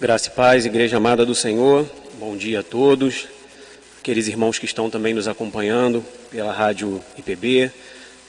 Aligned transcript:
Graça 0.00 0.28
e 0.28 0.30
paz, 0.30 0.64
Igreja 0.64 0.96
amada 0.96 1.26
do 1.26 1.34
Senhor, 1.34 1.84
bom 2.20 2.36
dia 2.36 2.60
a 2.60 2.62
todos, 2.62 3.26
aqueles 3.98 4.28
irmãos 4.28 4.56
que 4.56 4.64
estão 4.64 4.88
também 4.88 5.12
nos 5.12 5.26
acompanhando 5.26 6.04
pela 6.30 6.52
Rádio 6.52 7.02
IPB. 7.18 7.72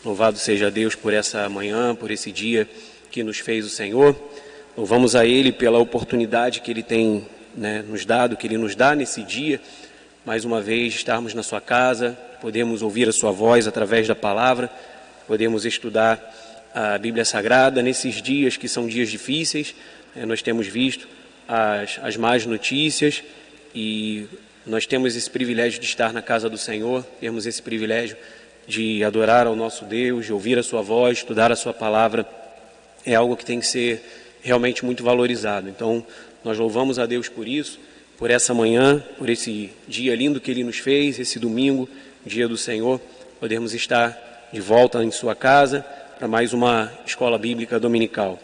Louvado 0.03 0.39
seja 0.39 0.71
Deus 0.71 0.95
por 0.95 1.13
essa 1.13 1.47
manhã, 1.47 1.93
por 1.93 2.09
esse 2.09 2.31
dia 2.31 2.67
que 3.11 3.21
nos 3.21 3.37
fez 3.37 3.67
o 3.67 3.69
Senhor. 3.69 4.15
Louvamos 4.75 5.15
a 5.15 5.27
Ele 5.27 5.51
pela 5.51 5.77
oportunidade 5.77 6.61
que 6.61 6.71
Ele 6.71 6.81
tem 6.81 7.27
né, 7.55 7.85
nos 7.87 8.03
dado, 8.03 8.35
que 8.35 8.47
Ele 8.47 8.57
nos 8.57 8.75
dá 8.75 8.95
nesse 8.95 9.21
dia, 9.21 9.61
mais 10.25 10.45
uma 10.45 10.59
vez 10.59 10.95
estarmos 10.95 11.35
na 11.35 11.43
Sua 11.43 11.61
casa, 11.61 12.17
podemos 12.41 12.81
ouvir 12.81 13.07
a 13.07 13.13
Sua 13.13 13.31
voz 13.31 13.67
através 13.67 14.07
da 14.07 14.15
palavra, 14.15 14.71
podemos 15.27 15.65
estudar 15.65 16.19
a 16.73 16.97
Bíblia 16.97 17.25
Sagrada 17.25 17.83
nesses 17.83 18.23
dias 18.23 18.57
que 18.57 18.67
são 18.67 18.87
dias 18.87 19.09
difíceis. 19.11 19.75
É, 20.15 20.25
nós 20.25 20.41
temos 20.41 20.65
visto 20.65 21.07
as, 21.49 21.99
as 22.03 22.15
más 22.15 22.45
notícias 22.45 23.23
e 23.73 24.27
nós 24.67 24.85
temos 24.85 25.15
esse 25.15 25.27
privilégio 25.27 25.79
de 25.79 25.87
estar 25.87 26.13
na 26.13 26.21
casa 26.21 26.47
do 26.47 26.59
Senhor, 26.59 27.03
temos 27.19 27.47
esse 27.47 27.59
privilégio 27.59 28.15
de 28.67 29.03
adorar 29.03 29.47
ao 29.47 29.55
nosso 29.55 29.83
Deus, 29.83 30.27
de 30.27 30.31
ouvir 30.31 30.59
a 30.59 30.63
Sua 30.63 30.83
voz, 30.83 31.17
estudar 31.17 31.51
a 31.51 31.55
Sua 31.55 31.73
palavra, 31.73 32.23
é 33.03 33.15
algo 33.15 33.35
que 33.35 33.43
tem 33.43 33.59
que 33.59 33.65
ser 33.65 34.03
realmente 34.43 34.85
muito 34.85 35.03
valorizado. 35.03 35.67
Então, 35.67 36.05
nós 36.43 36.55
louvamos 36.55 36.99
a 36.99 37.07
Deus 37.07 37.27
por 37.27 37.47
isso, 37.47 37.79
por 38.15 38.29
essa 38.29 38.53
manhã, 38.53 39.03
por 39.17 39.27
esse 39.27 39.71
dia 39.87 40.15
lindo 40.15 40.39
que 40.39 40.51
Ele 40.51 40.63
nos 40.63 40.77
fez, 40.77 41.19
esse 41.19 41.39
domingo, 41.39 41.89
dia 42.23 42.47
do 42.47 42.57
Senhor, 42.57 43.01
podermos 43.39 43.73
estar 43.73 44.49
de 44.53 44.61
volta 44.61 45.03
em 45.03 45.09
Sua 45.09 45.35
casa 45.35 45.83
para 46.19 46.27
mais 46.27 46.53
uma 46.53 46.91
escola 47.07 47.39
bíblica 47.39 47.79
dominical. 47.79 48.37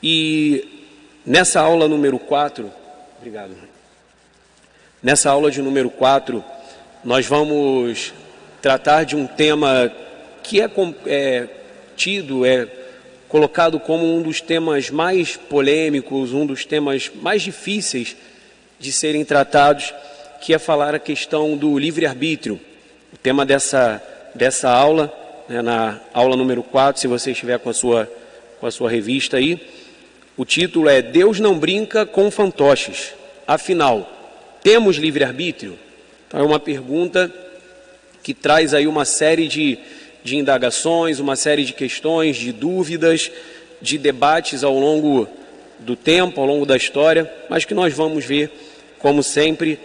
E 0.00 0.79
Nessa 1.24 1.60
aula 1.60 1.86
número 1.86 2.18
4, 2.18 2.70
obrigado. 3.18 3.54
Nessa 5.02 5.30
aula 5.30 5.50
de 5.50 5.60
número 5.60 5.90
4, 5.90 6.42
nós 7.04 7.26
vamos 7.26 8.14
tratar 8.62 9.04
de 9.04 9.14
um 9.16 9.26
tema 9.26 9.92
que 10.42 10.62
é, 10.62 10.70
é 11.06 11.48
tido, 11.94 12.46
é 12.46 12.66
colocado 13.28 13.78
como 13.78 14.16
um 14.16 14.22
dos 14.22 14.40
temas 14.40 14.88
mais 14.88 15.36
polêmicos, 15.36 16.32
um 16.32 16.46
dos 16.46 16.64
temas 16.64 17.10
mais 17.14 17.42
difíceis 17.42 18.16
de 18.78 18.90
serem 18.90 19.22
tratados, 19.22 19.92
que 20.40 20.54
é 20.54 20.58
falar 20.58 20.94
a 20.94 20.98
questão 20.98 21.54
do 21.54 21.78
livre-arbítrio. 21.78 22.58
O 23.12 23.18
tema 23.18 23.44
dessa, 23.44 24.02
dessa 24.34 24.70
aula, 24.70 25.12
né, 25.46 25.60
na 25.60 26.00
aula 26.14 26.34
número 26.34 26.62
4, 26.62 26.98
se 26.98 27.06
você 27.06 27.32
estiver 27.32 27.58
com 27.58 27.68
a 27.68 27.74
sua, 27.74 28.10
com 28.58 28.66
a 28.66 28.70
sua 28.70 28.90
revista 28.90 29.36
aí, 29.36 29.60
o 30.40 30.44
título 30.46 30.88
é 30.88 31.02
Deus 31.02 31.38
não 31.38 31.58
brinca 31.58 32.06
com 32.06 32.30
fantoches. 32.30 33.12
Afinal, 33.46 34.10
temos 34.62 34.96
livre-arbítrio? 34.96 35.78
Então 36.26 36.40
é 36.40 36.42
uma 36.42 36.58
pergunta 36.58 37.30
que 38.22 38.32
traz 38.32 38.72
aí 38.72 38.86
uma 38.86 39.04
série 39.04 39.46
de, 39.46 39.78
de 40.24 40.38
indagações, 40.38 41.20
uma 41.20 41.36
série 41.36 41.62
de 41.62 41.74
questões, 41.74 42.38
de 42.38 42.52
dúvidas, 42.52 43.30
de 43.82 43.98
debates 43.98 44.64
ao 44.64 44.78
longo 44.78 45.28
do 45.78 45.94
tempo, 45.94 46.40
ao 46.40 46.46
longo 46.46 46.64
da 46.64 46.74
história, 46.74 47.30
mas 47.50 47.66
que 47.66 47.74
nós 47.74 47.92
vamos 47.92 48.24
ver, 48.24 48.50
como 48.98 49.22
sempre, 49.22 49.78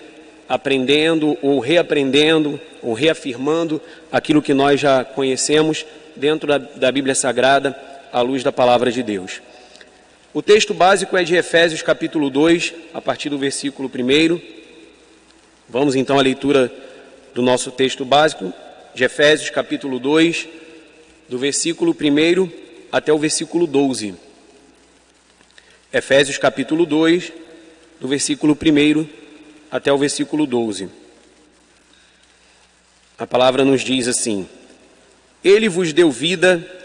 aprendendo 0.47 1.37
ou 1.41 1.59
reaprendendo 1.59 2.57
ou 2.81 2.93
reafirmando 2.93 3.81
aquilo 4.09 4.41
que 4.41 4.53
nós 4.53 4.79
já 4.79 5.03
conhecemos 5.03 5.85
dentro 6.15 6.47
da, 6.47 6.57
da 6.59 6.89
Bíblia 6.93 7.13
Sagrada 7.13 7.77
à 8.09 8.21
luz 8.21 8.41
da 8.41 8.53
palavra 8.53 8.89
de 8.89 9.03
Deus. 9.03 9.41
O 10.36 10.41
texto 10.41 10.73
básico 10.73 11.16
é 11.16 11.23
de 11.23 11.33
Efésios 11.33 11.81
capítulo 11.81 12.30
2, 12.30 12.73
a 12.94 13.00
partir 13.00 13.30
do 13.30 13.38
versículo 13.38 13.89
1. 13.89 14.41
Vamos 15.69 15.95
então 15.95 16.19
à 16.19 16.22
leitura 16.22 16.69
do 17.34 17.41
nosso 17.41 17.72
texto 17.72 18.03
básico, 18.03 18.53
de 18.94 19.06
Efésios 19.06 19.50
capítulo 19.50 19.97
2, 19.97 20.45
do 21.29 21.38
versículo 21.40 21.94
1 21.94 22.50
até 22.91 23.13
o 23.13 23.18
versículo 23.18 23.66
12. 23.66 24.13
Efésios 25.94 26.38
capítulo 26.38 26.85
2, 26.85 27.31
do 28.01 28.09
versículo 28.09 28.57
1 28.62 29.07
até 29.72 29.94
o 29.94 29.97
versículo 29.97 30.45
12. 30.45 30.90
A 33.18 33.25
palavra 33.25 33.63
nos 33.63 33.79
diz 33.85 34.06
assim: 34.06 34.50
Ele 35.41 35.69
vos 35.69 35.94
deu 35.94 36.12
vida 36.12 36.84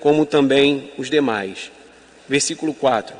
como 0.00 0.26
também 0.26 0.90
os 0.98 1.08
demais. 1.08 1.70
Versículo 2.28 2.74
4: 2.74 3.14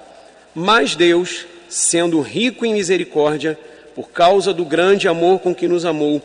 Mas 0.54 0.96
Deus, 0.96 1.46
sendo 1.68 2.20
rico 2.20 2.64
em 2.64 2.72
misericórdia, 2.72 3.58
por 3.94 4.10
causa 4.10 4.52
do 4.52 4.64
grande 4.64 5.06
amor 5.06 5.40
com 5.40 5.54
que 5.54 5.68
nos 5.68 5.84
amou, 5.84 6.22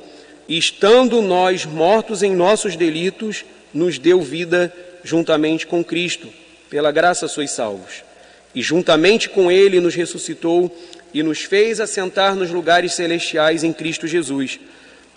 estando 0.48 1.22
nós 1.22 1.66
mortos 1.66 2.24
em 2.24 2.34
nossos 2.34 2.76
delitos, 2.76 3.44
nos 3.74 4.00
deu 4.00 4.22
vida 4.22 4.74
juntamente 5.04 5.68
com 5.68 5.84
Cristo. 5.84 6.28
Pela 6.70 6.92
graça 6.92 7.28
sois 7.28 7.52
salvos. 7.52 8.04
E 8.54 8.62
juntamente 8.62 9.30
com 9.30 9.52
Ele 9.52 9.80
nos 9.80 9.96
ressuscitou 9.96 10.76
e 11.14 11.22
nos 11.22 11.42
fez 11.42 11.80
assentar 11.80 12.36
nos 12.36 12.50
lugares 12.50 12.94
celestiais 12.94 13.64
em 13.64 13.74
Cristo 13.74 14.08
Jesus, 14.08 14.60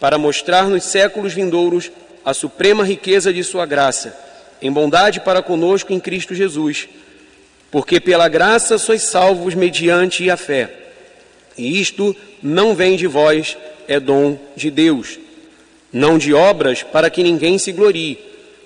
para 0.00 0.18
mostrar 0.18 0.68
nos 0.68 0.84
séculos 0.84 1.32
vindouros 1.32 1.90
a 2.24 2.34
suprema 2.34 2.84
riqueza 2.84 3.32
de 3.32 3.42
Sua 3.42 3.66
graça 3.66 4.28
em 4.60 4.70
bondade 4.70 5.20
para 5.20 5.42
conosco 5.42 5.92
em 5.92 6.00
Cristo 6.00 6.34
Jesus, 6.34 6.88
porque 7.70 8.00
pela 8.00 8.28
graça 8.28 8.78
sois 8.78 9.02
salvos 9.02 9.54
mediante 9.54 10.28
a 10.30 10.36
fé. 10.36 10.70
E 11.56 11.80
isto 11.80 12.16
não 12.42 12.74
vem 12.74 12.96
de 12.96 13.06
vós, 13.06 13.56
é 13.86 13.98
dom 13.98 14.38
de 14.56 14.70
Deus, 14.70 15.18
não 15.92 16.18
de 16.18 16.32
obras 16.32 16.82
para 16.82 17.10
que 17.10 17.22
ninguém 17.22 17.58
se 17.58 17.72
glorie, 17.72 18.18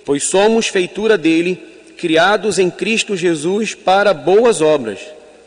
pois 0.05 0.25
somos 0.25 0.69
feitura 0.69 1.17
dele, 1.17 1.61
criados 1.97 2.59
em 2.59 2.71
Cristo 2.71 3.17
Jesus 3.17 3.75
para 3.75 4.13
boas 4.13 4.61
obras, 4.61 4.99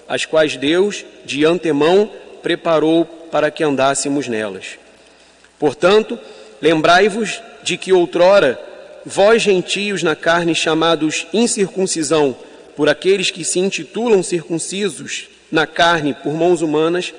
as 0.08 0.26
quais 0.26 0.56
Deus 0.56 1.06
de 1.26 1.46
antemão 1.46 2.10
preparou 2.42 3.06
para 3.06 3.52
que 3.52 3.64
andássemos 3.64 4.28
nelas. 4.28 4.78
Portanto, 5.60 6.18
lembrai-vos 6.62 7.42
de 7.64 7.78
que 7.78 7.92
outrora 7.92 8.60
vós 9.06 9.42
gentios 9.42 10.02
na 10.02 10.16
carne 10.16 10.56
chamados 10.56 11.28
incircuncisão 11.32 12.36
por 12.76 12.90
aqueles 12.90 13.30
que 13.30 13.46
se 13.46 13.60
intitulam 13.60 14.24
circuncisos 14.24 15.28
na 15.52 15.68
carne 15.68 16.14
por 16.14 16.34
mãos 16.34 16.62
humanas, 16.62 17.14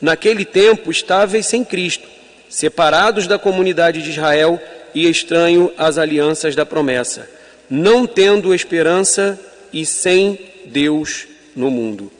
naquele 0.00 0.44
tempo 0.44 0.90
estáveis 0.90 1.46
sem 1.46 1.64
Cristo, 1.64 2.06
separados 2.50 3.26
da 3.26 3.38
comunidade 3.38 4.02
de 4.02 4.10
Israel 4.10 4.60
e 4.94 5.08
estranho 5.08 5.72
às 5.78 5.96
alianças 5.96 6.56
da 6.56 6.66
promessa, 6.66 7.28
não 7.70 8.06
tendo 8.06 8.54
esperança 8.54 9.38
e 9.72 9.86
sem 9.86 10.38
Deus 10.66 11.26
no 11.54 11.70
mundo. 11.70 12.10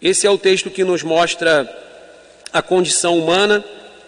Esse 0.00 0.26
é 0.26 0.30
o 0.30 0.38
texto 0.38 0.70
que 0.70 0.84
nos 0.84 1.02
mostra 1.02 1.68
a 2.52 2.60
condição 2.60 3.18
humana, 3.18 3.64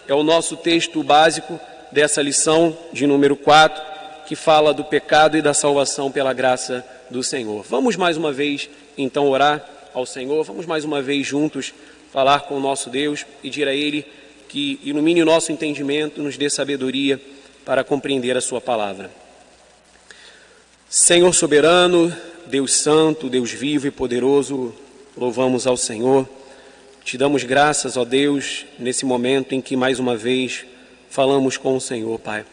é 0.07 0.13
o 0.13 0.23
nosso 0.23 0.55
texto 0.55 1.01
básico 1.01 1.59
dessa 1.91 2.21
lição 2.21 2.77
de 2.93 3.07
número 3.07 3.35
4 3.35 3.94
que 4.25 4.35
fala 4.35 4.73
do 4.73 4.83
pecado 4.83 5.37
e 5.37 5.41
da 5.41 5.53
salvação 5.53 6.11
pela 6.11 6.33
graça 6.33 6.85
do 7.09 7.23
Senhor. 7.23 7.63
Vamos 7.69 7.95
mais 7.95 8.17
uma 8.17 8.31
vez, 8.31 8.69
então, 8.97 9.27
orar 9.29 9.63
ao 9.93 10.05
Senhor, 10.05 10.43
vamos 10.43 10.65
mais 10.65 10.83
uma 10.83 11.01
vez 11.01 11.25
juntos 11.25 11.73
falar 12.11 12.41
com 12.41 12.55
o 12.55 12.59
nosso 12.59 12.89
Deus, 12.89 13.25
pedir 13.41 13.67
a 13.67 13.73
Ele 13.73 14.05
que 14.49 14.79
ilumine 14.83 15.21
o 15.21 15.25
nosso 15.25 15.51
entendimento, 15.51 16.21
nos 16.21 16.37
dê 16.37 16.49
sabedoria 16.49 17.21
para 17.63 17.83
compreender 17.83 18.35
a 18.35 18.41
Sua 18.41 18.59
palavra. 18.59 19.11
Senhor 20.89 21.33
soberano, 21.33 22.15
Deus 22.45 22.73
santo, 22.73 23.29
Deus 23.29 23.51
vivo 23.51 23.87
e 23.87 23.91
poderoso, 23.91 24.73
louvamos 25.15 25.67
ao 25.67 25.77
Senhor. 25.77 26.27
Te 27.03 27.17
damos 27.17 27.43
graças, 27.43 27.97
ó 27.97 28.05
Deus, 28.05 28.65
nesse 28.79 29.05
momento 29.05 29.53
em 29.53 29.61
que 29.61 29.75
mais 29.75 29.99
uma 29.99 30.15
vez 30.15 30.65
falamos 31.09 31.57
com 31.57 31.75
o 31.75 31.81
Senhor, 31.81 32.19
Pai 32.19 32.45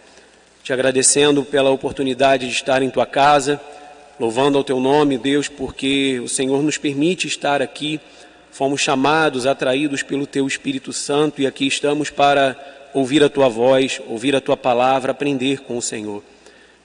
te 0.62 0.72
agradecendo 0.72 1.44
pela 1.44 1.70
oportunidade 1.70 2.46
de 2.46 2.52
estar 2.52 2.82
em 2.82 2.90
tua 2.90 3.06
casa, 3.06 3.60
louvando 4.18 4.56
ao 4.58 4.64
teu 4.64 4.78
nome, 4.78 5.18
Deus, 5.18 5.48
porque 5.48 6.20
o 6.20 6.28
Senhor 6.28 6.62
nos 6.62 6.78
permite 6.78 7.26
estar 7.26 7.60
aqui 7.60 8.00
fomos 8.52 8.82
chamados, 8.82 9.46
atraídos 9.46 10.02
pelo 10.02 10.26
Teu 10.26 10.46
Espírito 10.46 10.92
Santo 10.92 11.40
e 11.40 11.46
aqui 11.46 11.66
estamos 11.66 12.10
para 12.10 12.54
ouvir 12.92 13.24
a 13.24 13.28
Tua 13.30 13.48
voz, 13.48 14.00
ouvir 14.06 14.36
a 14.36 14.42
Tua 14.42 14.58
palavra, 14.58 15.12
aprender 15.12 15.60
com 15.60 15.78
o 15.78 15.82
Senhor. 15.82 16.22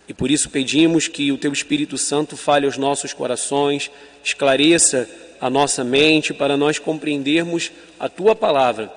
E 0.08 0.14
por 0.14 0.32
isso 0.32 0.50
pedimos 0.50 1.10
que 1.10 1.30
o 1.30 1.38
Teu 1.38 1.52
Espírito 1.52 1.98
Santo 1.98 2.38
fale 2.38 2.66
aos 2.66 2.78
nossos 2.78 3.12
corações, 3.12 3.92
esclareça 4.24 5.10
a 5.42 5.50
nossa 5.50 5.84
mente 5.84 6.34
para 6.34 6.56
nós 6.56 6.80
compreendermos 6.80 7.70
a 8.00 8.08
Tua 8.08 8.34
palavra, 8.34 8.90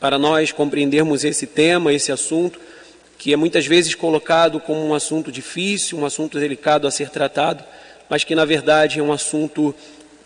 para 0.00 0.18
nós 0.18 0.50
compreendermos 0.50 1.24
esse 1.24 1.46
tema, 1.46 1.92
esse 1.92 2.10
assunto, 2.10 2.58
que 3.18 3.32
é 3.32 3.36
muitas 3.36 3.66
vezes 3.66 3.94
colocado 3.94 4.58
como 4.58 4.84
um 4.84 4.94
assunto 4.94 5.30
difícil, 5.30 5.98
um 5.98 6.04
assunto 6.04 6.38
delicado 6.38 6.86
a 6.86 6.90
ser 6.90 7.10
tratado, 7.10 7.64
mas 8.08 8.24
que 8.24 8.34
na 8.34 8.44
verdade 8.44 8.98
é 8.98 9.02
um 9.02 9.12
assunto 9.12 9.74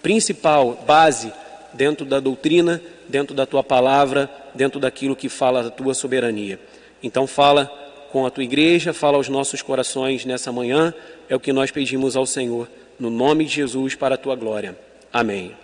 principal, 0.02 0.82
base, 0.86 1.32
dentro 1.72 2.06
da 2.06 2.20
doutrina, 2.20 2.80
dentro 3.08 3.34
da 3.34 3.44
Tua 3.44 3.62
palavra, 3.62 4.30
dentro 4.54 4.80
daquilo 4.80 5.14
que 5.14 5.28
fala 5.28 5.62
da 5.62 5.70
Tua 5.70 5.94
soberania. 5.94 6.58
Então 7.02 7.26
fala 7.26 7.70
com 8.10 8.24
a 8.24 8.30
tua 8.30 8.44
igreja, 8.44 8.94
fala 8.94 9.16
aos 9.16 9.28
nossos 9.28 9.60
corações 9.60 10.24
nessa 10.24 10.50
manhã, 10.50 10.94
é 11.28 11.36
o 11.36 11.40
que 11.40 11.52
nós 11.52 11.70
pedimos 11.70 12.16
ao 12.16 12.24
Senhor, 12.24 12.68
no 12.98 13.10
nome 13.10 13.44
de 13.44 13.54
Jesus, 13.54 13.94
para 13.94 14.14
a 14.14 14.18
tua 14.18 14.34
glória. 14.34 14.76
Amém. 15.12 15.54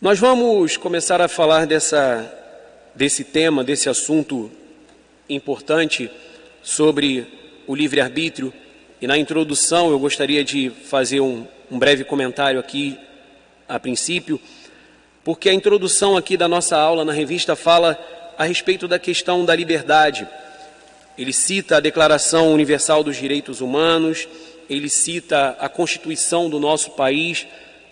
Nós 0.00 0.18
vamos 0.18 0.76
começar 0.76 1.22
a 1.22 1.28
falar 1.28 1.66
dessa, 1.66 2.30
desse 2.94 3.24
tema, 3.24 3.64
desse 3.64 3.88
assunto 3.88 4.50
importante 5.28 6.10
sobre 6.62 7.26
o 7.66 7.74
livre-arbítrio. 7.74 8.52
E 9.00 9.06
na 9.06 9.18
introdução 9.18 9.90
eu 9.90 9.98
gostaria 9.98 10.44
de 10.44 10.70
fazer 10.70 11.20
um, 11.20 11.46
um 11.70 11.78
breve 11.78 12.04
comentário 12.04 12.58
aqui 12.58 12.98
a 13.68 13.78
princípio, 13.78 14.40
porque 15.24 15.48
a 15.48 15.54
introdução 15.54 16.16
aqui 16.16 16.36
da 16.36 16.46
nossa 16.46 16.76
aula 16.76 17.04
na 17.04 17.12
revista 17.12 17.56
fala 17.56 17.98
a 18.38 18.44
respeito 18.44 18.86
da 18.86 18.98
questão 18.98 19.44
da 19.44 19.54
liberdade. 19.54 20.26
Ele 21.18 21.32
cita 21.32 21.76
a 21.76 21.80
Declaração 21.80 22.52
Universal 22.52 23.02
dos 23.02 23.16
Direitos 23.16 23.60
Humanos, 23.60 24.28
ele 24.68 24.88
cita 24.88 25.56
a 25.58 25.68
Constituição 25.68 26.48
do 26.48 26.60
nosso 26.60 26.90
país, 26.92 27.46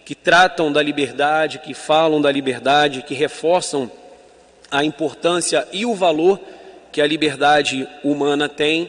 que 0.05 0.15
tratam 0.15 0.71
da 0.71 0.83
liberdade, 0.83 1.59
que 1.59 1.73
falam 1.73 2.21
da 2.21 2.31
liberdade, 2.31 3.03
que 3.03 3.15
reforçam 3.15 3.91
a 4.71 4.85
importância 4.85 5.67
e 5.73 5.87
o 5.87 5.95
valor 5.95 6.39
que 6.95 7.01
a 7.01 7.07
liberdade 7.09 7.89
humana 8.05 8.49
tem, 8.49 8.89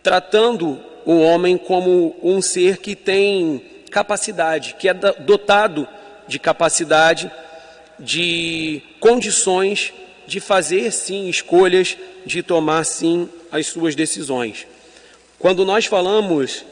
tratando 0.00 0.78
o 1.04 1.18
homem 1.18 1.58
como 1.58 2.14
um 2.22 2.40
ser 2.40 2.76
que 2.76 2.94
tem 2.94 3.60
capacidade, 3.90 4.76
que 4.78 4.88
é 4.88 4.94
dotado 4.94 5.88
de 6.28 6.38
capacidade, 6.38 7.28
de 7.98 8.80
condições 9.00 9.92
de 10.24 10.38
fazer 10.38 10.92
sim 10.92 11.28
escolhas, 11.28 11.96
de 12.24 12.44
tomar 12.44 12.84
sim 12.84 13.28
as 13.50 13.66
suas 13.66 13.96
decisões. 13.96 14.64
Quando 15.36 15.64
nós 15.64 15.84
falamos 15.84 16.64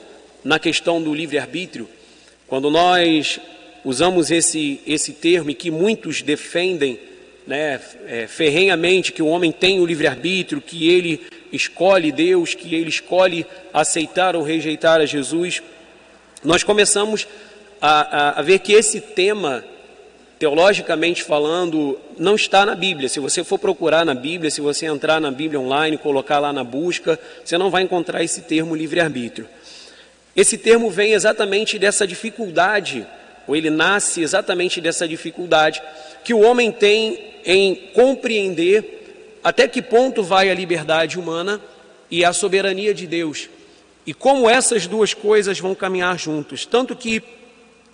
na 0.44 0.60
questão 0.60 1.02
do 1.02 1.12
livre-arbítrio, 1.12 1.88
quando 2.46 2.70
nós 2.70 3.40
usamos 3.84 4.30
esse, 4.30 4.80
esse 4.86 5.14
termo 5.14 5.50
e 5.50 5.54
que 5.54 5.72
muitos 5.72 6.22
defendem 6.22 7.00
né, 7.46 7.81
é, 8.06 8.26
ferrenhamente 8.26 9.12
que 9.12 9.23
o 9.23 9.26
homem 9.26 9.52
tem 9.52 9.81
o 9.81 9.87
livre-arbítrio, 9.87 10.61
que 10.61 10.88
ele 10.88 11.20
escolhe 11.52 12.11
Deus, 12.11 12.55
que 12.55 12.75
ele 12.75 12.88
escolhe 12.88 13.46
aceitar 13.73 14.35
ou 14.35 14.43
rejeitar 14.43 15.00
a 15.00 15.06
Jesus, 15.06 15.62
nós 16.43 16.62
começamos 16.62 17.26
a, 17.81 18.19
a, 18.19 18.41
a 18.41 18.43
ver 18.43 18.58
que 18.61 18.73
esse 18.73 19.00
tema 19.00 19.64
teologicamente 20.38 21.23
falando, 21.23 21.99
não 22.19 22.35
está 22.35 22.67
na 22.67 22.75
Bíblia. 22.75 23.08
Se 23.08 23.20
você 23.20 23.44
for 23.44 23.58
procurar 23.58 24.05
na 24.05 24.14
Bíblia, 24.14 24.50
se 24.50 24.61
você 24.61 24.87
entrar 24.87 25.20
na 25.20 25.31
Bíblia 25.31 25.61
online, 25.61 25.97
colocar 25.97 26.38
lá 26.38 26.52
na 26.52 26.64
busca, 26.64 27.19
você 27.43 27.56
não 27.56 27.70
vai 27.70 27.82
encontrar 27.82 28.23
esse 28.23 28.43
termo 28.43 28.75
livre-arbítrio. 28.75 29.49
Esse 30.37 30.58
termo 30.58 30.90
vem 30.90 31.12
exatamente 31.12 31.79
dessa 31.79 32.06
dificuldade, 32.06 33.06
ou 33.47 33.55
ele 33.55 33.70
nasce 33.70 34.23
exatamente 34.23 34.81
dessa 34.81 35.06
dificuldade 35.06 35.81
que 36.25 36.35
o 36.35 36.40
homem 36.40 36.73
tem 36.73 37.33
em 37.44 37.75
compreender 37.94 39.38
até 39.43 39.69
que 39.69 39.82
ponto 39.82 40.23
vai 40.23 40.50
a 40.50 40.55
liberdade 40.55 41.19
humana 41.19 41.61
e 42.11 42.25
a 42.25 42.32
soberania 42.32 42.94
de 42.94 43.06
Deus. 43.06 43.49
E 44.06 44.14
como 44.14 44.49
essas 44.49 44.87
duas 44.87 45.14
coisas 45.14 45.58
vão 45.58 45.75
caminhar 45.75 46.19
juntos. 46.19 46.64
Tanto 46.64 46.94
que 46.96 47.23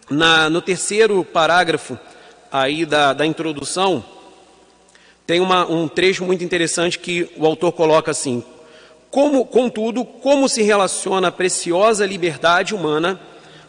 na, 0.09 0.51
no 0.51 0.61
terceiro 0.61 1.25
parágrafo 1.25 1.99
aí 2.51 2.85
da, 2.85 3.13
da 3.13 3.25
introdução, 3.25 4.05
tem 5.27 5.39
uma, 5.39 5.65
um 5.71 5.87
trecho 5.87 6.25
muito 6.25 6.43
interessante 6.43 6.99
que 6.99 7.31
o 7.37 7.47
autor 7.47 7.73
coloca 7.73 8.11
assim: 8.11 8.43
como, 9.11 9.45
contudo, 9.45 10.05
como 10.05 10.49
se 10.49 10.63
relaciona 10.63 11.29
a 11.29 11.33
preciosa 11.33 12.05
liberdade 12.05 12.75
humana 12.75 13.21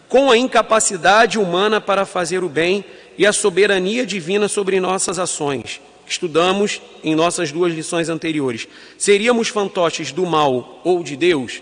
com 0.09 0.29
a 0.29 0.37
incapacidade 0.37 1.39
humana 1.39 1.79
para 1.79 2.05
fazer 2.05 2.43
o 2.43 2.49
bem 2.49 2.83
e 3.17 3.25
a 3.25 3.33
soberania 3.33 4.05
divina 4.05 4.47
sobre 4.47 4.79
nossas 4.79 5.19
ações? 5.19 5.81
Estudamos 6.07 6.81
em 7.03 7.15
nossas 7.15 7.51
duas 7.51 7.73
lições 7.73 8.09
anteriores. 8.09 8.67
Seríamos 8.97 9.47
fantoches 9.47 10.11
do 10.11 10.25
mal 10.25 10.81
ou 10.83 11.03
de 11.03 11.15
Deus? 11.15 11.61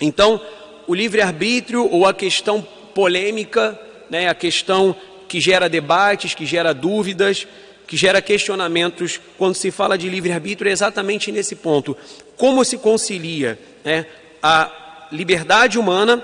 Então, 0.00 0.40
o 0.86 0.94
livre-arbítrio 0.94 1.88
ou 1.90 2.06
a 2.06 2.14
questão 2.14 2.66
polêmica, 2.94 3.78
né, 4.08 4.28
a 4.28 4.34
questão 4.34 4.94
que 5.28 5.40
gera 5.40 5.68
debates, 5.68 6.34
que 6.34 6.46
gera 6.46 6.72
dúvidas, 6.72 7.46
que 7.86 7.96
gera 7.96 8.22
questionamentos 8.22 9.20
quando 9.36 9.56
se 9.56 9.70
fala 9.70 9.98
de 9.98 10.08
livre-arbítrio 10.08 10.68
é 10.68 10.72
exatamente 10.72 11.32
nesse 11.32 11.56
ponto. 11.56 11.96
Como 12.36 12.64
se 12.64 12.78
concilia 12.78 13.58
né, 13.84 14.06
a 14.40 15.08
liberdade 15.10 15.78
humana, 15.78 16.22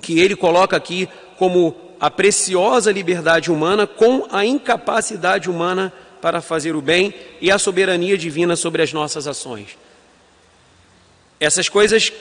que 0.00 0.20
ele 0.20 0.36
coloca 0.36 0.76
aqui 0.76 1.08
como 1.36 1.76
a 2.00 2.10
preciosa 2.10 2.92
liberdade 2.92 3.50
humana, 3.50 3.86
com 3.86 4.26
a 4.30 4.44
incapacidade 4.44 5.50
humana 5.50 5.92
para 6.20 6.40
fazer 6.40 6.74
o 6.76 6.80
bem 6.80 7.14
e 7.40 7.50
a 7.50 7.58
soberania 7.58 8.16
divina 8.16 8.56
sobre 8.56 8.82
as 8.82 8.92
nossas 8.92 9.26
ações. 9.26 9.76
Essas 11.40 11.68
coisas 11.68 12.12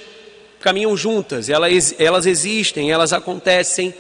caminham 0.60 0.96
juntas, 0.98 1.50
elas, 1.50 1.96
elas 2.00 2.26
existem, 2.26 2.92
elas 2.92 3.14
acontecem 3.14 3.94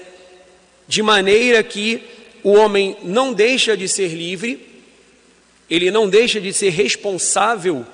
de 0.88 1.01
maneira 1.01 1.61
que 1.63 2.04
o 2.44 2.54
homem 2.54 2.97
não 3.04 3.33
deixa 3.33 3.75
de 3.75 3.87
ser 3.87 4.09
livre, 4.09 4.68
ele 5.69 5.92
não 5.92 6.09
deixa 6.09 6.40
de 6.40 6.54
ser 6.54 6.69
responsável 6.69 7.85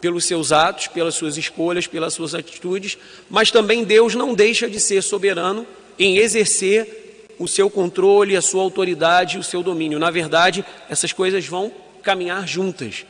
pelos 0.00 0.24
seus 0.24 0.50
atos, 0.50 0.88
pelas 0.88 1.14
suas 1.14 1.36
escolhas, 1.36 1.86
pelas 1.86 2.14
suas 2.14 2.34
atitudes, 2.34 2.98
mas 3.28 3.50
também 3.50 3.84
Deus 3.84 4.14
não 4.14 4.34
deixa 4.34 4.68
de 4.68 4.80
ser 4.80 5.02
soberano 5.02 5.66
em 5.98 6.16
exercer 6.16 7.09
o 7.40 7.48
seu 7.48 7.70
controle, 7.70 8.36
a 8.36 8.42
sua 8.42 8.62
autoridade, 8.62 9.38
o 9.38 9.42
seu 9.42 9.62
domínio. 9.62 9.98
Na 9.98 10.10
verdade, 10.10 10.62
essas 10.90 11.10
coisas 11.10 11.46
vão 11.46 11.72
caminhar 12.02 12.46
juntas. 12.46 13.06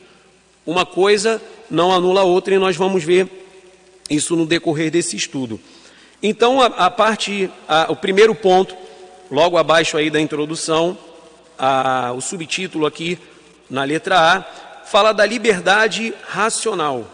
Uma 0.65 0.85
coisa 0.85 1.41
não 1.69 1.91
anula 1.91 2.21
a 2.21 2.23
outra 2.23 2.55
e 2.55 2.57
nós 2.57 2.77
vamos 2.77 3.03
ver 3.03 3.27
isso 4.09 4.33
no 4.37 4.45
decorrer 4.45 4.89
desse 4.89 5.17
estudo. 5.17 5.59
Então, 6.23 6.61
a, 6.61 6.67
a 6.67 6.89
parte, 6.89 7.51
a, 7.67 7.91
o 7.91 7.95
primeiro 7.95 8.33
ponto 8.33 8.73
logo 9.29 9.57
abaixo 9.57 9.97
aí 9.97 10.09
da 10.09 10.21
introdução, 10.21 10.97
a, 11.59 12.13
o 12.15 12.21
subtítulo 12.21 12.85
aqui 12.85 13.19
na 13.69 13.83
letra 13.83 14.17
A, 14.17 14.41
fala 14.85 15.11
da 15.11 15.25
liberdade 15.25 16.13
racional. 16.25 17.05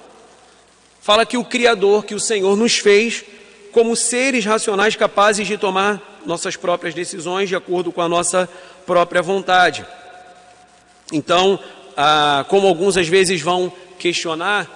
Fala 1.01 1.25
que 1.25 1.37
o 1.37 1.43
Criador, 1.43 2.05
que 2.05 2.13
o 2.13 2.19
Senhor 2.19 2.55
nos 2.55 2.77
fez 2.77 3.25
como 3.71 3.95
seres 3.95 4.45
racionais 4.45 4.95
capazes 4.95 5.47
de 5.47 5.57
tomar 5.57 6.16
nossas 6.27 6.55
próprias 6.55 6.93
decisões 6.93 7.49
de 7.49 7.55
acordo 7.55 7.91
com 7.91 8.01
a 8.01 8.09
nossa 8.09 8.47
própria 8.85 9.21
vontade. 9.21 9.85
Então, 11.11 11.57
como 12.49 12.67
alguns 12.67 12.97
às 12.97 13.07
vezes 13.07 13.41
vão 13.41 13.71
questionar, 13.97 14.69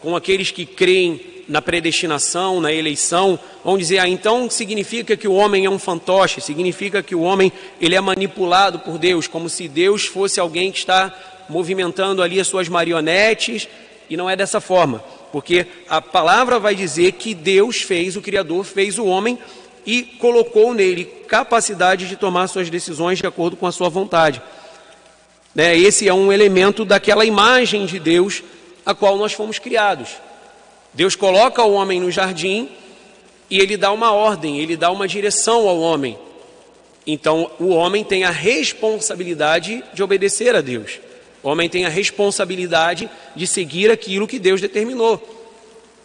com 0.00 0.14
aqueles 0.14 0.50
que 0.50 0.64
creem 0.64 1.20
na 1.48 1.60
predestinação, 1.60 2.60
na 2.60 2.72
eleição, 2.72 3.38
vão 3.64 3.76
dizer, 3.76 3.98
ah, 3.98 4.08
então 4.08 4.48
significa 4.48 5.16
que 5.16 5.26
o 5.26 5.32
homem 5.32 5.64
é 5.64 5.70
um 5.70 5.78
fantoche, 5.78 6.40
significa 6.40 7.02
que 7.02 7.14
o 7.14 7.22
homem 7.22 7.52
ele 7.80 7.96
é 7.96 8.00
manipulado 8.00 8.78
por 8.78 8.98
Deus, 8.98 9.26
como 9.26 9.48
se 9.48 9.66
Deus 9.66 10.06
fosse 10.06 10.38
alguém 10.38 10.70
que 10.70 10.78
está 10.78 11.12
movimentando 11.48 12.22
ali 12.22 12.38
as 12.38 12.46
suas 12.46 12.68
marionetes, 12.68 13.68
e 14.08 14.16
não 14.16 14.30
é 14.30 14.36
dessa 14.36 14.60
forma, 14.60 15.02
porque 15.32 15.66
a 15.88 16.00
palavra 16.00 16.58
vai 16.58 16.74
dizer 16.74 17.12
que 17.12 17.34
Deus 17.34 17.82
fez, 17.82 18.16
o 18.16 18.22
Criador 18.22 18.64
fez 18.64 18.98
o 18.98 19.06
homem 19.06 19.38
e 19.86 20.02
colocou 20.02 20.74
nele 20.74 21.04
capacidade 21.04 22.08
de 22.08 22.16
tomar 22.16 22.48
suas 22.48 22.68
decisões 22.68 23.18
de 23.18 23.26
acordo 23.26 23.56
com 23.56 23.66
a 23.66 23.72
sua 23.72 23.88
vontade. 23.88 24.42
Né? 25.54 25.76
Esse 25.76 26.08
é 26.08 26.14
um 26.14 26.32
elemento 26.32 26.84
daquela 26.84 27.24
imagem 27.24 27.86
de 27.86 27.98
Deus 27.98 28.42
a 28.84 28.94
qual 28.94 29.16
nós 29.16 29.32
fomos 29.32 29.58
criados. 29.58 30.10
Deus 30.92 31.14
coloca 31.14 31.62
o 31.62 31.72
homem 31.72 32.00
no 32.00 32.10
jardim 32.10 32.68
e 33.48 33.58
ele 33.58 33.76
dá 33.76 33.92
uma 33.92 34.12
ordem, 34.12 34.58
ele 34.58 34.76
dá 34.76 34.90
uma 34.90 35.06
direção 35.06 35.68
ao 35.68 35.80
homem. 35.80 36.18
Então, 37.06 37.50
o 37.58 37.68
homem 37.68 38.04
tem 38.04 38.24
a 38.24 38.30
responsabilidade 38.30 39.82
de 39.92 40.02
obedecer 40.02 40.54
a 40.54 40.60
Deus. 40.60 41.00
O 41.42 41.48
homem 41.48 41.68
tem 41.68 41.86
a 41.86 41.88
responsabilidade 41.88 43.08
de 43.34 43.46
seguir 43.46 43.90
aquilo 43.90 44.28
que 44.28 44.38
Deus 44.38 44.60
determinou. 44.60 45.20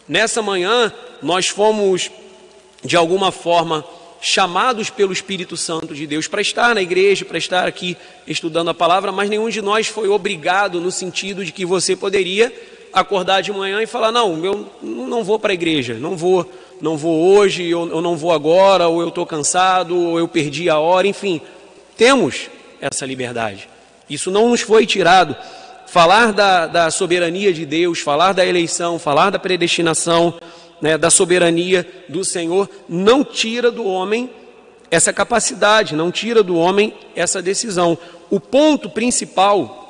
Nessa 0.08 0.40
manhã, 0.40 0.92
nós 1.22 1.48
fomos, 1.48 2.10
de 2.86 2.96
alguma 2.96 3.32
forma, 3.32 3.84
chamados 4.20 4.88
pelo 4.88 5.12
Espírito 5.12 5.56
Santo 5.56 5.94
de 5.94 6.06
Deus 6.06 6.26
para 6.26 6.40
estar 6.40 6.74
na 6.74 6.80
igreja, 6.80 7.24
para 7.24 7.38
estar 7.38 7.66
aqui 7.66 7.96
estudando 8.26 8.70
a 8.70 8.74
palavra, 8.74 9.12
mas 9.12 9.28
nenhum 9.28 9.48
de 9.48 9.60
nós 9.60 9.88
foi 9.88 10.08
obrigado 10.08 10.80
no 10.80 10.90
sentido 10.90 11.44
de 11.44 11.52
que 11.52 11.66
você 11.66 11.94
poderia 11.94 12.52
acordar 12.92 13.42
de 13.42 13.52
manhã 13.52 13.82
e 13.82 13.86
falar: 13.86 14.10
Não, 14.10 14.44
eu 14.44 14.70
não 14.82 15.22
vou 15.22 15.38
para 15.38 15.52
a 15.52 15.54
igreja, 15.54 15.94
não 15.94 16.16
vou, 16.16 16.50
não 16.80 16.96
vou 16.96 17.36
hoje, 17.36 17.68
eu, 17.68 17.88
eu 17.88 18.00
não 18.00 18.16
vou 18.16 18.32
agora, 18.32 18.88
ou 18.88 19.00
eu 19.00 19.08
estou 19.08 19.26
cansado, 19.26 19.96
ou 19.96 20.18
eu 20.18 20.26
perdi 20.26 20.70
a 20.70 20.78
hora, 20.78 21.06
enfim. 21.06 21.40
Temos 21.96 22.48
essa 22.80 23.04
liberdade. 23.04 23.68
Isso 24.08 24.30
não 24.30 24.48
nos 24.50 24.60
foi 24.60 24.86
tirado. 24.86 25.36
Falar 25.86 26.32
da, 26.32 26.66
da 26.66 26.90
soberania 26.90 27.52
de 27.52 27.64
Deus, 27.64 28.00
falar 28.00 28.32
da 28.32 28.44
eleição, 28.44 28.98
falar 28.98 29.30
da 29.30 29.38
predestinação, 29.38 30.34
né, 30.80 30.98
da 30.98 31.10
soberania 31.10 31.86
do 32.08 32.24
Senhor, 32.24 32.68
não 32.88 33.24
tira 33.24 33.70
do 33.70 33.84
homem 33.84 34.30
essa 34.90 35.12
capacidade, 35.12 35.96
não 35.96 36.10
tira 36.10 36.42
do 36.42 36.56
homem 36.56 36.94
essa 37.14 37.42
decisão. 37.42 37.98
O 38.30 38.38
ponto 38.38 38.88
principal 38.88 39.84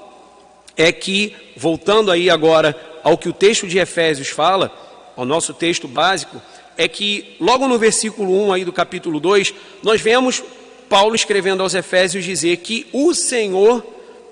é 0.77 0.93
que, 0.93 1.35
voltando 1.57 2.11
aí 2.11 2.31
agora 2.31 2.77
ao 3.03 3.17
que 3.17 3.29
o 3.29 3.33
texto 3.33 3.67
de 3.67 3.79
Efésios 3.79 4.29
fala, 4.29 4.73
ao 5.17 5.25
nosso 5.25 5.55
texto 5.55 5.89
básico, 5.89 6.41
é 6.77 6.87
que 6.87 7.37
logo 7.41 7.67
no 7.67 7.79
versículo 7.79 8.47
1 8.47 8.53
aí 8.53 8.65
do 8.65 8.73
capítulo 8.73 9.19
2, 9.19 9.55
nós 9.83 10.01
vemos 10.01 10.43
Paulo 10.89 11.15
escrevendo 11.15 11.63
aos 11.63 11.75
Efésios 11.75 12.25
dizer 12.25 12.59
que 12.59 12.87
o 12.93 13.15
Senhor 13.15 13.85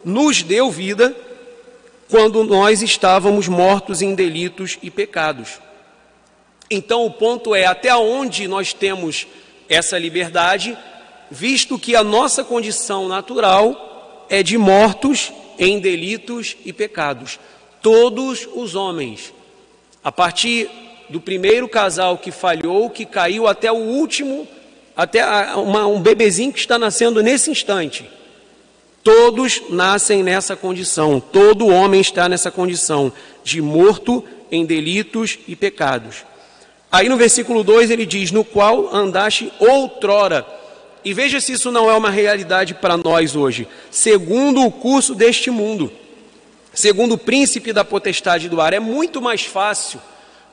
nos 0.04 0.42
deu 0.42 0.70
vida 0.70 1.16
quando 2.10 2.44
nós 2.44 2.82
estávamos 2.82 3.48
mortos 3.48 4.02
em 4.02 4.14
delitos 4.14 4.78
e 4.82 4.90
pecados. 4.90 5.58
Então 6.70 7.04
o 7.04 7.10
ponto 7.10 7.54
é 7.54 7.66
até 7.66 7.94
onde 7.94 8.48
nós 8.48 8.72
temos 8.72 9.26
essa 9.68 9.98
liberdade, 9.98 10.76
visto 11.30 11.78
que 11.78 11.94
a 11.94 12.04
nossa 12.04 12.44
condição 12.44 13.08
natural 13.08 14.26
é 14.28 14.42
de 14.42 14.56
mortos 14.56 15.32
em 15.58 15.78
delitos 15.78 16.56
e 16.64 16.72
pecados. 16.72 17.38
Todos 17.82 18.48
os 18.54 18.74
homens, 18.74 19.32
a 20.02 20.10
partir 20.10 20.70
do 21.08 21.20
primeiro 21.20 21.68
casal 21.68 22.16
que 22.16 22.30
falhou, 22.30 22.88
que 22.88 23.04
caiu, 23.04 23.46
até 23.46 23.70
o 23.70 23.76
último, 23.76 24.48
até 24.96 25.24
uma, 25.54 25.86
um 25.86 26.00
bebezinho 26.00 26.52
que 26.52 26.58
está 26.58 26.78
nascendo 26.78 27.22
nesse 27.22 27.50
instante. 27.50 28.08
Todos 29.02 29.62
nascem 29.68 30.22
nessa 30.22 30.56
condição, 30.56 31.20
todo 31.20 31.68
homem 31.68 32.00
está 32.00 32.26
nessa 32.26 32.50
condição 32.50 33.12
de 33.42 33.60
morto 33.60 34.24
em 34.50 34.64
delitos 34.64 35.38
e 35.46 35.54
pecados. 35.54 36.24
Aí 36.94 37.08
no 37.08 37.16
versículo 37.16 37.64
2 37.64 37.90
ele 37.90 38.06
diz: 38.06 38.30
No 38.30 38.44
qual 38.44 38.94
andaste 38.94 39.52
outrora. 39.58 40.46
E 41.04 41.12
veja 41.12 41.40
se 41.40 41.54
isso 41.54 41.72
não 41.72 41.90
é 41.90 41.96
uma 41.96 42.08
realidade 42.08 42.72
para 42.72 42.96
nós 42.96 43.34
hoje. 43.34 43.66
Segundo 43.90 44.64
o 44.64 44.70
curso 44.70 45.12
deste 45.12 45.50
mundo, 45.50 45.90
segundo 46.72 47.14
o 47.14 47.18
príncipe 47.18 47.72
da 47.72 47.84
potestade 47.84 48.48
do 48.48 48.60
ar, 48.60 48.72
é 48.72 48.78
muito 48.78 49.20
mais 49.20 49.42
fácil 49.42 50.00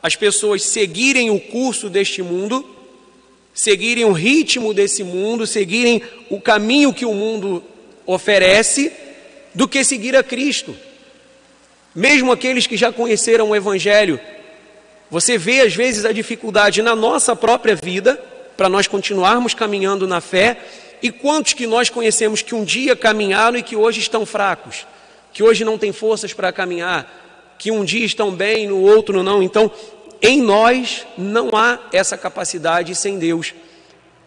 as 0.02 0.16
pessoas 0.16 0.64
seguirem 0.64 1.30
o 1.30 1.40
curso 1.40 1.92
deste 1.92 2.24
mundo, 2.24 2.68
seguirem 3.54 4.06
o 4.06 4.12
ritmo 4.12 4.74
desse 4.74 5.04
mundo, 5.04 5.46
seguirem 5.46 6.02
o 6.28 6.42
caminho 6.42 6.92
que 6.92 7.06
o 7.06 7.14
mundo 7.14 7.64
oferece 8.04 8.92
do 9.54 9.68
que 9.68 9.84
seguir 9.84 10.16
a 10.16 10.24
Cristo. 10.24 10.76
Mesmo 11.94 12.32
aqueles 12.32 12.66
que 12.66 12.76
já 12.76 12.92
conheceram 12.92 13.52
o 13.52 13.56
Evangelho, 13.56 14.20
você 15.12 15.38
vê 15.38 15.60
às 15.60 15.76
vezes 15.76 16.06
a 16.06 16.14
dificuldade 16.14 16.82
na 16.82 16.96
nossa 16.96 17.36
própria 17.36 17.76
vida 17.76 18.16
para 18.56 18.70
nós 18.70 18.88
continuarmos 18.88 19.54
caminhando 19.54 20.08
na 20.08 20.22
fé, 20.22 20.58
e 21.02 21.12
quantos 21.12 21.52
que 21.52 21.68
nós 21.68 21.90
conhecemos 21.90 22.42
que 22.42 22.56
um 22.56 22.64
dia 22.64 22.96
caminharam 22.96 23.58
e 23.58 23.64
que 23.64 23.76
hoje 23.76 24.00
estão 24.00 24.26
fracos, 24.26 24.88
que 25.34 25.44
hoje 25.44 25.66
não 25.66 25.78
têm 25.78 25.92
forças 25.92 26.32
para 26.32 26.54
caminhar, 26.54 27.56
que 27.58 27.72
um 27.72 27.84
dia 27.84 28.06
estão 28.06 28.32
bem, 28.32 28.68
no 28.68 28.80
outro 28.80 29.22
não. 29.22 29.44
Então, 29.44 29.70
em 30.22 30.42
nós 30.42 31.06
não 31.18 31.50
há 31.54 31.80
essa 31.92 32.18
capacidade 32.18 32.96
sem 32.96 33.20
Deus. 33.20 33.54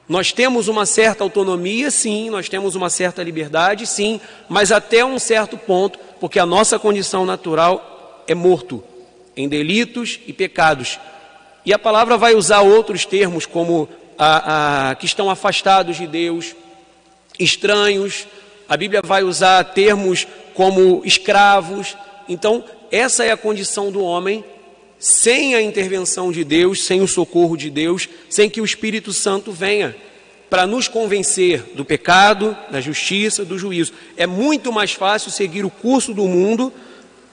Nós 0.06 0.32
temos 0.32 0.68
uma 0.68 0.84
certa 0.84 1.24
autonomia, 1.24 1.90
sim, 1.90 2.28
nós 2.28 2.48
temos 2.48 2.74
uma 2.74 2.90
certa 2.90 3.22
liberdade, 3.22 3.86
sim, 3.86 4.20
mas 4.48 4.70
até 4.70 5.02
um 5.02 5.18
certo 5.18 5.56
ponto, 5.56 5.98
porque 6.20 6.38
a 6.38 6.44
nossa 6.44 6.78
condição 6.78 7.24
natural 7.24 8.22
é 8.26 8.34
morto 8.34 8.84
em 9.36 9.48
delitos 9.48 10.20
e 10.26 10.32
pecados. 10.32 10.98
E 11.64 11.72
a 11.72 11.78
palavra 11.78 12.16
vai 12.16 12.34
usar 12.34 12.60
outros 12.60 13.04
termos, 13.04 13.46
como 13.46 13.88
a, 14.18 14.90
a, 14.90 14.94
que 14.94 15.06
estão 15.06 15.30
afastados 15.30 15.96
de 15.96 16.06
Deus, 16.06 16.54
estranhos. 17.38 18.26
A 18.68 18.76
Bíblia 18.76 19.00
vai 19.04 19.22
usar 19.22 19.64
termos 19.64 20.26
como 20.52 21.02
escravos. 21.04 21.96
Então, 22.28 22.64
essa 22.90 23.24
é 23.24 23.30
a 23.30 23.36
condição 23.36 23.90
do 23.90 24.02
homem 24.02 24.44
sem 24.98 25.54
a 25.54 25.60
intervenção 25.60 26.32
de 26.32 26.44
Deus, 26.44 26.84
sem 26.84 27.02
o 27.02 27.08
socorro 27.08 27.56
de 27.56 27.68
Deus, 27.68 28.08
sem 28.30 28.48
que 28.48 28.60
o 28.60 28.64
Espírito 28.64 29.12
Santo 29.12 29.52
venha 29.52 29.94
para 30.48 30.66
nos 30.66 30.88
convencer 30.88 31.62
do 31.74 31.84
pecado, 31.84 32.56
da 32.70 32.80
justiça, 32.80 33.44
do 33.44 33.58
juízo. 33.58 33.92
É 34.16 34.26
muito 34.26 34.72
mais 34.72 34.92
fácil 34.92 35.30
seguir 35.30 35.64
o 35.64 35.70
curso 35.70 36.14
do 36.14 36.26
mundo 36.26 36.72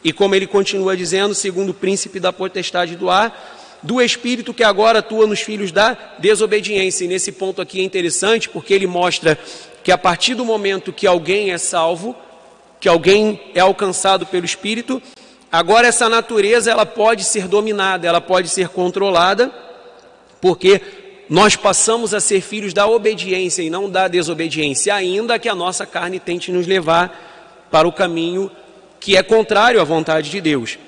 e, 0.03 0.11
como 0.11 0.35
ele 0.35 0.47
continua 0.47 0.95
dizendo, 0.95 1.33
segundo 1.33 1.69
o 1.69 1.73
príncipe 1.73 2.19
da 2.19 2.33
potestade 2.33 2.95
do 2.95 3.09
ar, 3.09 3.79
do 3.83 4.01
espírito 4.01 4.53
que 4.53 4.63
agora 4.63 4.99
atua 4.99 5.25
nos 5.25 5.41
filhos 5.41 5.71
da 5.71 5.97
desobediência. 6.19 7.05
E 7.05 7.07
nesse 7.07 7.31
ponto 7.31 7.61
aqui 7.61 7.79
é 7.79 7.83
interessante 7.83 8.49
porque 8.49 8.73
ele 8.73 8.87
mostra 8.87 9.37
que 9.83 9.91
a 9.91 9.97
partir 9.97 10.35
do 10.35 10.45
momento 10.45 10.93
que 10.93 11.07
alguém 11.07 11.51
é 11.51 11.57
salvo, 11.57 12.15
que 12.79 12.87
alguém 12.87 13.39
é 13.55 13.59
alcançado 13.59 14.25
pelo 14.25 14.45
espírito, 14.45 15.01
Agora 15.51 15.87
essa 15.87 16.07
natureza 16.07 16.71
ela 16.71 16.85
pode 16.85 17.25
ser 17.25 17.45
dominada, 17.45 18.07
ela 18.07 18.21
pode 18.21 18.47
ser 18.47 18.69
controlada, 18.69 19.51
porque 20.39 20.81
nós 21.29 21.57
passamos 21.57 22.13
a 22.13 22.21
ser 22.21 22.39
filhos 22.39 22.73
da 22.73 22.87
obediência 22.87 23.61
e 23.61 23.69
não 23.69 23.89
da 23.89 24.07
desobediência, 24.07 24.95
ainda 24.95 25.37
que 25.37 25.49
a 25.49 25.55
nossa 25.55 25.85
carne 25.85 26.21
tente 26.21 26.53
nos 26.53 26.65
levar 26.65 27.67
para 27.69 27.85
o 27.85 27.91
caminho 27.91 28.49
que 29.01 29.17
é 29.17 29.23
contrário 29.23 29.81
à 29.81 29.83
vontade 29.83 30.29
de 30.29 30.39
Deus. 30.39 30.79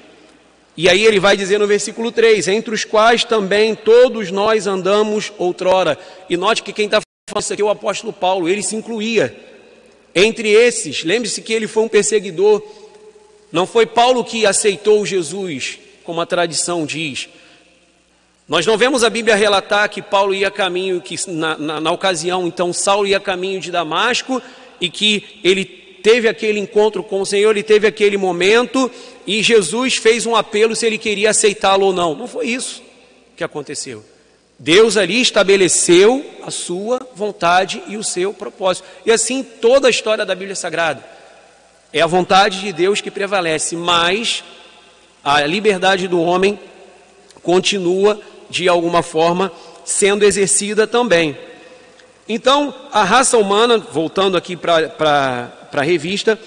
E 0.77 0.87
aí 0.87 1.03
ele 1.03 1.19
vai 1.19 1.35
dizer 1.35 1.59
no 1.59 1.67
versículo 1.67 2.13
3: 2.13 2.47
entre 2.47 2.73
os 2.73 2.85
quais 2.85 3.25
também 3.25 3.75
todos 3.75 4.31
nós 4.31 4.67
andamos 4.67 5.33
outrora. 5.37 5.97
E 6.29 6.37
note 6.37 6.63
que 6.63 6.71
quem 6.71 6.85
está 6.85 7.01
falando 7.29 7.43
isso 7.43 7.51
aqui 7.51 7.61
é 7.61 7.65
o 7.65 7.69
apóstolo 7.69 8.13
Paulo, 8.13 8.47
ele 8.47 8.63
se 8.63 8.77
incluía. 8.77 9.35
Entre 10.15 10.49
esses, 10.49 11.03
lembre-se 11.03 11.41
que 11.41 11.51
ele 11.51 11.67
foi 11.67 11.83
um 11.83 11.89
perseguidor 11.89 12.63
não 13.53 13.67
foi 13.67 13.85
Paulo 13.85 14.23
que 14.23 14.47
aceitou 14.47 15.05
Jesus, 15.05 15.77
como 16.03 16.19
a 16.19 16.25
tradição 16.25 16.87
diz. 16.87 17.29
Nós 18.47 18.65
não 18.65 18.79
vemos 18.79 19.03
a 19.03 19.11
Bíblia 19.11 19.35
relatar 19.35 19.87
que 19.89 20.01
Paulo 20.01 20.33
ia 20.33 20.49
caminho, 20.49 20.99
que 20.99 21.15
na, 21.29 21.55
na, 21.55 21.79
na 21.79 21.91
ocasião, 21.91 22.47
então, 22.47 22.73
Saulo 22.73 23.05
ia 23.05 23.19
caminho 23.19 23.61
de 23.61 23.69
Damasco 23.69 24.41
e 24.81 24.89
que 24.89 25.39
ele 25.43 25.82
teve 26.03 26.27
aquele 26.27 26.59
encontro 26.59 27.01
com 27.01 27.21
o 27.21 27.25
Senhor, 27.25 27.51
ele 27.51 27.63
teve 27.63 27.87
aquele 27.87 28.17
momento 28.17 28.91
e 29.25 29.41
Jesus 29.41 29.95
fez 29.95 30.25
um 30.25 30.35
apelo 30.35 30.75
se 30.75 30.85
ele 30.85 30.97
queria 30.97 31.29
aceitá-lo 31.29 31.85
ou 31.85 31.93
não. 31.93 32.13
Não 32.13 32.27
foi 32.27 32.47
isso 32.47 32.83
que 33.37 33.43
aconteceu. 33.43 34.03
Deus 34.59 34.97
ali 34.97 35.21
estabeleceu 35.21 36.23
a 36.45 36.51
sua 36.51 37.07
vontade 37.15 37.81
e 37.87 37.95
o 37.95 38.03
seu 38.03 38.33
propósito. 38.33 38.85
E 39.05 39.11
assim 39.11 39.41
toda 39.41 39.87
a 39.87 39.89
história 39.89 40.25
da 40.25 40.35
Bíblia 40.35 40.55
Sagrada. 40.55 41.03
É 41.91 42.01
a 42.01 42.07
vontade 42.07 42.59
de 42.59 42.73
Deus 42.73 42.99
que 42.99 43.09
prevalece, 43.09 43.75
mas 43.75 44.43
a 45.23 45.45
liberdade 45.45 46.07
do 46.07 46.21
homem 46.21 46.59
continua, 47.41 48.19
de 48.49 48.67
alguma 48.67 49.01
forma, 49.01 49.51
sendo 49.85 50.23
exercida 50.23 50.85
também. 50.85 51.37
Então, 52.27 52.73
a 52.91 53.03
raça 53.03 53.37
humana, 53.37 53.77
voltando 53.77 54.35
aqui 54.35 54.55
para 54.55 55.62
a 55.81 55.85
revista, 55.85 56.39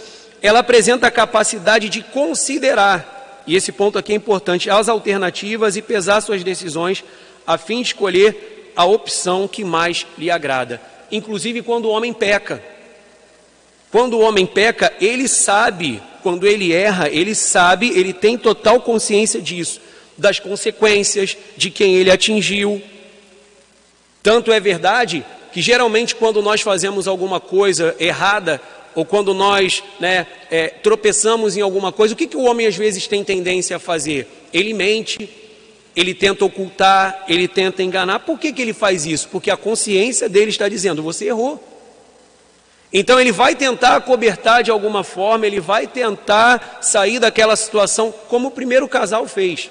ela 0.42 0.60
apresenta 0.60 1.06
a 1.06 1.10
capacidade 1.10 1.88
de 1.88 2.02
considerar, 2.02 3.42
e 3.46 3.56
esse 3.56 3.72
ponto 3.72 3.98
aqui 3.98 4.12
é 4.12 4.16
importante, 4.16 4.70
as 4.70 4.88
alternativas 4.88 5.76
e 5.76 5.82
pesar 5.82 6.20
suas 6.20 6.44
decisões 6.44 7.04
a 7.46 7.56
fim 7.56 7.80
de 7.80 7.88
escolher 7.88 8.72
a 8.76 8.84
opção 8.84 9.48
que 9.48 9.64
mais 9.64 10.06
lhe 10.18 10.30
agrada, 10.30 10.80
inclusive 11.10 11.62
quando 11.62 11.86
o 11.86 11.90
homem 11.90 12.12
peca. 12.12 12.62
Quando 13.90 14.18
o 14.18 14.20
homem 14.20 14.44
peca, 14.44 14.92
ele 15.00 15.28
sabe, 15.28 16.02
quando 16.22 16.46
ele 16.46 16.72
erra, 16.72 17.08
ele 17.08 17.34
sabe, 17.34 17.88
ele 17.96 18.12
tem 18.12 18.36
total 18.36 18.80
consciência 18.80 19.40
disso, 19.40 19.80
das 20.18 20.40
consequências 20.40 21.36
de 21.56 21.70
quem 21.70 21.94
ele 21.94 22.10
atingiu. 22.10 22.82
Tanto 24.22 24.52
é 24.52 24.58
verdade 24.58 25.24
Que 25.56 25.62
geralmente 25.62 26.14
quando 26.14 26.42
nós 26.42 26.60
fazemos 26.60 27.08
alguma 27.08 27.40
coisa 27.40 27.96
errada, 27.98 28.60
ou 28.96 29.04
quando 29.04 29.34
nós 29.34 29.84
né, 30.00 30.26
é, 30.50 30.68
tropeçamos 30.68 31.54
em 31.54 31.60
alguma 31.60 31.92
coisa, 31.92 32.14
o 32.14 32.16
que, 32.16 32.26
que 32.26 32.36
o 32.36 32.44
homem 32.44 32.66
às 32.66 32.76
vezes 32.76 33.06
tem 33.06 33.22
tendência 33.22 33.76
a 33.76 33.78
fazer? 33.78 34.26
Ele 34.54 34.72
mente, 34.72 35.28
ele 35.94 36.14
tenta 36.14 36.46
ocultar, 36.46 37.24
ele 37.28 37.46
tenta 37.46 37.82
enganar. 37.82 38.20
Por 38.20 38.38
que, 38.38 38.50
que 38.54 38.62
ele 38.62 38.72
faz 38.72 39.04
isso? 39.04 39.28
Porque 39.28 39.50
a 39.50 39.56
consciência 39.56 40.30
dele 40.30 40.48
está 40.48 40.66
dizendo: 40.66 41.02
você 41.02 41.26
errou. 41.26 41.62
Então 42.90 43.20
ele 43.20 43.32
vai 43.32 43.54
tentar 43.54 44.00
cobertar 44.00 44.62
de 44.62 44.70
alguma 44.70 45.04
forma, 45.04 45.46
ele 45.46 45.60
vai 45.60 45.86
tentar 45.86 46.78
sair 46.80 47.18
daquela 47.18 47.54
situação, 47.54 48.14
como 48.28 48.48
o 48.48 48.50
primeiro 48.50 48.88
casal 48.88 49.28
fez. 49.28 49.70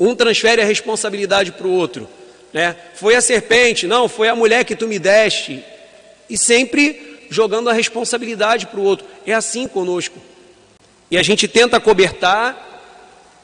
Um 0.00 0.16
transfere 0.16 0.60
a 0.60 0.64
responsabilidade 0.64 1.52
para 1.52 1.68
o 1.68 1.72
outro. 1.72 2.08
Né? 2.52 2.74
Foi 2.96 3.14
a 3.14 3.20
serpente, 3.20 3.86
não, 3.86 4.08
foi 4.08 4.28
a 4.28 4.34
mulher 4.34 4.64
que 4.64 4.74
tu 4.74 4.88
me 4.88 4.98
deste. 4.98 5.62
E 6.28 6.36
sempre 6.36 7.11
jogando 7.32 7.70
a 7.70 7.72
responsabilidade 7.72 8.66
para 8.66 8.78
o 8.78 8.84
outro. 8.84 9.06
É 9.26 9.32
assim 9.32 9.66
conosco. 9.66 10.18
E 11.10 11.18
a 11.18 11.22
gente 11.22 11.48
tenta 11.48 11.80
cobertar, 11.80 12.56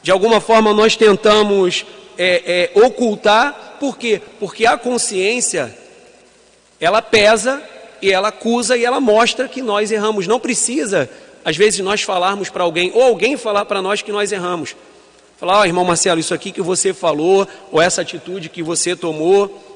de 0.02 0.10
alguma 0.10 0.40
forma 0.40 0.72
nós 0.72 0.94
tentamos 0.94 1.84
é, 2.16 2.70
é, 2.74 2.80
ocultar, 2.80 3.76
por 3.80 3.96
quê? 3.96 4.20
Porque 4.38 4.66
a 4.66 4.76
consciência, 4.76 5.76
ela 6.80 7.00
pesa 7.00 7.62
e 8.02 8.12
ela 8.12 8.28
acusa 8.28 8.76
e 8.76 8.84
ela 8.84 9.00
mostra 9.00 9.48
que 9.48 9.62
nós 9.62 9.90
erramos. 9.90 10.26
Não 10.26 10.40
precisa, 10.40 11.08
às 11.44 11.56
vezes, 11.56 11.80
nós 11.80 12.02
falarmos 12.02 12.50
para 12.50 12.64
alguém, 12.64 12.90
ou 12.94 13.02
alguém 13.02 13.36
falar 13.36 13.64
para 13.64 13.80
nós 13.82 14.02
que 14.02 14.12
nós 14.12 14.32
erramos. 14.32 14.74
Falar, 15.38 15.58
ó, 15.58 15.60
oh, 15.60 15.64
irmão 15.64 15.84
Marcelo, 15.84 16.18
isso 16.18 16.34
aqui 16.34 16.50
que 16.50 16.60
você 16.60 16.92
falou, 16.92 17.46
ou 17.70 17.80
essa 17.80 18.02
atitude 18.02 18.48
que 18.48 18.62
você 18.62 18.96
tomou. 18.96 19.67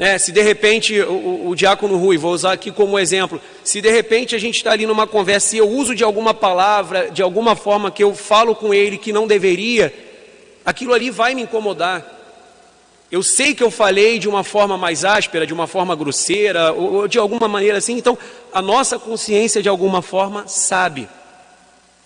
Né, 0.00 0.16
se 0.16 0.32
de 0.32 0.40
repente, 0.40 0.98
o, 0.98 1.12
o, 1.12 1.48
o 1.50 1.54
diácono 1.54 1.98
Rui, 1.98 2.16
vou 2.16 2.32
usar 2.32 2.52
aqui 2.52 2.70
como 2.70 2.98
exemplo, 2.98 3.38
se 3.62 3.82
de 3.82 3.90
repente 3.90 4.34
a 4.34 4.38
gente 4.38 4.56
está 4.56 4.72
ali 4.72 4.86
numa 4.86 5.06
conversa 5.06 5.54
e 5.54 5.58
eu 5.58 5.68
uso 5.68 5.94
de 5.94 6.02
alguma 6.02 6.32
palavra, 6.32 7.10
de 7.10 7.20
alguma 7.20 7.54
forma 7.54 7.90
que 7.90 8.02
eu 8.02 8.14
falo 8.14 8.54
com 8.54 8.72
ele 8.72 8.96
que 8.96 9.12
não 9.12 9.26
deveria, 9.26 9.92
aquilo 10.64 10.94
ali 10.94 11.10
vai 11.10 11.34
me 11.34 11.42
incomodar. 11.42 12.18
Eu 13.12 13.22
sei 13.22 13.54
que 13.54 13.62
eu 13.62 13.70
falei 13.70 14.18
de 14.18 14.26
uma 14.26 14.42
forma 14.42 14.78
mais 14.78 15.04
áspera, 15.04 15.46
de 15.46 15.52
uma 15.52 15.66
forma 15.66 15.94
grosseira, 15.94 16.72
ou, 16.72 16.94
ou 16.94 17.06
de 17.06 17.18
alguma 17.18 17.46
maneira 17.46 17.76
assim, 17.76 17.98
então 17.98 18.16
a 18.54 18.62
nossa 18.62 18.98
consciência 18.98 19.62
de 19.62 19.68
alguma 19.68 20.00
forma 20.00 20.48
sabe. 20.48 21.10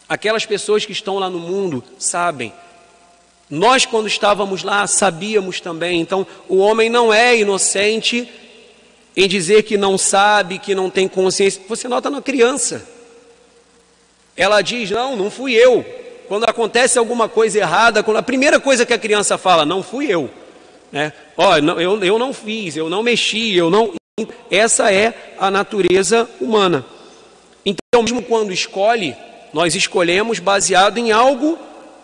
Aquelas 0.09 0.45
pessoas 0.45 0.85
que 0.85 0.91
estão 0.91 1.21
lá 1.21 1.31
no 1.31 1.39
mundo 1.39 1.85
sabem. 1.97 2.53
Nós, 3.51 3.85
quando 3.85 4.07
estávamos 4.07 4.63
lá, 4.63 4.87
sabíamos 4.87 5.61
também. 5.61 6.01
Então, 6.01 6.27
o 6.49 6.57
homem 6.57 6.89
não 6.89 7.13
é 7.13 7.37
inocente 7.37 8.29
em 9.17 9.29
dizer 9.29 9.63
que 9.63 9.77
não 9.77 9.97
sabe, 9.99 10.59
que 10.59 10.75
não 10.75 10.91
tem 10.91 11.07
consciência. 11.07 11.63
Você 11.69 11.87
nota 11.87 12.11
na 12.11 12.23
criança. 12.23 12.87
Ela 14.37 14.63
diz: 14.63 14.91
Não, 14.91 15.15
não 15.15 15.31
fui 15.31 15.55
eu. 15.55 15.85
Quando 16.27 16.45
acontece 16.45 16.99
alguma 16.99 17.29
coisa 17.29 17.59
errada, 17.59 18.03
quando 18.03 18.17
a 18.17 18.23
primeira 18.23 18.59
coisa 18.59 18.87
que 18.87 18.95
a 18.95 18.99
criança 18.99 19.37
fala, 19.37 19.67
não 19.67 19.83
fui 19.83 20.07
eu. 20.11 20.31
Né? 20.91 21.13
Ó, 21.37 21.57
eu, 21.59 22.03
eu 22.03 22.19
não 22.19 22.33
fiz, 22.33 22.77
eu 22.77 22.89
não 22.89 23.03
mexi, 23.03 23.55
eu 23.55 23.69
não. 23.69 23.93
Essa 24.51 24.93
é 24.93 25.13
a 25.39 25.51
natureza 25.51 26.29
humana. 26.41 26.85
Então, 27.65 28.03
mesmo 28.03 28.23
quando 28.23 28.53
escolhe, 28.53 29.15
nós 29.53 29.75
escolhemos 29.75 30.39
baseado 30.39 30.99
em 30.99 31.13
algo 31.13 31.59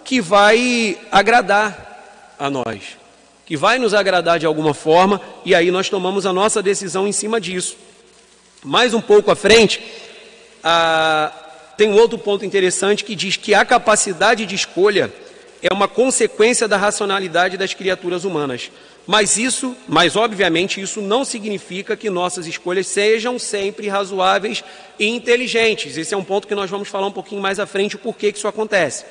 que 0.04 0.20
vai 0.20 0.98
agradar 1.10 2.34
a 2.38 2.48
nós, 2.50 2.96
que 3.46 3.56
vai 3.56 3.78
nos 3.78 3.94
agradar 3.94 4.38
de 4.38 4.46
alguma 4.46 4.74
forma, 4.74 5.20
e 5.44 5.54
aí 5.54 5.70
nós 5.70 5.88
tomamos 5.88 6.26
a 6.26 6.32
nossa 6.32 6.62
decisão 6.62 7.06
em 7.06 7.12
cima 7.12 7.40
disso. 7.40 7.76
Mais 8.64 8.94
um 8.94 9.00
pouco 9.00 9.30
à 9.30 9.36
frente, 9.36 9.80
a... 10.62 11.32
tem 11.76 11.88
um 11.88 11.96
outro 11.96 12.18
ponto 12.18 12.44
interessante 12.44 13.04
que 13.04 13.14
diz 13.14 13.36
que 13.36 13.54
a 13.54 13.64
capacidade 13.64 14.46
de 14.46 14.54
escolha 14.54 15.12
é 15.62 15.72
uma 15.72 15.88
consequência 15.88 16.66
da 16.66 16.76
racionalidade 16.76 17.56
das 17.56 17.74
criaturas 17.74 18.24
humanas. 18.24 18.70
Mas 19.06 19.36
isso, 19.36 19.76
mas 19.88 20.14
obviamente 20.14 20.80
isso 20.80 21.00
não 21.00 21.24
significa 21.24 21.96
que 21.96 22.08
nossas 22.08 22.46
escolhas 22.46 22.86
sejam 22.86 23.38
sempre 23.38 23.88
razoáveis 23.88 24.62
e 24.98 25.08
inteligentes. 25.08 25.96
Esse 25.96 26.14
é 26.14 26.16
um 26.16 26.24
ponto 26.24 26.46
que 26.46 26.54
nós 26.54 26.70
vamos 26.70 26.88
falar 26.88 27.06
um 27.06 27.12
pouquinho 27.12 27.40
mais 27.40 27.58
à 27.58 27.66
frente 27.66 27.96
o 27.96 27.98
porquê 27.98 28.30
que 28.30 28.38
isso 28.38 28.46
acontece. 28.46 29.04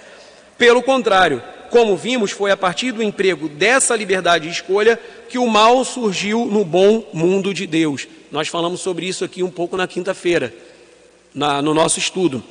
Pelo 0.60 0.84
contrário, 0.84 1.42
como 1.70 1.96
vimos, 1.96 2.32
foi 2.32 2.52
a 2.52 2.58
partir 2.58 2.92
do 2.92 3.02
emprego 3.02 3.48
dessa 3.48 3.96
liberdade 3.96 4.46
de 4.46 4.54
escolha 4.54 5.00
que 5.30 5.38
o 5.38 5.48
mal 5.48 5.86
surgiu 5.86 6.46
no 6.46 6.66
bom 6.66 7.08
mundo 7.14 7.54
de 7.54 7.66
Deus. 7.66 8.10
Nós 8.30 8.50
falamos 8.50 8.82
sobre 8.82 9.08
isso 9.08 9.24
aqui 9.24 9.42
um 9.42 9.50
pouco 9.50 9.78
na 9.78 9.88
quinta-feira, 9.88 10.54
no 11.34 11.74
nosso 11.74 11.98
estudo. 11.98 12.44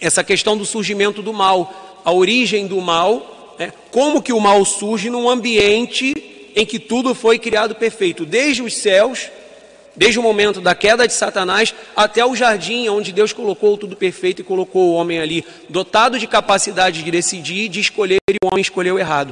Essa 0.00 0.22
questão 0.22 0.56
do 0.56 0.64
surgimento 0.64 1.22
do 1.22 1.32
mal, 1.32 2.00
a 2.04 2.12
origem 2.12 2.68
do 2.68 2.80
mal, 2.80 3.56
né? 3.58 3.72
como 3.90 4.22
que 4.22 4.32
o 4.32 4.38
mal 4.38 4.64
surge 4.64 5.10
num 5.10 5.28
ambiente 5.28 6.14
em 6.54 6.64
que 6.64 6.78
tudo 6.78 7.16
foi 7.16 7.36
criado 7.36 7.74
perfeito, 7.74 8.24
desde 8.24 8.62
os 8.62 8.76
céus, 8.76 9.28
desde 9.96 10.18
o 10.18 10.22
momento 10.22 10.60
da 10.60 10.74
queda 10.74 11.06
de 11.06 11.12
Satanás 11.12 11.74
até 11.94 12.24
o 12.24 12.34
jardim 12.34 12.88
onde 12.88 13.12
Deus 13.12 13.32
colocou 13.32 13.76
tudo 13.76 13.96
perfeito 13.96 14.40
e 14.40 14.44
colocou 14.44 14.90
o 14.90 14.94
homem 14.94 15.20
ali, 15.20 15.44
dotado 15.68 16.18
de 16.18 16.26
capacidade 16.26 17.02
de 17.02 17.10
decidir, 17.10 17.68
de 17.68 17.80
escolher, 17.80 18.18
e 18.28 18.36
o 18.42 18.48
homem 18.48 18.62
escolheu 18.62 18.98
errado. 18.98 19.30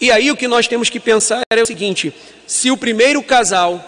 E 0.00 0.10
aí 0.10 0.30
o 0.30 0.36
que 0.36 0.48
nós 0.48 0.66
temos 0.66 0.90
que 0.90 1.00
pensar 1.00 1.42
é 1.50 1.62
o 1.62 1.66
seguinte: 1.66 2.12
se 2.46 2.70
o 2.70 2.76
primeiro 2.76 3.22
casal, 3.22 3.82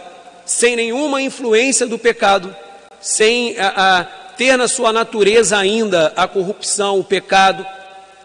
sem 0.44 0.76
nenhuma 0.76 1.20
influência 1.20 1.86
do 1.86 1.98
pecado, 1.98 2.54
sem 3.00 3.58
a, 3.58 3.98
a 3.98 4.04
ter 4.04 4.56
na 4.56 4.68
sua 4.68 4.92
natureza 4.92 5.58
ainda 5.58 6.12
a 6.16 6.28
corrupção, 6.28 6.98
o 7.00 7.04
pecado, 7.04 7.66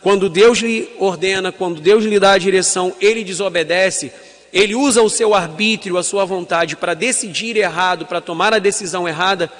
quando 0.01 0.29
Deus 0.29 0.59
lhe 0.59 0.89
ordena, 0.99 1.51
quando 1.51 1.81
Deus 1.81 2.03
lhe 2.03 2.19
dá 2.19 2.33
a 2.33 2.37
direção, 2.37 2.93
ele 2.99 3.23
desobedece, 3.23 4.11
ele 4.53 4.75
usa 4.75 5.01
o 5.01 5.09
seu 5.09 5.33
arbítrio, 5.33 5.97
a 5.97 6.03
sua 6.03 6.25
vontade 6.25 6.75
para 6.75 6.93
decidir 6.93 7.55
errado, 7.55 8.05
para 8.05 8.19
tomar 8.19 8.53
a 8.53 8.59
decisão 8.59 9.07
errada, 9.07 9.51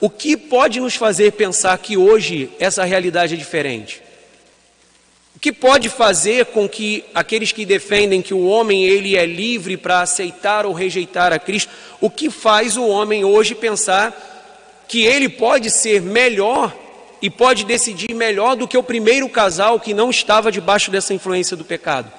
o 0.00 0.08
que 0.08 0.36
pode 0.36 0.80
nos 0.80 0.94
fazer 0.94 1.32
pensar 1.32 1.76
que 1.78 1.96
hoje 1.96 2.50
essa 2.58 2.84
realidade 2.84 3.34
é 3.34 3.36
diferente? 3.36 4.02
O 5.34 5.40
que 5.40 5.52
pode 5.52 5.88
fazer 5.88 6.46
com 6.46 6.68
que 6.68 7.04
aqueles 7.14 7.52
que 7.52 7.64
defendem 7.64 8.22
que 8.22 8.34
o 8.34 8.46
homem 8.46 8.84
ele 8.84 9.16
é 9.16 9.26
livre 9.26 9.76
para 9.76 10.00
aceitar 10.00 10.66
ou 10.66 10.72
rejeitar 10.72 11.32
a 11.32 11.38
Cristo, 11.38 11.70
o 12.00 12.10
que 12.10 12.30
faz 12.30 12.76
o 12.76 12.86
homem 12.86 13.24
hoje 13.24 13.54
pensar 13.54 14.84
que 14.88 15.04
ele 15.04 15.28
pode 15.28 15.70
ser 15.70 16.00
melhor 16.00 16.74
e 17.20 17.28
pode 17.28 17.64
decidir 17.64 18.14
melhor 18.14 18.56
do 18.56 18.66
que 18.66 18.78
o 18.78 18.82
primeiro 18.82 19.28
casal 19.28 19.78
que 19.78 19.92
não 19.92 20.10
estava 20.10 20.50
debaixo 20.50 20.90
dessa 20.90 21.12
influência 21.12 21.56
do 21.56 21.64
pecado. 21.64 22.10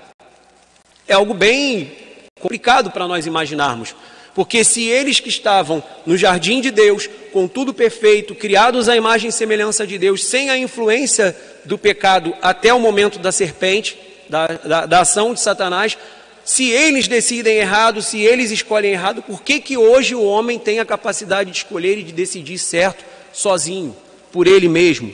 É 1.07 1.13
algo 1.13 1.33
bem 1.33 1.91
complicado 2.39 2.91
para 2.91 3.07
nós 3.07 3.25
imaginarmos, 3.25 3.95
porque 4.33 4.63
se 4.63 4.83
eles 4.87 5.19
que 5.19 5.29
estavam 5.29 5.83
no 6.05 6.17
jardim 6.17 6.61
de 6.61 6.71
Deus, 6.71 7.09
com 7.33 7.47
tudo 7.47 7.73
perfeito, 7.73 8.33
criados 8.33 8.87
à 8.87 8.95
imagem 8.95 9.29
e 9.29 9.33
semelhança 9.33 9.85
de 9.85 9.97
Deus, 9.97 10.23
sem 10.23 10.49
a 10.49 10.57
influência 10.57 11.35
do 11.65 11.77
pecado 11.77 12.33
até 12.41 12.73
o 12.73 12.79
momento 12.79 13.19
da 13.19 13.31
serpente, 13.31 13.97
da, 14.29 14.47
da, 14.47 14.85
da 14.85 14.99
ação 15.01 15.33
de 15.33 15.41
Satanás, 15.41 15.97
se 16.45 16.69
eles 16.69 17.07
decidem 17.07 17.57
errado, 17.57 18.01
se 18.01 18.19
eles 18.21 18.49
escolhem 18.49 18.93
errado, 18.93 19.21
por 19.21 19.41
que, 19.41 19.59
que 19.59 19.77
hoje 19.77 20.15
o 20.15 20.23
homem 20.23 20.57
tem 20.57 20.79
a 20.79 20.85
capacidade 20.85 21.51
de 21.51 21.57
escolher 21.57 21.97
e 21.97 22.03
de 22.03 22.11
decidir 22.11 22.57
certo 22.57 23.03
sozinho, 23.31 23.95
por 24.31 24.47
ele 24.47 24.67
mesmo? 24.67 25.13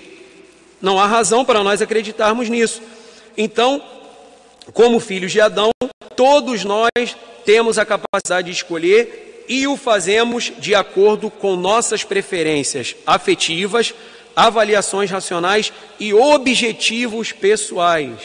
Não 0.82 1.00
há 1.00 1.06
razão 1.06 1.44
para 1.44 1.64
nós 1.64 1.82
acreditarmos 1.82 2.48
nisso. 2.48 2.82
Então, 3.38 3.84
como 4.74 5.00
filhos 5.00 5.32
de 5.32 5.42
Adão, 5.42 5.75
todos 6.16 6.64
nós 6.64 6.90
temos 7.46 7.78
a 7.78 7.86
capacidade 7.86 8.48
de 8.48 8.54
escolher 8.54 9.46
e 9.48 9.68
o 9.68 9.78
fazemos 9.78 10.52
de 10.58 10.74
acordo 10.74 11.30
com 11.30 11.56
nossas 11.56 12.04
preferências 12.04 12.96
afetivas, 13.06 13.94
avaliações 14.36 15.12
racionais 15.12 15.72
e 16.00 16.14
objetivos 16.14 17.32
pessoais. 17.32 18.20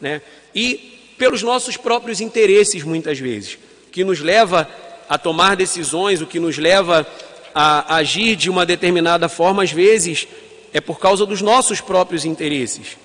Né? 0.00 0.22
E 0.54 1.14
pelos 1.18 1.42
nossos 1.42 1.76
próprios 1.76 2.20
interesses, 2.20 2.82
muitas 2.82 3.18
vezes, 3.18 3.58
que 3.92 4.04
nos 4.04 4.20
leva 4.20 4.68
a 5.08 5.16
tomar 5.16 5.56
decisões, 5.56 6.20
o 6.20 6.26
que 6.26 6.40
nos 6.40 6.58
leva 6.58 7.06
a 7.54 7.96
agir 7.96 8.36
de 8.36 8.50
uma 8.50 8.66
determinada 8.66 9.28
forma, 9.28 9.62
às 9.62 9.72
vezes, 9.72 10.26
é 10.72 10.80
por 10.80 10.98
causa 10.98 11.24
dos 11.24 11.40
nossos 11.40 11.80
próprios 11.80 12.24
interesses. 12.24 12.98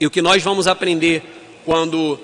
E 0.00 0.06
o 0.06 0.10
que 0.10 0.22
nós 0.22 0.42
vamos 0.42 0.66
aprender 0.66 1.22
quando 1.64 2.18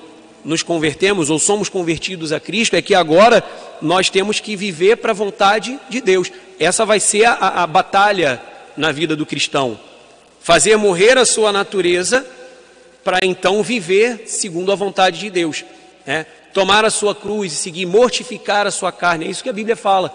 nos 0.44 0.62
convertemos 0.62 1.30
ou 1.30 1.38
somos 1.38 1.68
convertidos 1.68 2.32
a 2.32 2.40
Cristo 2.40 2.74
é 2.74 2.82
que 2.82 2.94
agora 2.94 3.44
nós 3.80 4.08
temos 4.10 4.40
que 4.40 4.56
viver 4.56 4.96
para 4.96 5.12
a 5.12 5.14
vontade 5.14 5.78
de 5.88 6.00
Deus. 6.00 6.30
Essa 6.58 6.84
vai 6.84 7.00
ser 7.00 7.24
a, 7.26 7.62
a 7.62 7.66
batalha 7.66 8.40
na 8.76 8.92
vida 8.92 9.14
do 9.14 9.26
cristão. 9.26 9.78
Fazer 10.40 10.76
morrer 10.76 11.18
a 11.18 11.24
sua 11.24 11.52
natureza 11.52 12.26
para 13.04 13.18
então 13.22 13.62
viver 13.62 14.24
segundo 14.26 14.72
a 14.72 14.74
vontade 14.74 15.18
de 15.20 15.30
Deus. 15.30 15.64
Né? 16.06 16.26
tomar 16.52 16.84
a 16.84 16.90
sua 16.90 17.14
cruz 17.14 17.52
e 17.52 17.56
seguir, 17.56 17.86
mortificar 17.86 18.66
a 18.66 18.70
sua 18.70 18.92
carne. 18.92 19.26
É 19.26 19.28
isso 19.28 19.42
que 19.42 19.48
a 19.48 19.52
Bíblia 19.52 19.76
fala. 19.76 20.14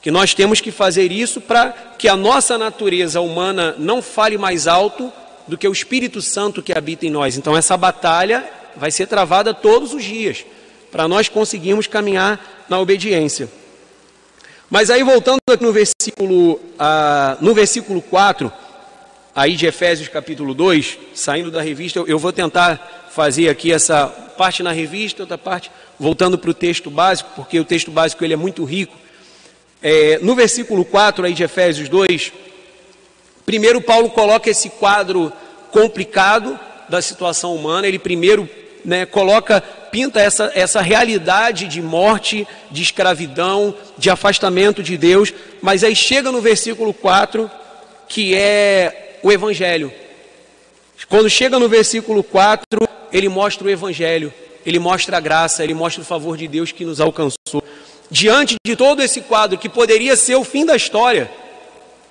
Que 0.00 0.10
nós 0.10 0.32
temos 0.34 0.60
que 0.60 0.70
fazer 0.70 1.12
isso 1.12 1.40
para 1.40 1.70
que 1.98 2.08
a 2.08 2.16
nossa 2.16 2.56
natureza 2.56 3.20
humana 3.20 3.74
não 3.78 4.00
fale 4.00 4.38
mais 4.38 4.66
alto 4.66 5.12
do 5.46 5.58
que 5.58 5.68
o 5.68 5.72
Espírito 5.72 6.22
Santo 6.22 6.62
que 6.62 6.76
habita 6.76 7.06
em 7.06 7.10
nós. 7.10 7.36
Então, 7.36 7.56
essa 7.56 7.76
batalha 7.76 8.48
vai 8.76 8.90
ser 8.90 9.06
travada 9.06 9.52
todos 9.54 9.92
os 9.92 10.02
dias, 10.02 10.44
para 10.90 11.06
nós 11.06 11.28
conseguirmos 11.28 11.86
caminhar 11.86 12.64
na 12.68 12.78
obediência. 12.78 13.48
Mas 14.70 14.88
aí, 14.88 15.02
voltando 15.02 15.38
aqui 15.50 15.62
no 15.64 15.72
versículo, 15.72 16.60
ah, 16.78 17.36
no 17.40 17.52
versículo 17.52 18.00
4, 18.00 18.52
aí 19.34 19.56
de 19.56 19.66
Efésios 19.66 20.08
capítulo 20.08 20.54
2, 20.54 20.98
saindo 21.12 21.50
da 21.50 21.60
revista, 21.60 21.98
eu, 22.06 22.18
vou 22.18 22.32
tentar 22.32 23.08
fazer 23.10 23.48
aqui 23.48 23.72
essa 23.72 24.06
parte 24.06 24.62
na 24.62 24.70
revista, 24.70 25.22
outra 25.22 25.36
parte 25.36 25.70
voltando 25.98 26.38
para 26.38 26.50
o 26.50 26.54
texto 26.54 26.88
básico, 26.88 27.30
porque 27.34 27.58
o 27.58 27.64
texto 27.64 27.90
básico 27.90 28.24
ele 28.24 28.32
é 28.32 28.36
muito 28.36 28.64
rico. 28.64 28.96
É, 29.82 30.18
no 30.22 30.34
versículo 30.34 30.84
4 30.84 31.26
aí 31.26 31.34
de 31.34 31.42
Efésios 31.42 31.88
2, 31.88 32.32
primeiro 33.44 33.80
Paulo 33.80 34.10
coloca 34.10 34.48
esse 34.48 34.70
quadro 34.70 35.32
complicado 35.72 36.58
da 36.90 37.00
situação 37.00 37.54
humana, 37.54 37.86
ele 37.86 37.98
primeiro 37.98 38.48
né, 38.84 39.06
coloca, 39.06 39.60
pinta 39.60 40.20
essa, 40.20 40.50
essa 40.54 40.80
realidade 40.80 41.68
de 41.68 41.80
morte, 41.80 42.46
de 42.70 42.82
escravidão, 42.82 43.74
de 43.96 44.10
afastamento 44.10 44.82
de 44.82 44.96
Deus, 44.96 45.32
mas 45.62 45.84
aí 45.84 45.94
chega 45.94 46.32
no 46.32 46.40
versículo 46.40 46.92
4, 46.92 47.50
que 48.08 48.34
é 48.34 49.18
o 49.22 49.30
Evangelho. 49.30 49.92
Quando 51.08 51.30
chega 51.30 51.58
no 51.58 51.68
versículo 51.68 52.22
4, 52.22 52.88
ele 53.12 53.28
mostra 53.28 53.66
o 53.66 53.70
Evangelho, 53.70 54.32
ele 54.66 54.78
mostra 54.78 55.16
a 55.16 55.20
graça, 55.20 55.64
ele 55.64 55.74
mostra 55.74 56.02
o 56.02 56.04
favor 56.04 56.36
de 56.36 56.46
Deus 56.46 56.72
que 56.72 56.84
nos 56.84 57.00
alcançou. 57.00 57.62
Diante 58.10 58.56
de 58.66 58.76
todo 58.76 59.02
esse 59.02 59.20
quadro 59.20 59.56
que 59.56 59.68
poderia 59.68 60.16
ser 60.16 60.34
o 60.34 60.44
fim 60.44 60.64
da 60.64 60.76
história, 60.76 61.30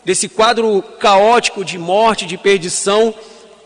desse 0.03 0.29
quadro 0.29 0.81
caótico 0.99 1.63
de 1.63 1.77
morte, 1.77 2.25
de 2.25 2.37
perdição, 2.37 3.13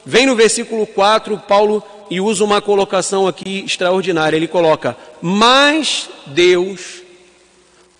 vem 0.06 0.26
no 0.26 0.36
versículo 0.36 0.86
4, 0.86 1.38
Paulo 1.48 1.84
e 2.10 2.22
usa 2.22 2.44
uma 2.44 2.62
colocação 2.62 3.28
aqui 3.28 3.64
extraordinária. 3.66 4.38
Ele 4.38 4.48
coloca: 4.48 4.96
Mas 5.22 6.10
Deus, 6.28 7.02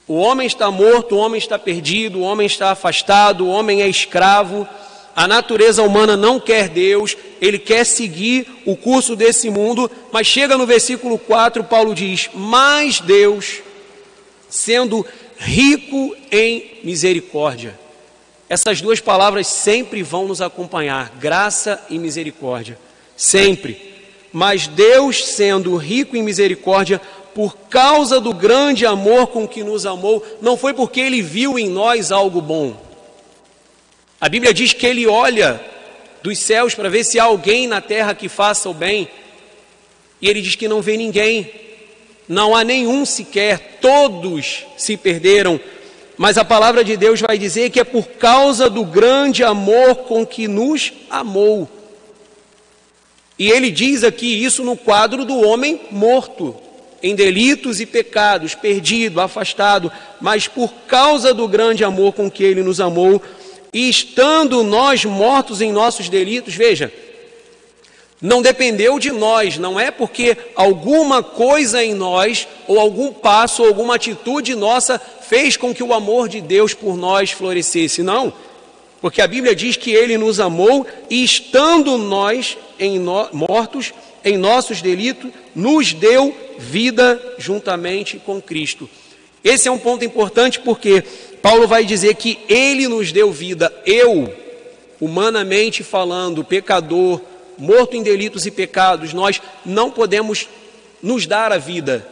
o 0.08 0.16
homem 0.16 0.46
está 0.46 0.70
morto, 0.70 1.16
o 1.16 1.18
homem 1.18 1.38
está 1.38 1.58
perdido, 1.58 2.20
o 2.20 2.24
homem 2.24 2.46
está 2.46 2.72
afastado, 2.72 3.46
o 3.46 3.50
homem 3.50 3.82
é 3.82 3.88
escravo. 3.88 4.68
A 5.16 5.28
natureza 5.28 5.84
humana 5.84 6.18
não 6.18 6.40
quer 6.40 6.70
Deus, 6.70 7.16
ele 7.40 7.60
quer 7.60 7.86
seguir 7.86 8.48
o 8.66 8.76
curso 8.76 9.16
desse 9.16 9.48
mundo, 9.48 9.90
mas 10.12 10.26
chega 10.26 10.58
no 10.58 10.66
versículo 10.66 11.20
4, 11.20 11.64
Paulo 11.64 11.94
diz: 11.94 12.30
Mas 12.34 13.00
Deus, 13.00 13.62
sendo 14.50 15.06
rico 15.38 16.16
em 16.32 16.80
misericórdia. 16.84 17.83
Essas 18.54 18.82
duas 18.82 19.00
palavras 19.00 19.48
sempre 19.48 20.04
vão 20.04 20.28
nos 20.28 20.40
acompanhar, 20.40 21.12
graça 21.20 21.84
e 21.90 21.98
misericórdia, 21.98 22.78
sempre. 23.18 23.96
Mas 24.32 24.68
Deus, 24.68 25.26
sendo 25.26 25.76
rico 25.76 26.16
em 26.16 26.22
misericórdia, 26.22 27.02
por 27.34 27.58
causa 27.68 28.22
do 28.22 28.32
grande 28.32 28.86
amor 28.86 29.26
com 29.26 29.48
que 29.48 29.64
nos 29.64 29.88
amou, 29.88 30.24
não 30.40 30.56
foi 30.56 30.72
porque 30.72 31.00
ele 31.00 31.20
viu 31.20 31.58
em 31.58 31.68
nós 31.68 32.12
algo 32.12 32.40
bom. 32.40 32.80
A 34.22 34.30
Bíblia 34.30 34.54
diz 34.54 34.72
que 34.72 34.86
ele 34.86 35.08
olha 35.08 35.60
dos 36.22 36.38
céus 36.38 36.76
para 36.76 36.92
ver 36.92 37.04
se 37.06 37.20
há 37.20 37.24
alguém 37.24 37.66
na 37.66 37.82
terra 37.82 38.14
que 38.14 38.30
faça 38.30 38.70
o 38.70 38.74
bem, 38.74 39.10
e 40.22 40.30
ele 40.30 40.44
diz 40.44 40.54
que 40.54 40.68
não 40.68 40.80
vê 40.80 40.96
ninguém, 40.96 41.50
não 42.30 42.56
há 42.56 42.64
nenhum 42.64 43.04
sequer, 43.04 43.80
todos 43.82 44.64
se 44.78 44.96
perderam. 44.96 45.60
Mas 46.18 46.38
a 46.38 46.46
palavra 46.46 46.84
de 46.84 46.96
Deus 46.96 47.20
vai 47.20 47.38
dizer 47.38 47.70
que 47.70 47.80
é 47.80 47.84
por 47.84 48.08
causa 48.08 48.70
do 48.70 48.84
grande 48.84 49.44
amor 49.44 49.96
com 49.96 50.26
que 50.26 50.48
nos 50.48 50.94
amou. 51.10 51.68
E 53.38 53.50
ele 53.50 53.72
diz 53.72 54.04
aqui 54.04 54.44
isso 54.44 54.64
no 54.64 54.78
quadro 54.78 55.26
do 55.26 55.40
homem 55.42 55.82
morto, 55.90 56.56
em 57.02 57.16
delitos 57.16 57.82
e 57.82 57.86
pecados, 57.86 58.54
perdido, 58.56 59.20
afastado, 59.20 59.92
mas 60.22 60.48
por 60.48 60.72
causa 60.88 61.34
do 61.34 61.48
grande 61.48 61.84
amor 61.84 62.14
com 62.14 62.30
que 62.30 62.44
ele 62.44 62.62
nos 62.62 62.80
amou, 62.80 63.22
e 63.74 63.90
estando 63.90 64.64
nós 64.64 65.04
mortos 65.04 65.60
em 65.60 65.72
nossos 65.72 66.08
delitos, 66.08 66.54
veja, 66.54 66.94
não 68.24 68.42
dependeu 68.42 68.98
de 69.00 69.12
nós, 69.12 69.58
não 69.58 69.78
é 69.78 69.92
porque 69.92 70.38
alguma 70.56 71.22
coisa 71.22 71.84
em 71.84 71.94
nós, 71.94 72.48
ou 72.66 72.80
algum 72.80 73.12
passo, 73.12 73.62
ou 73.62 73.68
alguma 73.68 73.96
atitude 73.96 74.56
nossa 74.56 74.98
fez 74.98 75.58
com 75.58 75.76
que 75.76 75.84
o 75.84 75.94
amor 75.94 76.30
de 76.30 76.40
Deus 76.40 76.74
por 76.74 76.96
nós 76.96 77.32
florescesse, 77.32 78.02
não. 78.02 78.32
Porque 79.02 79.22
a 79.22 79.28
Bíblia 79.28 79.54
diz 79.54 79.76
que 79.76 79.92
ele 79.92 80.18
nos 80.18 80.40
amou 80.40 80.88
e 81.10 81.22
estando 81.22 81.98
nós 81.98 82.58
em 82.80 82.98
no, 82.98 83.28
mortos 83.34 83.94
em 84.24 84.38
nossos 84.38 84.82
delitos, 84.82 85.30
nos 85.54 85.92
deu 85.92 86.34
vida 86.58 87.22
juntamente 87.38 88.22
com 88.26 88.42
Cristo. 88.42 88.90
Esse 89.44 89.68
é 89.68 89.72
um 89.72 89.78
ponto 89.78 90.06
importante 90.06 90.62
porque 90.62 91.04
Paulo 91.42 91.68
vai 91.68 91.84
dizer 91.84 92.16
que 92.16 92.40
ele 92.48 92.88
nos 92.88 93.12
deu 93.12 93.34
vida. 93.34 93.74
Eu, 93.86 94.34
humanamente 95.02 95.84
falando, 95.84 96.42
pecador, 96.42 97.20
morto 97.58 97.96
em 97.96 98.04
delitos 98.04 98.46
e 98.46 98.52
pecados, 98.52 99.14
nós 99.14 99.42
não 99.66 99.92
podemos 99.92 100.48
nos 101.02 101.26
dar 101.26 101.52
a 101.52 101.58
vida. 101.58 102.08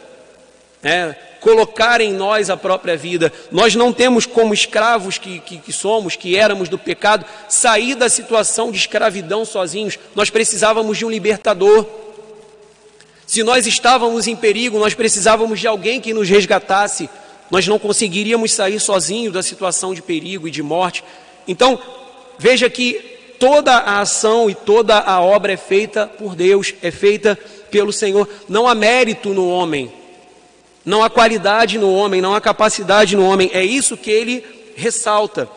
É, 0.82 1.14
colocar 1.42 2.00
em 2.00 2.12
nós 2.12 2.48
a 2.48 2.56
própria 2.56 2.96
vida. 2.96 3.32
Nós 3.50 3.74
não 3.74 3.92
temos, 3.92 4.24
como 4.24 4.54
escravos 4.54 5.18
que, 5.18 5.40
que, 5.40 5.58
que, 5.58 5.72
somos, 5.72 6.14
que 6.16 6.36
éramos 6.36 6.68
do 6.68 6.78
pecado, 6.78 7.26
sair 7.48 7.96
da 7.96 8.08
situação 8.08 8.70
de 8.70 8.78
escravidão 8.78 9.44
sozinhos. 9.44 9.98
Nós 10.14 10.30
precisávamos 10.30 10.96
de 10.96 11.04
um 11.04 11.10
libertador. 11.10 11.84
Se 13.26 13.42
nós 13.42 13.66
estávamos 13.66 14.26
em 14.28 14.36
perigo, 14.36 14.78
nós 14.78 14.94
precisávamos 14.94 15.58
de 15.58 15.66
alguém 15.66 16.00
que 16.00 16.14
nos 16.14 16.28
resgatasse. 16.28 17.10
Nós 17.50 17.66
não 17.66 17.78
conseguiríamos 17.78 18.52
sair 18.52 18.78
sozinhos 18.78 19.32
da 19.32 19.42
situação 19.42 19.92
de 19.92 20.00
perigo 20.00 20.46
e 20.46 20.50
de 20.50 20.62
morte. 20.62 21.02
Então, 21.46 21.78
veja 22.38 22.70
que 22.70 23.11
toda 23.42 23.72
a 23.72 23.98
ação 23.98 24.48
e 24.48 24.54
toda 24.54 25.00
a 25.00 25.20
obra 25.20 25.54
é 25.54 25.56
feita 25.56 26.06
por 26.06 26.36
Deus, 26.36 26.74
é 26.80 26.92
feita 26.92 27.36
pelo 27.72 27.92
Senhor. 27.92 28.28
Não 28.48 28.68
há 28.68 28.74
mérito 28.74 29.30
no 29.30 29.48
homem. 29.48 29.92
Não 30.84 31.02
há 31.02 31.10
qualidade 31.10 31.76
no 31.76 31.92
homem, 31.92 32.20
não 32.20 32.36
há 32.36 32.40
capacidade 32.40 33.16
no 33.16 33.26
homem. 33.26 33.50
É 33.52 33.64
isso 33.64 33.96
que 33.96 34.12
ele 34.12 34.44
ressalta. 34.76 35.48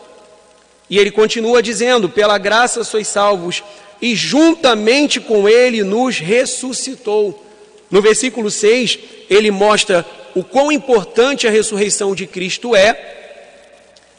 E 0.90 0.98
ele 0.98 1.12
continua 1.12 1.62
dizendo: 1.62 2.08
pela 2.08 2.38
graça 2.38 2.82
sois 2.82 3.06
salvos, 3.06 3.62
e 4.02 4.16
juntamente 4.16 5.20
com 5.20 5.48
ele 5.48 5.84
nos 5.84 6.18
ressuscitou. 6.18 7.40
No 7.88 8.02
versículo 8.02 8.50
6, 8.50 8.98
ele 9.30 9.52
mostra 9.52 10.04
o 10.34 10.42
quão 10.42 10.72
importante 10.72 11.46
a 11.46 11.52
ressurreição 11.52 12.16
de 12.16 12.26
Cristo 12.26 12.74
é, 12.74 13.25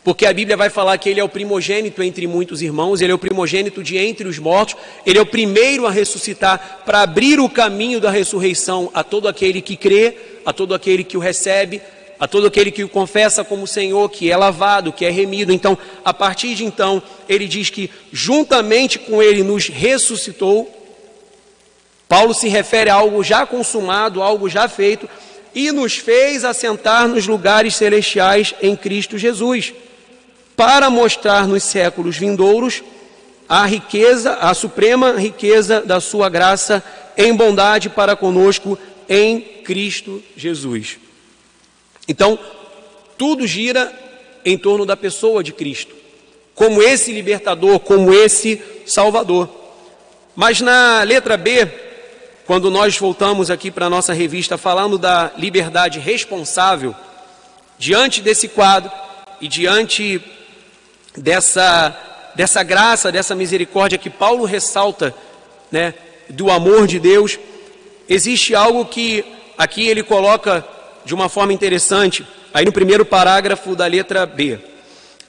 porque 0.07 0.25
a 0.25 0.31
Bíblia 0.31 0.55
vai 0.55 0.69
falar 0.69 0.97
que 0.97 1.09
ele 1.09 1.19
é 1.19 1.23
o 1.25 1.27
primogênito 1.27 2.01
entre 2.01 2.25
muitos 2.27 2.61
irmãos, 2.61 3.01
ele 3.01 3.11
é 3.11 3.15
o 3.15 3.17
primogênito 3.17 3.83
de 3.83 3.97
entre 3.97 4.25
os 4.25 4.39
mortos, 4.39 4.77
ele 5.05 5.19
é 5.19 5.21
o 5.21 5.25
primeiro 5.25 5.85
a 5.85 5.91
ressuscitar 5.91 6.83
para 6.85 7.01
abrir 7.01 7.41
o 7.41 7.49
caminho 7.49 7.99
da 7.99 8.09
ressurreição 8.09 8.89
a 8.93 9.03
todo 9.03 9.27
aquele 9.27 9.61
que 9.61 9.75
crê 9.75 10.15
a 10.45 10.53
todo 10.53 10.73
aquele 10.73 11.03
que 11.03 11.17
o 11.17 11.19
recebe, 11.19 11.81
a 12.17 12.25
todo 12.25 12.47
aquele 12.47 12.71
que 12.71 12.85
o 12.85 12.87
confessa 12.87 13.43
como 13.43 13.67
Senhor, 13.67 14.09
que 14.09 14.31
é 14.31 14.37
lavado, 14.37 14.93
que 14.93 15.03
é 15.03 15.09
remido. 15.09 15.51
Então, 15.51 15.77
a 16.05 16.13
partir 16.13 16.55
de 16.55 16.63
então, 16.63 17.03
ele 17.27 17.45
diz 17.45 17.69
que 17.69 17.91
juntamente 18.09 18.97
com 18.97 19.21
ele 19.21 19.43
nos 19.43 19.67
ressuscitou. 19.67 20.73
Paulo 22.07 22.33
se 22.33 22.47
refere 22.47 22.89
a 22.89 22.95
algo 22.95 23.25
já 23.25 23.45
consumado, 23.45 24.23
algo 24.23 24.47
já 24.47 24.69
feito, 24.69 25.09
e 25.53 25.69
nos 25.69 25.97
fez 25.97 26.45
assentar 26.45 27.09
nos 27.09 27.27
lugares 27.27 27.75
celestiais 27.75 28.55
em 28.61 28.73
Cristo 28.73 29.17
Jesus, 29.17 29.73
para 30.57 30.89
mostrar 30.89 31.47
nos 31.47 31.61
séculos 31.61 32.17
vindouros 32.17 32.83
a 33.47 33.65
riqueza, 33.67 34.33
a 34.41 34.53
suprema 34.55 35.11
riqueza 35.11 35.81
da 35.81 36.01
sua 36.01 36.27
graça 36.29 36.83
em 37.15 37.33
bondade 37.33 37.89
para 37.89 38.15
conosco 38.15 38.77
em 39.07 39.39
Cristo 39.39 40.21
Jesus. 40.35 40.97
Então, 42.07 42.37
tudo 43.17 43.45
gira 43.45 43.93
em 44.43 44.57
torno 44.57 44.83
da 44.83 44.97
pessoa 44.97 45.43
de 45.43 45.53
Cristo, 45.53 45.95
como 46.55 46.81
esse 46.81 47.11
libertador, 47.11 47.79
como 47.79 48.11
esse 48.11 48.59
salvador. 48.85 49.47
Mas 50.35 50.59
na 50.59 51.03
letra 51.03 51.37
B, 51.37 51.67
quando 52.47 52.71
nós 52.71 52.97
voltamos 52.97 53.51
aqui 53.51 53.69
para 53.69 53.85
a 53.85 53.89
nossa 53.89 54.11
revista 54.11 54.57
falando 54.57 54.97
da 54.97 55.31
liberdade 55.37 55.99
responsável, 55.99 56.95
diante 57.77 58.21
desse 58.21 58.47
quadro 58.47 58.91
e 59.39 59.47
diante 59.47 60.21
dessa, 61.17 61.95
dessa 62.35 62.63
graça, 62.63 63.11
dessa 63.11 63.35
misericórdia 63.35 63.97
que 63.97 64.09
Paulo 64.09 64.45
ressalta, 64.45 65.13
né, 65.71 65.93
do 66.29 66.51
amor 66.51 66.87
de 66.87 66.99
Deus, 66.99 67.37
existe 68.07 68.55
algo 68.55 68.85
que 68.85 69.25
aqui 69.57 69.87
ele 69.87 70.03
coloca 70.03 70.65
de 71.03 71.13
uma 71.13 71.27
forma 71.27 71.53
interessante, 71.53 72.25
aí 72.53 72.65
no 72.65 72.71
primeiro 72.71 73.05
parágrafo 73.05 73.75
da 73.75 73.85
letra 73.85 74.25
B. 74.25 74.59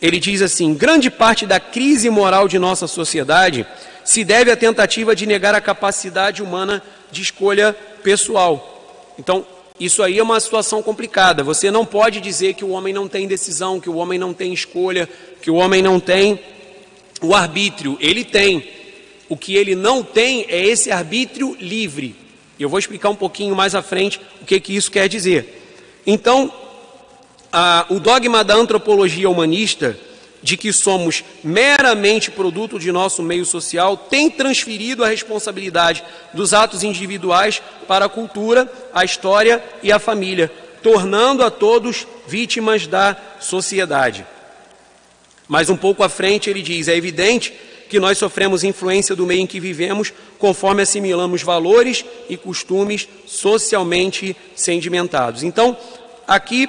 Ele 0.00 0.20
diz 0.20 0.42
assim: 0.42 0.74
grande 0.74 1.10
parte 1.10 1.46
da 1.46 1.58
crise 1.58 2.08
moral 2.10 2.46
de 2.46 2.58
nossa 2.58 2.86
sociedade 2.86 3.66
se 4.04 4.24
deve 4.24 4.50
à 4.50 4.56
tentativa 4.56 5.14
de 5.14 5.26
negar 5.26 5.54
a 5.54 5.60
capacidade 5.60 6.42
humana 6.42 6.82
de 7.10 7.22
escolha 7.22 7.76
pessoal. 8.02 9.14
Então, 9.18 9.44
isso 9.78 10.02
aí 10.02 10.18
é 10.18 10.22
uma 10.22 10.40
situação 10.40 10.82
complicada. 10.82 11.44
Você 11.44 11.70
não 11.70 11.86
pode 11.86 12.20
dizer 12.20 12.54
que 12.54 12.64
o 12.64 12.70
homem 12.70 12.92
não 12.92 13.06
tem 13.06 13.28
decisão, 13.28 13.80
que 13.80 13.88
o 13.88 13.96
homem 13.96 14.18
não 14.18 14.34
tem 14.34 14.52
escolha, 14.52 15.08
que 15.40 15.50
o 15.50 15.54
homem 15.54 15.82
não 15.82 16.00
tem 16.00 16.40
o 17.22 17.34
arbítrio. 17.34 17.96
Ele 18.00 18.24
tem. 18.24 18.68
O 19.28 19.36
que 19.36 19.54
ele 19.54 19.74
não 19.74 20.02
tem 20.02 20.46
é 20.48 20.66
esse 20.66 20.90
arbítrio 20.90 21.56
livre. 21.60 22.16
Eu 22.58 22.68
vou 22.68 22.78
explicar 22.78 23.10
um 23.10 23.14
pouquinho 23.14 23.54
mais 23.54 23.74
à 23.74 23.82
frente 23.82 24.20
o 24.42 24.44
que, 24.44 24.58
que 24.58 24.74
isso 24.74 24.90
quer 24.90 25.08
dizer. 25.08 25.62
Então, 26.04 26.52
a, 27.52 27.86
o 27.88 28.00
dogma 28.00 28.42
da 28.42 28.54
antropologia 28.54 29.30
humanista 29.30 29.98
de 30.42 30.56
que 30.56 30.72
somos 30.72 31.24
meramente 31.42 32.30
produto 32.30 32.78
de 32.78 32.92
nosso 32.92 33.22
meio 33.22 33.44
social 33.44 33.96
tem 33.96 34.30
transferido 34.30 35.04
a 35.04 35.08
responsabilidade 35.08 36.04
dos 36.32 36.54
atos 36.54 36.82
individuais 36.82 37.62
para 37.86 38.04
a 38.04 38.08
cultura, 38.08 38.70
a 38.94 39.04
história 39.04 39.62
e 39.82 39.90
a 39.90 39.98
família, 39.98 40.50
tornando 40.82 41.42
a 41.42 41.50
todos 41.50 42.06
vítimas 42.26 42.86
da 42.86 43.16
sociedade. 43.40 44.24
Mas 45.48 45.70
um 45.70 45.76
pouco 45.76 46.02
à 46.02 46.08
frente 46.08 46.50
ele 46.50 46.62
diz: 46.62 46.88
é 46.88 46.96
evidente 46.96 47.52
que 47.88 47.98
nós 47.98 48.18
sofremos 48.18 48.62
influência 48.62 49.16
do 49.16 49.26
meio 49.26 49.40
em 49.40 49.46
que 49.46 49.58
vivemos, 49.58 50.12
conforme 50.38 50.82
assimilamos 50.82 51.42
valores 51.42 52.04
e 52.28 52.36
costumes 52.36 53.08
socialmente 53.26 54.36
sedimentados. 54.54 55.42
Então, 55.42 55.76
aqui 56.26 56.68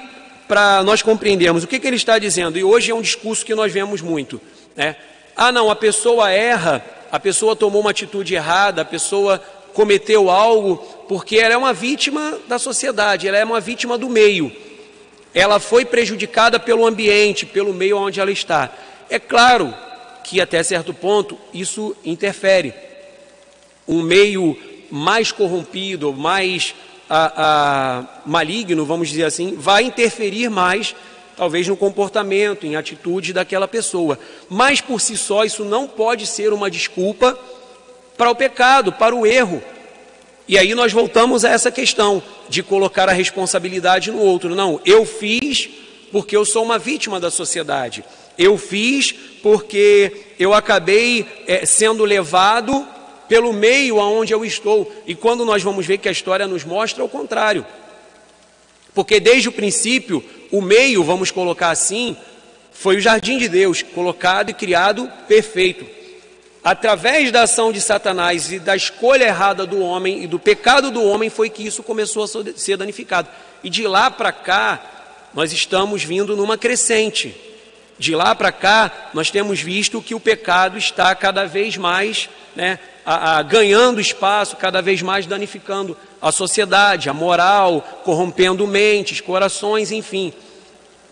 para 0.50 0.82
nós 0.82 1.00
compreendermos 1.00 1.62
o 1.62 1.68
que, 1.68 1.78
que, 1.78 1.86
ele 1.86 1.94
está 1.94 2.18
dizendo, 2.18 2.58
e 2.58 2.64
hoje 2.64 2.90
é 2.90 2.94
um 2.94 3.00
discurso 3.00 3.46
que 3.46 3.54
nós 3.54 3.72
vemos 3.72 4.02
muito. 4.02 4.40
Né? 4.74 4.96
Ah, 5.36 5.52
não, 5.52 5.70
a 5.70 5.76
pessoa 5.76 6.28
erra, 6.28 6.84
a 7.08 7.20
pessoa 7.20 7.54
tomou 7.54 7.82
uma 7.82 7.92
atitude 7.92 8.34
errada, 8.34 8.82
a 8.82 8.84
pessoa 8.84 9.38
cometeu 9.72 10.28
algo, 10.28 10.78
porque 11.08 11.38
ela 11.38 11.54
é 11.54 11.56
uma 11.56 11.72
vítima 11.72 12.36
da 12.48 12.58
sociedade, 12.58 13.28
ela 13.28 13.38
é 13.38 13.44
uma 13.44 13.60
vítima 13.60 13.96
do 13.96 14.08
meio. 14.08 14.50
Ela 15.32 15.60
foi 15.60 15.84
prejudicada 15.84 16.58
pelo 16.58 16.84
ambiente, 16.84 17.46
pelo 17.46 17.72
meio 17.72 17.96
onde 17.96 18.18
ela 18.18 18.32
está. 18.32 18.72
É 19.08 19.20
claro 19.20 19.72
que 20.24 20.40
até 20.40 20.60
certo 20.64 20.92
ponto 20.92 21.38
isso 21.54 21.94
interfere. 22.04 22.74
Um 23.86 24.02
meio 24.02 24.58
mais 24.90 25.30
corrompido, 25.30 26.12
mais 26.12 26.74
a, 27.10 27.32
a, 27.36 28.04
maligno, 28.24 28.86
vamos 28.86 29.08
dizer 29.08 29.24
assim, 29.24 29.56
vai 29.56 29.82
interferir 29.82 30.48
mais, 30.48 30.94
talvez, 31.36 31.66
no 31.66 31.76
comportamento, 31.76 32.64
em 32.64 32.76
atitude 32.76 33.32
daquela 33.32 33.66
pessoa. 33.66 34.16
Mas 34.48 34.80
por 34.80 35.00
si 35.00 35.16
só, 35.16 35.44
isso 35.44 35.64
não 35.64 35.88
pode 35.88 36.24
ser 36.24 36.52
uma 36.52 36.70
desculpa 36.70 37.36
para 38.16 38.30
o 38.30 38.34
pecado, 38.34 38.92
para 38.92 39.14
o 39.14 39.26
erro. 39.26 39.60
E 40.46 40.56
aí 40.56 40.72
nós 40.72 40.92
voltamos 40.92 41.44
a 41.44 41.50
essa 41.50 41.70
questão 41.70 42.22
de 42.48 42.62
colocar 42.62 43.08
a 43.08 43.12
responsabilidade 43.12 44.12
no 44.12 44.18
outro. 44.18 44.54
Não, 44.54 44.80
eu 44.84 45.04
fiz 45.04 45.68
porque 46.12 46.36
eu 46.36 46.44
sou 46.44 46.62
uma 46.62 46.78
vítima 46.78 47.18
da 47.18 47.30
sociedade. 47.30 48.04
Eu 48.38 48.56
fiz 48.56 49.12
porque 49.42 50.12
eu 50.38 50.54
acabei 50.54 51.26
é, 51.46 51.66
sendo 51.66 52.04
levado 52.04 52.86
pelo 53.30 53.52
meio 53.52 54.00
aonde 54.00 54.34
eu 54.34 54.44
estou. 54.44 54.92
E 55.06 55.14
quando 55.14 55.44
nós 55.44 55.62
vamos 55.62 55.86
ver 55.86 55.98
que 55.98 56.08
a 56.08 56.12
história 56.12 56.48
nos 56.48 56.64
mostra 56.64 57.04
o 57.04 57.08
contrário. 57.08 57.64
Porque 58.92 59.20
desde 59.20 59.48
o 59.48 59.52
princípio, 59.52 60.22
o 60.50 60.60
meio, 60.60 61.04
vamos 61.04 61.30
colocar 61.30 61.70
assim, 61.70 62.16
foi 62.72 62.96
o 62.96 63.00
jardim 63.00 63.38
de 63.38 63.48
Deus, 63.48 63.82
colocado 63.82 64.50
e 64.50 64.54
criado 64.54 65.08
perfeito. 65.28 65.86
Através 66.64 67.30
da 67.30 67.42
ação 67.42 67.70
de 67.70 67.80
Satanás 67.80 68.50
e 68.50 68.58
da 68.58 68.74
escolha 68.74 69.26
errada 69.26 69.64
do 69.64 69.78
homem 69.78 70.24
e 70.24 70.26
do 70.26 70.40
pecado 70.40 70.90
do 70.90 71.04
homem 71.04 71.30
foi 71.30 71.48
que 71.48 71.64
isso 71.64 71.84
começou 71.84 72.24
a 72.24 72.28
ser 72.56 72.76
danificado. 72.76 73.28
E 73.62 73.70
de 73.70 73.86
lá 73.86 74.10
para 74.10 74.32
cá, 74.32 75.30
nós 75.32 75.52
estamos 75.52 76.02
vindo 76.02 76.36
numa 76.36 76.58
crescente. 76.58 77.32
De 78.00 78.14
lá 78.14 78.34
para 78.34 78.50
cá, 78.50 79.10
nós 79.12 79.30
temos 79.30 79.60
visto 79.60 80.00
que 80.00 80.14
o 80.14 80.18
pecado 80.18 80.78
está 80.78 81.14
cada 81.14 81.44
vez 81.44 81.76
mais 81.76 82.30
né, 82.56 82.78
a, 83.04 83.36
a, 83.36 83.42
ganhando 83.42 84.00
espaço, 84.00 84.56
cada 84.56 84.80
vez 84.80 85.02
mais 85.02 85.26
danificando 85.26 85.94
a 86.18 86.32
sociedade, 86.32 87.10
a 87.10 87.12
moral, 87.12 87.82
corrompendo 88.02 88.66
mentes, 88.66 89.20
corações, 89.20 89.92
enfim, 89.92 90.32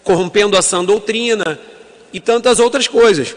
corrompendo 0.02 0.56
a 0.56 0.62
sã 0.62 0.82
doutrina 0.82 1.60
e 2.10 2.18
tantas 2.20 2.58
outras 2.58 2.88
coisas. 2.88 3.36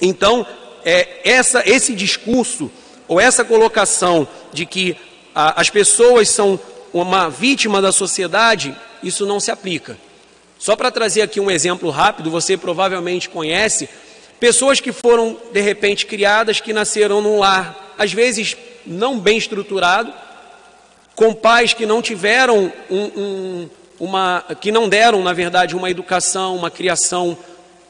Então, 0.00 0.46
é, 0.82 1.20
essa, 1.24 1.62
esse 1.68 1.94
discurso 1.94 2.72
ou 3.06 3.20
essa 3.20 3.44
colocação 3.44 4.26
de 4.50 4.64
que 4.64 4.96
a, 5.34 5.60
as 5.60 5.68
pessoas 5.68 6.30
são 6.30 6.58
uma 6.90 7.28
vítima 7.28 7.82
da 7.82 7.92
sociedade, 7.92 8.74
isso 9.02 9.26
não 9.26 9.38
se 9.38 9.50
aplica. 9.50 9.94
Só 10.62 10.76
para 10.76 10.92
trazer 10.92 11.22
aqui 11.22 11.40
um 11.40 11.50
exemplo 11.50 11.90
rápido, 11.90 12.30
você 12.30 12.56
provavelmente 12.56 13.28
conhece 13.28 13.88
Pessoas 14.42 14.80
que 14.80 14.90
foram, 14.90 15.36
de 15.52 15.60
repente, 15.60 16.04
criadas, 16.04 16.58
que 16.58 16.72
nasceram 16.72 17.22
num 17.22 17.38
lar, 17.38 17.94
às 17.96 18.12
vezes 18.12 18.56
não 18.84 19.16
bem 19.16 19.38
estruturado, 19.38 20.12
com 21.14 21.32
pais 21.32 21.72
que 21.72 21.86
não 21.86 22.02
tiveram 22.02 22.72
um, 22.90 23.04
um, 23.04 23.70
uma. 24.00 24.44
que 24.60 24.72
não 24.72 24.88
deram, 24.88 25.22
na 25.22 25.32
verdade, 25.32 25.76
uma 25.76 25.88
educação, 25.88 26.56
uma 26.56 26.72
criação 26.72 27.38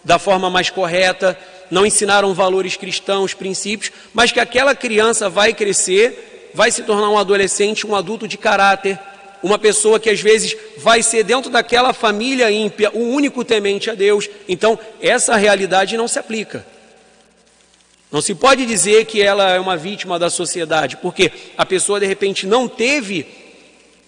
da 0.04 0.18
forma 0.18 0.50
mais 0.50 0.68
correta, 0.68 1.38
não 1.70 1.86
ensinaram 1.86 2.34
valores 2.34 2.76
cristãos, 2.76 3.32
princípios, 3.32 3.90
mas 4.12 4.30
que 4.30 4.38
aquela 4.38 4.74
criança 4.74 5.30
vai 5.30 5.54
crescer, 5.54 6.50
vai 6.52 6.70
se 6.70 6.82
tornar 6.82 7.08
um 7.08 7.16
adolescente, 7.16 7.86
um 7.86 7.96
adulto 7.96 8.28
de 8.28 8.36
caráter, 8.36 8.98
uma 9.42 9.58
pessoa 9.58 9.98
que 9.98 10.10
às 10.10 10.20
vezes 10.20 10.56
vai 10.78 11.02
ser 11.02 11.24
dentro 11.24 11.50
daquela 11.50 11.92
família 11.92 12.50
ímpia 12.50 12.90
o 12.92 13.00
único 13.00 13.44
temente 13.44 13.90
a 13.90 13.94
Deus. 13.94 14.28
Então, 14.48 14.78
essa 15.00 15.36
realidade 15.36 15.96
não 15.96 16.06
se 16.06 16.18
aplica. 16.18 16.64
Não 18.10 18.20
se 18.20 18.34
pode 18.34 18.66
dizer 18.66 19.06
que 19.06 19.22
ela 19.22 19.50
é 19.50 19.58
uma 19.58 19.76
vítima 19.76 20.18
da 20.18 20.28
sociedade, 20.28 20.98
porque 20.98 21.32
a 21.56 21.64
pessoa 21.64 21.98
de 21.98 22.06
repente 22.06 22.46
não 22.46 22.68
teve 22.68 23.26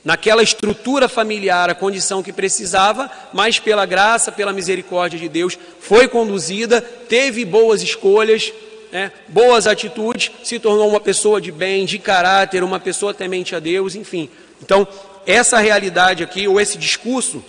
naquela 0.04 0.42
estrutura 0.42 1.08
familiar 1.08 1.70
a 1.70 1.74
condição 1.74 2.22
que 2.22 2.30
precisava, 2.32 3.10
mas 3.32 3.58
pela 3.58 3.86
graça, 3.86 4.30
pela 4.30 4.52
misericórdia 4.52 5.18
de 5.18 5.28
Deus, 5.28 5.58
foi 5.80 6.06
conduzida, 6.06 6.82
teve 6.82 7.46
boas 7.46 7.80
escolhas, 7.80 8.52
né, 8.92 9.10
boas 9.26 9.66
atitudes, 9.66 10.30
se 10.44 10.58
tornou 10.58 10.90
uma 10.90 11.00
pessoa 11.00 11.40
de 11.40 11.50
bem, 11.50 11.86
de 11.86 11.98
caráter, 11.98 12.62
uma 12.62 12.78
pessoa 12.78 13.14
temente 13.14 13.56
a 13.56 13.58
Deus, 13.58 13.94
enfim. 13.94 14.28
Então, 14.62 14.86
essa 15.26 15.58
realidade 15.58 16.22
aqui, 16.22 16.46
ou 16.46 16.60
esse 16.60 16.76
discurso, 16.78 17.44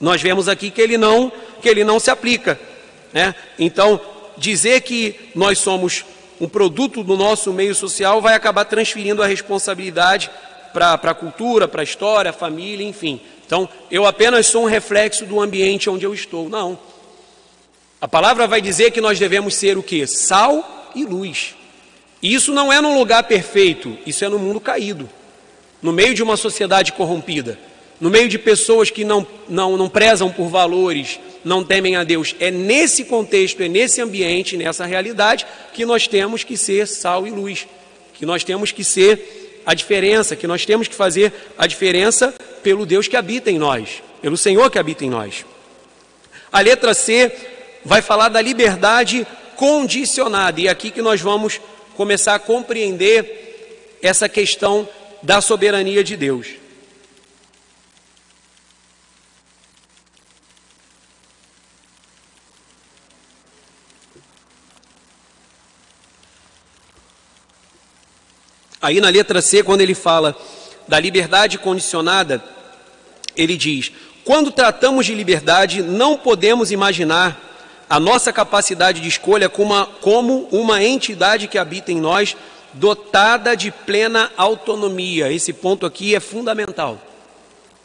nós 0.00 0.20
vemos 0.20 0.48
aqui 0.48 0.70
que 0.70 0.80
ele 0.80 0.98
não, 0.98 1.32
que 1.62 1.68
ele 1.68 1.84
não 1.84 1.98
se 1.98 2.10
aplica. 2.10 2.58
Né? 3.12 3.34
Então, 3.58 4.00
dizer 4.36 4.82
que 4.82 5.14
nós 5.34 5.58
somos 5.58 6.04
um 6.40 6.48
produto 6.48 7.02
do 7.02 7.16
nosso 7.16 7.52
meio 7.52 7.74
social 7.74 8.20
vai 8.20 8.34
acabar 8.34 8.64
transferindo 8.64 9.22
a 9.22 9.26
responsabilidade 9.26 10.30
para 10.72 10.94
a 10.94 11.14
cultura, 11.14 11.68
para 11.68 11.82
a 11.82 11.84
história, 11.84 12.30
a 12.30 12.34
família, 12.34 12.86
enfim. 12.86 13.20
Então, 13.46 13.68
eu 13.90 14.04
apenas 14.04 14.46
sou 14.46 14.64
um 14.64 14.68
reflexo 14.68 15.24
do 15.24 15.40
ambiente 15.40 15.88
onde 15.88 16.04
eu 16.04 16.12
estou. 16.12 16.48
Não. 16.48 16.78
A 18.00 18.08
palavra 18.08 18.46
vai 18.46 18.60
dizer 18.60 18.90
que 18.90 19.00
nós 19.00 19.18
devemos 19.18 19.54
ser 19.54 19.78
o 19.78 19.82
que? 19.82 20.06
Sal 20.06 20.90
e 20.94 21.04
luz. 21.04 21.54
E 22.20 22.34
isso 22.34 22.52
não 22.52 22.72
é 22.72 22.80
num 22.80 22.98
lugar 22.98 23.22
perfeito, 23.24 23.96
isso 24.04 24.24
é 24.24 24.28
no 24.28 24.38
mundo 24.38 24.58
caído 24.60 25.08
no 25.84 25.92
meio 25.92 26.14
de 26.14 26.22
uma 26.22 26.34
sociedade 26.34 26.94
corrompida, 26.94 27.58
no 28.00 28.08
meio 28.08 28.26
de 28.26 28.38
pessoas 28.38 28.90
que 28.90 29.04
não, 29.04 29.26
não, 29.46 29.76
não 29.76 29.86
prezam 29.86 30.30
por 30.30 30.48
valores, 30.48 31.20
não 31.44 31.62
temem 31.62 31.94
a 31.94 32.02
Deus. 32.02 32.34
É 32.40 32.50
nesse 32.50 33.04
contexto, 33.04 33.62
é 33.62 33.68
nesse 33.68 34.00
ambiente, 34.00 34.56
nessa 34.56 34.86
realidade, 34.86 35.46
que 35.74 35.84
nós 35.84 36.08
temos 36.08 36.42
que 36.42 36.56
ser 36.56 36.88
sal 36.88 37.26
e 37.26 37.30
luz, 37.30 37.66
que 38.14 38.24
nós 38.24 38.42
temos 38.42 38.72
que 38.72 38.82
ser 38.82 39.60
a 39.66 39.74
diferença, 39.74 40.34
que 40.34 40.46
nós 40.46 40.64
temos 40.64 40.88
que 40.88 40.94
fazer 40.94 41.30
a 41.58 41.66
diferença 41.66 42.34
pelo 42.62 42.86
Deus 42.86 43.06
que 43.06 43.14
habita 43.14 43.50
em 43.50 43.58
nós, 43.58 44.02
pelo 44.22 44.38
Senhor 44.38 44.70
que 44.70 44.78
habita 44.78 45.04
em 45.04 45.10
nós. 45.10 45.44
A 46.50 46.60
letra 46.60 46.94
C 46.94 47.30
vai 47.84 48.00
falar 48.00 48.30
da 48.30 48.40
liberdade 48.40 49.26
condicionada, 49.54 50.62
e 50.62 50.66
é 50.66 50.70
aqui 50.70 50.90
que 50.90 51.02
nós 51.02 51.20
vamos 51.20 51.60
começar 51.94 52.36
a 52.36 52.38
compreender 52.38 53.98
essa 54.00 54.30
questão 54.30 54.88
da 55.24 55.40
soberania 55.40 56.04
de 56.04 56.16
Deus. 56.18 56.48
Aí 68.82 69.00
na 69.00 69.08
letra 69.08 69.40
C, 69.40 69.62
quando 69.62 69.80
ele 69.80 69.94
fala 69.94 70.36
da 70.86 71.00
liberdade 71.00 71.56
condicionada, 71.56 72.44
ele 73.34 73.56
diz: 73.56 73.90
quando 74.26 74.50
tratamos 74.50 75.06
de 75.06 75.14
liberdade, 75.14 75.82
não 75.82 76.18
podemos 76.18 76.70
imaginar 76.70 77.40
a 77.88 77.98
nossa 77.98 78.30
capacidade 78.30 79.00
de 79.00 79.08
escolha 79.08 79.48
como 79.48 79.72
uma, 79.72 79.86
como 79.86 80.48
uma 80.52 80.84
entidade 80.84 81.48
que 81.48 81.56
habita 81.56 81.90
em 81.90 81.98
nós, 81.98 82.36
dotada 82.74 83.56
de 83.56 83.70
plena 83.70 84.30
autonomia. 84.36 85.32
Esse 85.32 85.52
ponto 85.52 85.86
aqui 85.86 86.14
é 86.14 86.20
fundamental, 86.20 87.00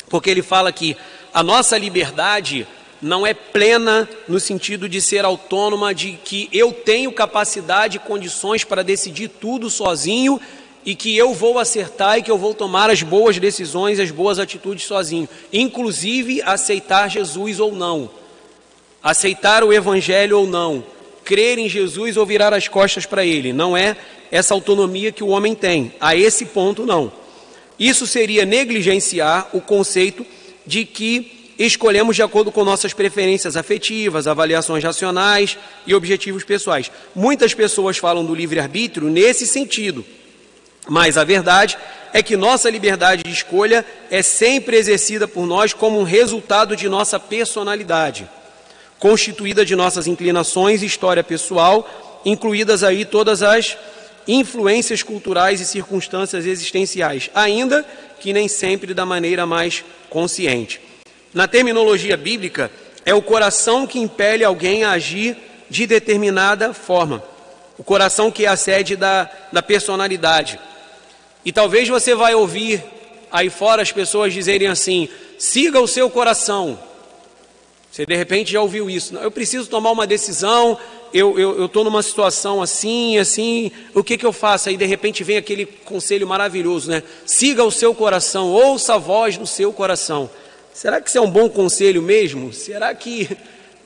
porque 0.09 0.29
ele 0.29 0.41
fala 0.41 0.71
que 0.71 0.97
a 1.33 1.43
nossa 1.43 1.77
liberdade 1.77 2.67
não 3.01 3.25
é 3.25 3.33
plena 3.33 4.09
no 4.27 4.39
sentido 4.39 4.89
de 4.89 4.99
ser 4.99 5.23
autônoma, 5.23 5.93
de 5.93 6.13
que 6.23 6.49
eu 6.51 6.73
tenho 6.73 7.11
capacidade 7.11 7.97
e 7.97 7.99
condições 7.99 8.63
para 8.63 8.83
decidir 8.83 9.29
tudo 9.29 9.69
sozinho 9.69 10.39
e 10.85 10.95
que 10.95 11.15
eu 11.15 11.33
vou 11.33 11.59
acertar 11.59 12.17
e 12.17 12.23
que 12.23 12.31
eu 12.31 12.37
vou 12.37 12.53
tomar 12.53 12.89
as 12.89 13.01
boas 13.01 13.37
decisões, 13.37 13.99
as 13.99 14.11
boas 14.11 14.39
atitudes 14.39 14.85
sozinho, 14.85 15.29
inclusive 15.51 16.41
aceitar 16.41 17.09
Jesus 17.09 17.59
ou 17.59 17.73
não, 17.73 18.09
aceitar 19.03 19.63
o 19.63 19.71
Evangelho 19.71 20.39
ou 20.39 20.47
não, 20.47 20.83
crer 21.29 21.59
em 21.59 21.69
Jesus 21.69 22.17
ou 22.17 22.25
virar 22.25 22.55
as 22.55 22.67
costas 22.67 23.05
para 23.05 23.23
Ele. 23.23 23.53
Não 23.53 23.77
é 23.77 23.95
essa 24.31 24.55
autonomia 24.55 25.11
que 25.11 25.23
o 25.23 25.27
homem 25.27 25.53
tem. 25.53 25.93
A 26.01 26.15
esse 26.15 26.45
ponto, 26.45 26.87
não. 26.87 27.11
Isso 27.79 28.07
seria 28.07 28.45
negligenciar 28.45 29.47
o 29.53 29.61
conceito 29.61 30.25
de 30.65 30.85
que 30.85 31.53
escolhemos 31.59 32.15
de 32.15 32.23
acordo 32.23 32.51
com 32.51 32.63
nossas 32.63 32.93
preferências 32.93 33.55
afetivas, 33.55 34.25
avaliações 34.25 34.83
racionais 34.83 35.55
e 35.85 35.93
objetivos 35.93 36.43
pessoais. 36.43 36.89
Muitas 37.15 37.53
pessoas 37.53 37.99
falam 37.99 38.25
do 38.25 38.33
livre-arbítrio 38.33 39.07
nesse 39.07 39.45
sentido 39.45 40.03
mas 40.89 41.17
a 41.17 41.23
verdade 41.23 41.77
é 42.11 42.23
que 42.23 42.35
nossa 42.35 42.69
liberdade 42.69 43.23
de 43.23 43.31
escolha 43.31 43.85
é 44.09 44.21
sempre 44.21 44.75
exercida 44.77 45.27
por 45.27 45.45
nós 45.45 45.73
como 45.73 45.99
um 45.99 46.03
resultado 46.03 46.75
de 46.75 46.89
nossa 46.89 47.19
personalidade, 47.19 48.27
constituída 48.99 49.65
de 49.65 49.75
nossas 49.75 50.05
inclinações 50.05 50.83
e 50.83 50.85
história 50.85 51.23
pessoal, 51.23 51.87
incluídas 52.25 52.83
aí 52.83 53.05
todas 53.05 53.41
as 53.41 53.77
influências 54.27 55.01
culturais 55.01 55.61
e 55.61 55.65
circunstâncias 55.65 56.45
existenciais, 56.45 57.29
ainda 57.33 57.85
que 58.19 58.33
nem 58.33 58.47
sempre 58.47 58.93
da 58.93 59.05
maneira 59.05 59.45
mais 59.45 59.83
consciente. 60.09 60.81
Na 61.33 61.47
terminologia 61.47 62.17
bíblica, 62.17 62.69
é 63.05 63.13
o 63.13 63.21
coração 63.21 63.87
que 63.87 63.99
impele 63.99 64.43
alguém 64.43 64.83
a 64.83 64.91
agir 64.91 65.37
de 65.69 65.87
determinada 65.87 66.73
forma. 66.73 67.23
O 67.77 67.83
coração 67.83 68.29
que 68.29 68.45
é 68.45 68.49
a 68.49 68.57
sede 68.57 68.95
da, 68.95 69.29
da 69.51 69.61
personalidade. 69.61 70.59
E 71.45 71.51
talvez 71.51 71.87
você 71.87 72.13
vai 72.13 72.35
ouvir 72.35 72.83
aí 73.31 73.49
fora 73.49 73.81
as 73.81 73.91
pessoas 73.91 74.33
dizerem 74.33 74.67
assim: 74.67 75.07
siga 75.37 75.79
o 75.79 75.87
seu 75.87 76.09
coração. 76.09 76.77
Você 77.91 78.05
de 78.05 78.15
repente 78.15 78.51
já 78.51 78.61
ouviu 78.61 78.89
isso. 78.89 79.15
Eu 79.15 79.31
preciso 79.31 79.67
tomar 79.67 79.91
uma 79.91 80.05
decisão, 80.05 80.77
eu 81.13 81.65
estou 81.65 81.83
numa 81.83 82.03
situação 82.03 82.61
assim, 82.61 83.17
assim, 83.17 83.71
o 83.95 84.03
que, 84.03 84.17
que 84.17 84.25
eu 84.25 84.31
faço? 84.31 84.69
Aí 84.69 84.77
de 84.77 84.85
repente 84.85 85.23
vem 85.23 85.37
aquele 85.37 85.65
conselho 85.65 86.27
maravilhoso, 86.27 86.91
né? 86.91 87.01
Siga 87.25 87.63
o 87.63 87.71
seu 87.71 87.95
coração, 87.95 88.49
ouça 88.51 88.95
a 88.95 88.97
voz 88.97 89.37
do 89.37 89.47
seu 89.47 89.73
coração. 89.73 90.29
Será 90.71 91.01
que 91.01 91.09
isso 91.09 91.17
é 91.17 91.21
um 91.21 91.29
bom 91.29 91.49
conselho 91.49 92.01
mesmo? 92.01 92.53
Será 92.53 92.93
que 92.93 93.27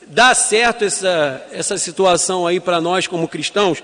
dá 0.05 0.35
certo 0.35 0.83
essa, 0.83 1.47
essa 1.51 1.77
situação 1.77 2.45
aí 2.45 2.59
para 2.59 2.81
nós 2.81 3.07
como 3.07 3.27
cristãos? 3.27 3.81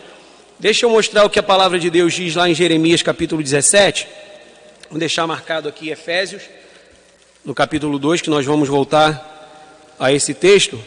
Deixa 0.60 0.86
eu 0.86 0.90
mostrar 0.90 1.24
o 1.24 1.30
que 1.30 1.40
a 1.40 1.44
palavra 1.44 1.80
de 1.80 1.90
Deus 1.90 2.14
diz 2.14 2.36
lá 2.36 2.50
em 2.50 2.54
Jeremias 2.54 3.02
capítulo 3.02 3.42
17. 3.42 4.06
Vou 4.90 5.00
deixar 5.00 5.26
marcado 5.26 5.70
aqui 5.70 5.90
Efésios, 5.90 6.44
no 7.46 7.56
capítulo 7.56 7.98
2, 7.98 8.20
que 8.20 8.30
nós 8.30 8.46
vamos 8.46 8.68
voltar 8.68 9.39
a 10.00 10.14
esse 10.14 10.34
texto. 10.34 10.82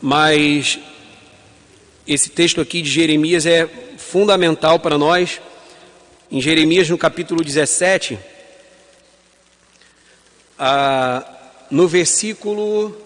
Mas 0.00 0.78
esse 2.06 2.30
texto 2.30 2.60
aqui 2.60 2.82
de 2.82 2.90
Jeremias 2.90 3.46
é 3.46 3.68
fundamental 3.96 4.78
para 4.78 4.98
nós. 4.98 5.40
Em 6.30 6.40
Jeremias, 6.40 6.88
no 6.88 6.98
capítulo 6.98 7.44
17, 7.44 8.18
ah, 10.58 11.24
no 11.70 11.88
versículo 11.88 12.96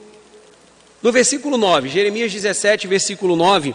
no 1.03 1.13
versículo 1.13 1.59
9, 1.59 1.91
Jeremias 1.91 2.33
17, 2.33 2.87
versículo 2.87 3.37
9, 3.37 3.75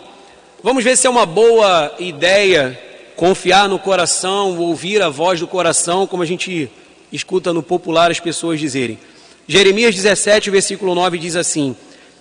Vamos 0.62 0.84
ver 0.84 0.98
se 0.98 1.08
é 1.08 1.10
uma 1.10 1.26
boa 1.26 1.96
ideia 2.00 2.78
confiar 3.16 3.70
no 3.70 3.80
coração, 3.80 4.58
ouvir 4.58 5.02
a 5.02 5.08
voz 5.08 5.40
do 5.40 5.48
coração, 5.48 6.06
como 6.06 6.22
a 6.22 6.26
gente 6.26 6.70
escuta 7.14 7.54
no 7.54 7.64
popular 7.64 8.12
as 8.12 8.20
pessoas 8.20 8.60
dizerem. 8.60 9.00
Jeremias 9.52 9.96
17, 9.96 10.52
versículo 10.52 10.94
9 10.94 11.18
diz 11.18 11.36
assim: 11.36 11.76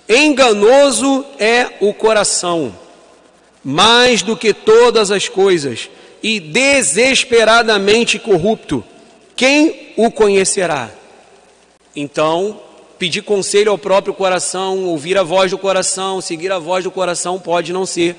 Enganoso 0.09 1.27
é 1.39 1.67
o 1.79 1.93
coração, 1.93 2.75
mais 3.63 4.23
do 4.23 4.35
que 4.35 4.55
todas 4.55 5.11
as 5.11 5.29
coisas, 5.29 5.91
e 6.23 6.41
desesperadamente 6.41 8.19
corrupto. 8.19 8.83
Quem 9.37 9.93
o 9.95 10.11
conhecerá? 10.11 10.91
Então, 11.95 12.63
pedir 12.99 13.21
conselho 13.21 13.73
ao 13.73 13.77
próprio 13.77 14.15
coração, 14.15 14.87
ouvir 14.87 15.19
a 15.19 15.23
voz 15.23 15.51
do 15.51 15.59
coração, 15.59 16.23
seguir 16.23 16.51
a 16.51 16.59
voz 16.59 16.83
do 16.83 16.91
coração 16.91 17.39
pode 17.39 17.75
não 17.75 17.85
ser 17.85 18.17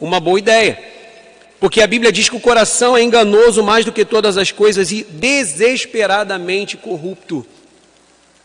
uma 0.00 0.20
boa 0.20 0.38
ideia. 0.38 0.78
Porque 1.58 1.82
a 1.82 1.88
Bíblia 1.88 2.12
diz 2.12 2.28
que 2.28 2.36
o 2.36 2.40
coração 2.40 2.96
é 2.96 3.02
enganoso 3.02 3.64
mais 3.64 3.84
do 3.84 3.90
que 3.90 4.04
todas 4.04 4.38
as 4.38 4.52
coisas 4.52 4.92
e 4.92 5.02
desesperadamente 5.02 6.76
corrupto. 6.76 7.44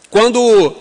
Quando 0.09 0.75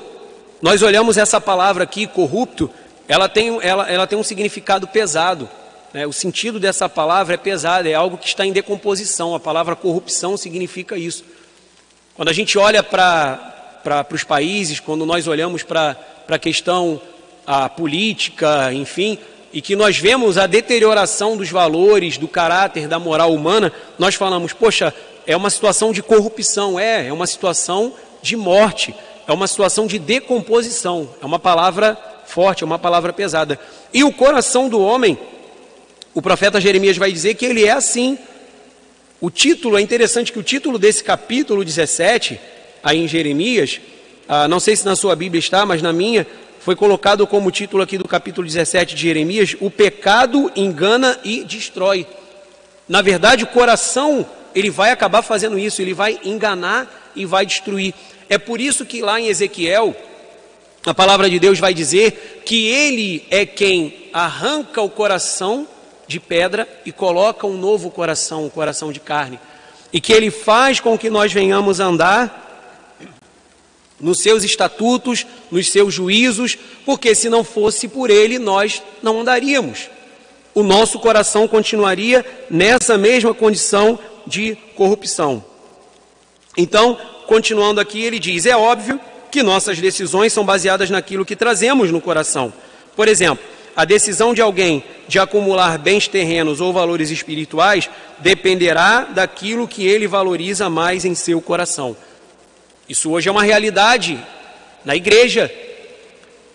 nós 0.62 0.82
olhamos 0.82 1.18
essa 1.18 1.40
palavra 1.40 1.84
aqui, 1.84 2.06
corrupto, 2.06 2.70
ela 3.06 3.28
tem, 3.28 3.58
ela, 3.62 3.90
ela 3.90 4.06
tem 4.06 4.18
um 4.18 4.22
significado 4.22 4.88
pesado. 4.88 5.48
Né? 5.92 6.06
O 6.06 6.12
sentido 6.12 6.58
dessa 6.58 6.88
palavra 6.88 7.34
é 7.34 7.36
pesado, 7.36 7.88
é 7.88 7.94
algo 7.94 8.16
que 8.16 8.26
está 8.26 8.46
em 8.46 8.52
decomposição. 8.52 9.34
A 9.34 9.40
palavra 9.40 9.76
corrupção 9.76 10.36
significa 10.36 10.96
isso. 10.96 11.24
Quando 12.14 12.28
a 12.28 12.32
gente 12.32 12.58
olha 12.58 12.82
para 12.82 14.06
os 14.10 14.24
países, 14.24 14.80
quando 14.80 15.06
nós 15.06 15.28
olhamos 15.28 15.62
para 15.62 15.96
a 16.28 16.38
questão 16.38 17.00
política, 17.76 18.72
enfim, 18.72 19.18
e 19.52 19.62
que 19.62 19.76
nós 19.76 19.98
vemos 19.98 20.36
a 20.36 20.46
deterioração 20.46 21.36
dos 21.36 21.50
valores, 21.50 22.18
do 22.18 22.28
caráter, 22.28 22.88
da 22.88 22.98
moral 22.98 23.32
humana, 23.32 23.72
nós 23.98 24.14
falamos, 24.14 24.52
poxa, 24.52 24.92
é 25.26 25.36
uma 25.36 25.48
situação 25.48 25.92
de 25.92 26.02
corrupção, 26.02 26.78
é, 26.78 27.06
é 27.06 27.12
uma 27.12 27.26
situação 27.26 27.94
de 28.20 28.36
morte, 28.36 28.94
é 29.28 29.32
uma 29.32 29.46
situação 29.46 29.86
de 29.86 29.98
decomposição, 29.98 31.06
é 31.20 31.26
uma 31.26 31.38
palavra 31.38 31.98
forte, 32.24 32.62
é 32.62 32.66
uma 32.66 32.78
palavra 32.78 33.12
pesada. 33.12 33.60
E 33.92 34.02
o 34.02 34.10
coração 34.10 34.70
do 34.70 34.80
homem, 34.80 35.18
o 36.14 36.22
profeta 36.22 36.58
Jeremias 36.58 36.96
vai 36.96 37.12
dizer 37.12 37.34
que 37.34 37.44
ele 37.44 37.66
é 37.66 37.72
assim. 37.72 38.18
O 39.20 39.30
título, 39.30 39.76
é 39.76 39.82
interessante 39.82 40.32
que 40.32 40.38
o 40.38 40.42
título 40.42 40.78
desse 40.78 41.04
capítulo 41.04 41.62
17 41.62 42.40
aí 42.82 43.04
em 43.04 43.06
Jeremias, 43.06 43.82
ah, 44.26 44.48
não 44.48 44.58
sei 44.58 44.74
se 44.74 44.86
na 44.86 44.96
sua 44.96 45.14
Bíblia 45.14 45.40
está, 45.40 45.66
mas 45.66 45.82
na 45.82 45.92
minha, 45.92 46.26
foi 46.58 46.74
colocado 46.74 47.26
como 47.26 47.50
título 47.50 47.82
aqui 47.82 47.98
do 47.98 48.08
capítulo 48.08 48.46
17 48.46 48.94
de 48.94 49.02
Jeremias: 49.02 49.54
O 49.60 49.70
pecado 49.70 50.50
engana 50.56 51.18
e 51.22 51.44
destrói. 51.44 52.06
Na 52.88 53.02
verdade, 53.02 53.44
o 53.44 53.48
coração, 53.48 54.24
ele 54.54 54.70
vai 54.70 54.90
acabar 54.90 55.20
fazendo 55.20 55.58
isso, 55.58 55.82
ele 55.82 55.92
vai 55.92 56.18
enganar 56.24 57.12
e 57.14 57.26
vai 57.26 57.44
destruir. 57.44 57.92
É 58.28 58.36
por 58.38 58.60
isso 58.60 58.84
que 58.84 59.00
lá 59.00 59.20
em 59.20 59.28
Ezequiel, 59.28 59.96
a 60.84 60.94
palavra 60.94 61.28
de 61.28 61.38
Deus 61.38 61.58
vai 61.58 61.72
dizer 61.72 62.42
que 62.44 62.66
ele 62.66 63.26
é 63.30 63.46
quem 63.46 64.08
arranca 64.12 64.82
o 64.82 64.90
coração 64.90 65.66
de 66.06 66.18
pedra 66.18 66.68
e 66.84 66.92
coloca 66.92 67.46
um 67.46 67.56
novo 67.56 67.90
coração, 67.90 68.46
um 68.46 68.50
coração 68.50 68.92
de 68.92 69.00
carne. 69.00 69.38
E 69.92 70.00
que 70.00 70.12
ele 70.12 70.30
faz 70.30 70.80
com 70.80 70.98
que 70.98 71.10
nós 71.10 71.32
venhamos 71.32 71.80
andar 71.80 72.46
nos 74.00 74.20
seus 74.20 74.44
estatutos, 74.44 75.26
nos 75.50 75.70
seus 75.70 75.92
juízos, 75.92 76.56
porque 76.84 77.14
se 77.14 77.28
não 77.28 77.42
fosse 77.42 77.88
por 77.88 78.10
ele, 78.10 78.38
nós 78.38 78.82
não 79.02 79.20
andaríamos. 79.20 79.90
O 80.54 80.62
nosso 80.62 80.98
coração 80.98 81.48
continuaria 81.48 82.24
nessa 82.50 82.96
mesma 82.96 83.34
condição 83.34 83.98
de 84.26 84.56
corrupção. 84.76 85.44
Então, 86.56 86.98
continuando 87.28 87.78
aqui, 87.78 88.02
ele 88.02 88.18
diz: 88.18 88.46
é 88.46 88.56
óbvio 88.56 88.98
que 89.30 89.42
nossas 89.42 89.78
decisões 89.78 90.32
são 90.32 90.44
baseadas 90.44 90.88
naquilo 90.88 91.26
que 91.26 91.36
trazemos 91.36 91.92
no 91.92 92.00
coração. 92.00 92.52
Por 92.96 93.06
exemplo, 93.06 93.44
a 93.76 93.84
decisão 93.84 94.32
de 94.32 94.40
alguém 94.40 94.82
de 95.06 95.18
acumular 95.18 95.78
bens 95.78 96.08
terrenos 96.08 96.60
ou 96.60 96.72
valores 96.72 97.10
espirituais 97.10 97.88
dependerá 98.18 99.02
daquilo 99.02 99.68
que 99.68 99.86
ele 99.86 100.08
valoriza 100.08 100.70
mais 100.70 101.04
em 101.04 101.14
seu 101.14 101.40
coração. 101.40 101.94
Isso 102.88 103.10
hoje 103.10 103.28
é 103.28 103.32
uma 103.32 103.42
realidade 103.42 104.18
na 104.82 104.96
igreja. 104.96 105.52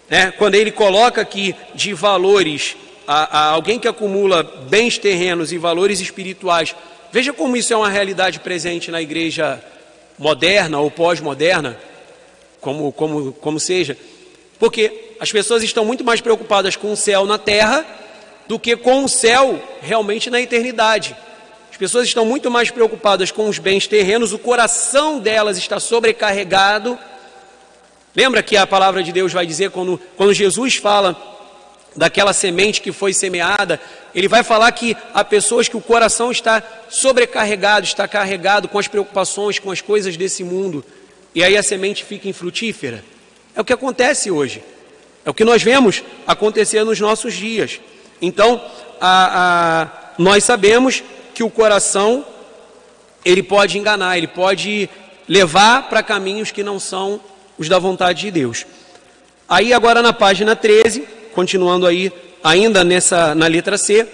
Né? 0.09 0.31
Quando 0.31 0.55
ele 0.55 0.71
coloca 0.71 1.21
aqui 1.21 1.55
de 1.75 1.93
valores 1.93 2.75
a, 3.07 3.37
a 3.37 3.49
alguém 3.51 3.77
que 3.77 3.87
acumula 3.87 4.41
bens 4.67 4.97
terrenos 4.97 5.51
e 5.51 5.57
valores 5.59 5.99
espirituais, 5.99 6.75
veja 7.11 7.31
como 7.31 7.55
isso 7.55 7.71
é 7.71 7.77
uma 7.77 7.89
realidade 7.89 8.39
presente 8.39 8.89
na 8.89 9.01
igreja 9.01 9.63
moderna 10.17 10.79
ou 10.79 10.91
pós-moderna, 10.91 11.77
como, 12.61 12.91
como, 12.91 13.33
como 13.33 13.59
seja, 13.59 13.97
porque 14.59 15.15
as 15.19 15.31
pessoas 15.31 15.63
estão 15.63 15.83
muito 15.83 16.03
mais 16.03 16.21
preocupadas 16.21 16.75
com 16.75 16.91
o 16.91 16.97
céu 16.97 17.25
na 17.25 17.37
terra 17.37 17.85
do 18.47 18.59
que 18.59 18.75
com 18.75 19.03
o 19.03 19.09
céu 19.09 19.61
realmente 19.81 20.29
na 20.29 20.39
eternidade. 20.41 21.15
As 21.71 21.77
pessoas 21.77 22.07
estão 22.07 22.25
muito 22.25 22.51
mais 22.51 22.69
preocupadas 22.69 23.31
com 23.31 23.49
os 23.49 23.57
bens 23.57 23.87
terrenos, 23.87 24.31
o 24.31 24.39
coração 24.39 25.19
delas 25.19 25.57
está 25.57 25.79
sobrecarregado. 25.79 26.97
Lembra 28.15 28.43
que 28.43 28.55
a 28.55 28.67
palavra 28.67 29.01
de 29.01 29.11
Deus 29.11 29.33
vai 29.33 29.45
dizer, 29.45 29.71
quando, 29.71 29.99
quando 30.15 30.33
Jesus 30.33 30.75
fala 30.75 31.13
daquela 31.95 32.33
semente 32.33 32.81
que 32.81 32.91
foi 32.91 33.13
semeada, 33.13 33.79
ele 34.13 34.27
vai 34.27 34.43
falar 34.43 34.71
que 34.71 34.95
há 35.13 35.23
pessoas 35.23 35.67
que 35.67 35.77
o 35.77 35.81
coração 35.81 36.31
está 36.31 36.61
sobrecarregado, 36.89 37.85
está 37.85 38.07
carregado 38.07 38.67
com 38.67 38.79
as 38.79 38.87
preocupações, 38.87 39.59
com 39.59 39.71
as 39.71 39.81
coisas 39.81 40.17
desse 40.17 40.43
mundo, 40.43 40.83
e 41.35 41.43
aí 41.43 41.57
a 41.57 41.63
semente 41.63 42.03
fica 42.03 42.27
infrutífera. 42.27 43.03
É 43.55 43.61
o 43.61 43.65
que 43.65 43.73
acontece 43.73 44.31
hoje, 44.31 44.63
é 45.25 45.29
o 45.29 45.33
que 45.33 45.43
nós 45.43 45.61
vemos 45.61 46.03
acontecer 46.25 46.83
nos 46.83 46.99
nossos 46.99 47.33
dias. 47.33 47.79
Então, 48.21 48.63
a, 48.99 49.81
a, 49.81 50.13
nós 50.17 50.43
sabemos 50.43 51.03
que 51.33 51.43
o 51.43 51.49
coração 51.49 52.25
ele 53.25 53.41
pode 53.41 53.77
enganar, 53.77 54.17
ele 54.17 54.27
pode 54.27 54.89
levar 55.27 55.89
para 55.89 56.03
caminhos 56.03 56.51
que 56.51 56.63
não 56.63 56.79
são 56.79 57.21
os 57.57 57.69
da 57.69 57.79
vontade 57.79 58.21
de 58.21 58.31
Deus. 58.31 58.65
Aí 59.47 59.73
agora 59.73 60.01
na 60.01 60.13
página 60.13 60.55
13, 60.55 61.07
continuando 61.33 61.85
aí 61.85 62.11
ainda 62.43 62.83
nessa 62.83 63.33
na 63.33 63.47
letra 63.47 63.77
C, 63.77 64.07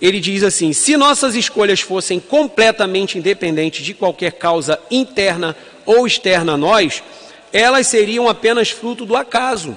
ele 0.00 0.20
diz 0.20 0.42
assim: 0.42 0.72
se 0.72 0.96
nossas 0.96 1.34
escolhas 1.34 1.80
fossem 1.80 2.20
completamente 2.20 3.18
independentes 3.18 3.84
de 3.84 3.94
qualquer 3.94 4.32
causa 4.32 4.78
interna 4.90 5.56
ou 5.84 6.06
externa 6.06 6.52
a 6.52 6.56
nós, 6.56 7.02
elas 7.52 7.86
seriam 7.86 8.28
apenas 8.28 8.70
fruto 8.70 9.04
do 9.04 9.16
acaso, 9.16 9.76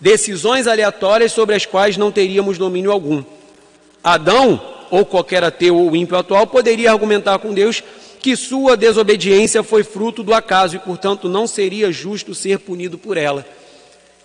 decisões 0.00 0.66
aleatórias 0.66 1.32
sobre 1.32 1.54
as 1.54 1.66
quais 1.66 1.96
não 1.96 2.12
teríamos 2.12 2.58
domínio 2.58 2.92
algum. 2.92 3.24
Adão 4.02 4.60
ou 4.90 5.04
qualquer 5.04 5.42
ateu 5.44 5.76
ou 5.76 5.94
ímpio 5.96 6.16
atual 6.16 6.46
poderia 6.46 6.90
argumentar 6.90 7.38
com 7.38 7.52
Deus 7.52 7.82
que 8.20 8.36
sua 8.36 8.76
desobediência 8.76 9.62
foi 9.62 9.84
fruto 9.84 10.22
do 10.22 10.34
acaso 10.34 10.76
e, 10.76 10.78
portanto, 10.78 11.28
não 11.28 11.46
seria 11.46 11.92
justo 11.92 12.34
ser 12.34 12.58
punido 12.58 12.98
por 12.98 13.16
ela. 13.16 13.46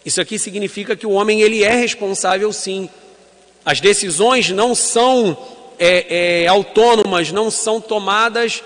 Isso 0.06 0.20
aqui 0.20 0.38
significa 0.38 0.96
que 0.96 1.08
o 1.08 1.12
homem 1.12 1.42
ele 1.42 1.64
é 1.64 1.76
responsável, 1.76 2.52
sim. 2.52 2.90
As 3.66 3.80
decisões 3.80 4.50
não 4.50 4.76
são 4.76 5.38
é, 5.80 6.44
é, 6.44 6.48
autônomas, 6.48 7.32
não 7.32 7.50
são 7.50 7.80
tomadas 7.80 8.62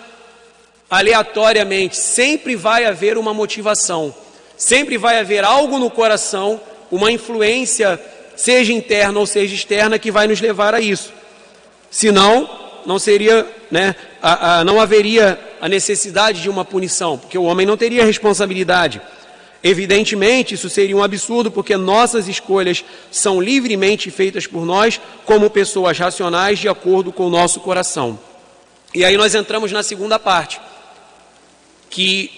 aleatoriamente. 0.89 1.95
Sempre 1.95 2.55
vai 2.55 2.85
haver 2.85 3.17
uma 3.17 3.33
motivação, 3.33 4.13
sempre 4.55 4.97
vai 4.97 5.19
haver 5.19 5.43
algo 5.43 5.77
no 5.77 5.91
coração, 5.91 6.59
uma 6.91 7.11
influência, 7.11 8.01
seja 8.35 8.73
interna 8.73 9.19
ou 9.19 9.25
seja 9.25 9.53
externa, 9.53 9.99
que 9.99 10.11
vai 10.11 10.27
nos 10.27 10.41
levar 10.41 10.73
a 10.73 10.79
isso. 10.79 11.13
Senão, 11.91 12.49
não 12.85 12.97
seria, 12.97 13.45
né, 13.69 13.95
a, 14.21 14.59
a, 14.59 14.63
não 14.63 14.79
haveria 14.79 15.39
a 15.61 15.69
necessidade 15.69 16.41
de 16.41 16.49
uma 16.49 16.65
punição, 16.65 17.17
porque 17.17 17.38
o 17.38 17.43
homem 17.43 17.65
não 17.65 17.77
teria 17.77 18.05
responsabilidade. 18.05 19.01
Evidentemente, 19.64 20.53
isso 20.53 20.70
seria 20.70 20.95
um 20.95 21.03
absurdo, 21.03 21.51
porque 21.51 21.76
nossas 21.76 22.28
escolhas 22.28 22.86
são 23.12 23.41
livremente 23.41 24.12
feitas 24.12 24.45
por 24.45 24.66
nós, 24.66 24.99
como 25.26 25.49
pessoas 25.49 25.97
racionais, 25.97 26.60
de 26.60 26.70
acordo 26.70 27.12
com 27.12 27.26
o 27.26 27.30
nosso 27.30 27.60
coração. 27.60 28.20
E 28.93 29.03
aí 29.03 29.18
nós 29.18 29.36
entramos 29.36 29.72
na 29.72 29.84
segunda 29.84 30.20
parte, 30.20 30.62
que 31.89 32.32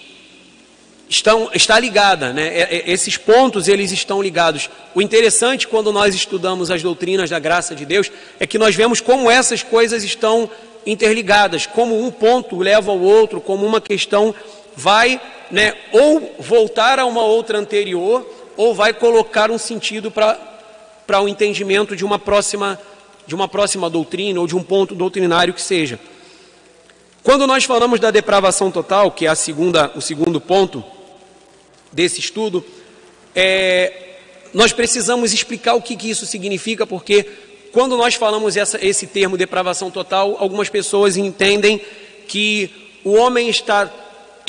estão, 1.10 1.50
está 1.52 1.78
ligada, 1.78 2.32
né? 2.32 2.46
É, 2.48 2.76
é, 2.76 2.90
esses 2.90 3.16
pontos 3.16 3.68
eles 3.68 3.90
estão 3.90 4.22
ligados. 4.22 4.70
O 4.94 5.02
interessante 5.02 5.66
quando 5.66 5.92
nós 5.92 6.14
estudamos 6.14 6.70
as 6.70 6.82
doutrinas 6.82 7.28
da 7.28 7.38
graça 7.38 7.74
de 7.74 7.84
Deus 7.84 8.10
é 8.38 8.46
que 8.46 8.58
nós 8.58 8.74
vemos 8.74 9.00
como 9.00 9.30
essas 9.30 9.62
coisas 9.62 10.04
estão 10.04 10.48
interligadas, 10.86 11.66
como 11.66 12.02
um 12.02 12.10
ponto 12.10 12.58
leva 12.58 12.90
ao 12.90 13.00
outro, 13.00 13.40
como 13.40 13.66
uma 13.66 13.80
questão 13.80 14.34
vai, 14.80 15.20
né, 15.50 15.74
ou 15.92 16.34
voltar 16.38 16.98
a 16.98 17.04
uma 17.04 17.22
outra 17.22 17.58
anterior, 17.58 18.26
ou 18.56 18.74
vai 18.74 18.94
colocar 18.94 19.50
um 19.50 19.58
sentido 19.58 20.10
para 20.10 21.20
o 21.20 21.28
entendimento 21.28 21.94
de 21.94 22.04
uma 22.04 22.18
próxima 22.18 22.80
de 23.26 23.34
uma 23.34 23.46
próxima 23.46 23.88
doutrina 23.88 24.40
ou 24.40 24.46
de 24.46 24.56
um 24.56 24.62
ponto 24.62 24.92
doutrinário 24.92 25.54
que 25.54 25.62
seja. 25.62 26.00
Quando 27.22 27.46
nós 27.46 27.62
falamos 27.62 28.00
da 28.00 28.10
depravação 28.10 28.72
total, 28.72 29.12
que 29.12 29.24
é 29.24 29.28
a 29.28 29.36
segunda, 29.36 29.92
o 29.94 30.00
segundo 30.00 30.40
ponto, 30.40 30.82
desse 31.92 32.18
estudo, 32.18 32.64
é, 33.36 34.16
nós 34.52 34.72
precisamos 34.72 35.32
explicar 35.32 35.74
o 35.74 35.82
que, 35.82 35.94
que, 35.94 36.10
isso 36.10 36.26
significa, 36.26 36.84
porque 36.84 37.24
quando 37.70 37.96
nós 37.96 38.16
falamos 38.16 38.56
essa, 38.56 38.84
esse 38.84 39.06
termo 39.06 39.36
depravação 39.36 39.92
total, 39.92 40.36
algumas 40.40 40.68
pessoas 40.68 41.16
entendem 41.16 41.80
que 42.26 42.68
o 43.04 43.12
homem 43.12 43.48
está 43.48 43.88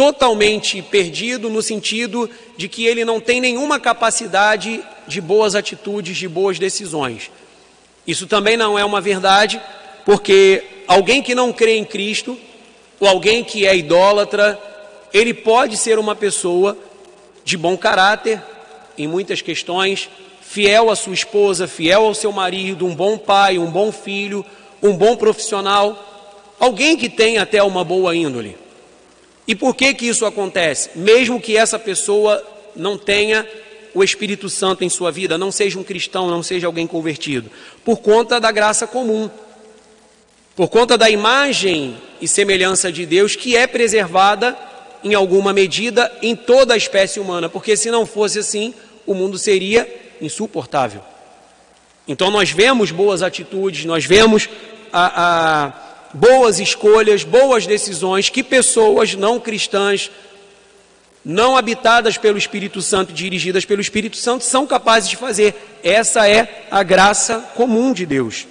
totalmente 0.02 0.82
perdido 0.82 1.48
no 1.48 1.62
sentido 1.62 2.28
de 2.58 2.68
que 2.68 2.88
ele 2.88 3.06
não 3.06 3.20
tem 3.20 3.40
nenhuma 3.40 3.80
capacidade 3.80 4.84
de 5.08 5.22
boas 5.22 5.54
atitudes, 5.54 6.18
de 6.18 6.28
boas 6.28 6.58
decisões. 6.58 7.30
Isso 8.08 8.26
também 8.26 8.58
não 8.58 8.80
é 8.80 8.84
uma 8.84 9.00
verdade, 9.00 9.62
porque 10.04 10.64
alguém 10.88 11.22
que 11.22 11.36
não 11.36 11.54
crê 11.54 11.78
em 11.78 11.86
Cristo, 11.86 12.36
ou 13.00 13.08
alguém 13.08 13.44
que 13.44 13.68
é 13.68 13.78
idólatra, 13.78 14.60
ele 15.14 15.36
pode 15.36 15.78
ser 15.78 16.00
uma 16.00 16.16
pessoa 16.16 16.76
de 17.44 17.56
bom 17.56 17.78
caráter 17.78 18.42
em 18.98 19.06
muitas 19.06 19.40
questões, 19.40 20.10
fiel 20.42 20.90
à 20.90 20.96
sua 20.96 21.14
esposa, 21.14 21.68
fiel 21.68 22.06
ao 22.06 22.16
seu 22.16 22.32
marido, 22.32 22.88
um 22.88 22.96
bom 22.96 23.20
pai, 23.20 23.60
um 23.60 23.70
bom 23.70 23.92
filho, 23.92 24.44
um 24.82 24.98
bom 24.98 25.16
profissional, 25.16 26.56
alguém 26.60 26.98
que 26.98 27.08
tem 27.08 27.38
até 27.38 27.62
uma 27.62 27.84
boa 27.84 28.16
índole. 28.16 28.58
E 29.52 29.56
por 29.56 29.76
que 29.76 29.94
que 29.94 30.08
isso 30.08 30.26
acontece? 30.26 30.92
Mesmo 30.96 31.38
que 31.38 31.58
essa 31.58 31.78
pessoa 31.78 32.42
não 32.74 32.98
tenha 32.98 33.46
o 33.94 34.02
Espírito 34.02 34.48
Santo 34.48 34.86
em 34.86 34.90
sua 34.90 35.12
vida, 35.12 35.38
não 35.38 35.52
seja 35.52 35.78
um 35.78 35.84
cristão, 35.84 36.30
não 36.30 36.42
seja 36.42 36.68
alguém 36.68 36.88
convertido, 36.88 37.52
por 37.84 37.98
conta 37.98 38.40
da 38.40 38.50
graça 38.50 38.88
comum, 38.88 39.30
por 40.56 40.70
conta 40.70 40.98
da 40.98 41.10
imagem 41.10 41.98
e 42.22 42.30
semelhança 42.30 42.90
de 42.90 43.06
Deus 43.06 43.36
que 43.36 43.58
é 43.58 43.68
preservada 43.68 44.58
em 45.04 45.16
alguma 45.16 45.52
medida, 45.52 46.10
em 46.22 46.34
toda 46.34 46.74
a 46.74 46.78
espécie 46.78 47.20
humana, 47.20 47.50
porque 47.50 47.76
se 47.76 47.92
não 47.92 48.06
fosse 48.06 48.40
assim, 48.40 48.74
o 49.06 49.14
mundo 49.14 49.38
seria 49.38 49.86
insuportável. 50.22 51.02
Então, 52.08 52.32
nós 52.32 52.52
vemos 52.52 52.90
boas 52.90 53.22
atitudes, 53.22 53.84
nós 53.84 54.06
vemos 54.06 54.48
a, 54.94 55.74
boas 56.14 56.60
escolhas, 56.60 57.24
boas 57.24 57.66
decisões 57.66 58.30
que 58.30 58.44
pessoas 58.44 59.16
não 59.16 59.40
cristãs, 59.40 60.12
não 61.24 61.56
habitadas 61.56 62.18
pelo 62.18 62.38
Espírito 62.38 62.82
Santo, 62.82 63.14
dirigidas 63.14 63.64
pelo 63.64 63.82
Espírito 63.82 64.18
Santo, 64.18 64.44
são 64.44 64.66
capazes 64.66 65.10
de 65.10 65.16
fazer. 65.16 65.80
Essa 65.84 66.28
é 66.28 66.66
a 66.72 66.84
graça 66.84 67.40
comum 67.56 67.94
de 67.94 68.06
Deus. 68.06 68.48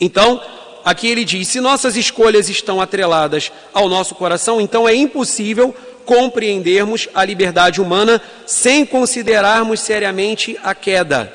Então, 0.00 0.40
aqui 0.84 1.08
ele 1.08 1.24
diz: 1.24 1.48
se 1.48 1.60
nossas 1.60 1.96
escolhas 1.96 2.48
estão 2.48 2.80
atreladas 2.80 3.50
ao 3.72 3.88
nosso 3.88 4.14
coração, 4.14 4.60
então 4.60 4.88
é 4.88 4.94
impossível 4.94 5.74
compreendermos 6.04 7.08
a 7.14 7.24
liberdade 7.24 7.80
humana 7.80 8.20
sem 8.46 8.84
considerarmos 8.84 9.80
seriamente 9.80 10.58
a 10.62 10.74
queda. 10.74 11.32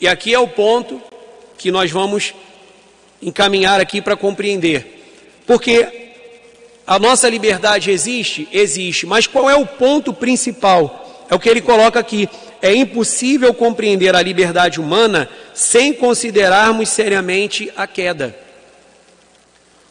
E 0.00 0.08
aqui 0.08 0.32
é 0.32 0.38
o 0.38 0.48
ponto 0.48 1.00
que 1.56 1.70
nós 1.70 1.90
vamos 1.90 2.32
encaminhar 3.22 3.80
aqui 3.80 4.00
para 4.00 4.16
compreender. 4.16 5.42
Porque 5.46 5.88
a 6.86 6.98
nossa 6.98 7.28
liberdade 7.28 7.90
existe? 7.90 8.48
Existe. 8.52 9.06
Mas 9.06 9.26
qual 9.26 9.48
é 9.48 9.56
o 9.56 9.66
ponto 9.66 10.12
principal? 10.12 11.26
É 11.30 11.34
o 11.34 11.38
que 11.38 11.48
ele 11.48 11.60
coloca 11.60 11.98
aqui 11.98 12.28
é 12.60 12.74
impossível 12.74 13.54
compreender 13.54 14.14
a 14.14 14.22
liberdade 14.22 14.80
humana 14.80 15.28
sem 15.54 15.92
considerarmos 15.92 16.88
seriamente 16.88 17.72
a 17.76 17.86
queda. 17.86 18.36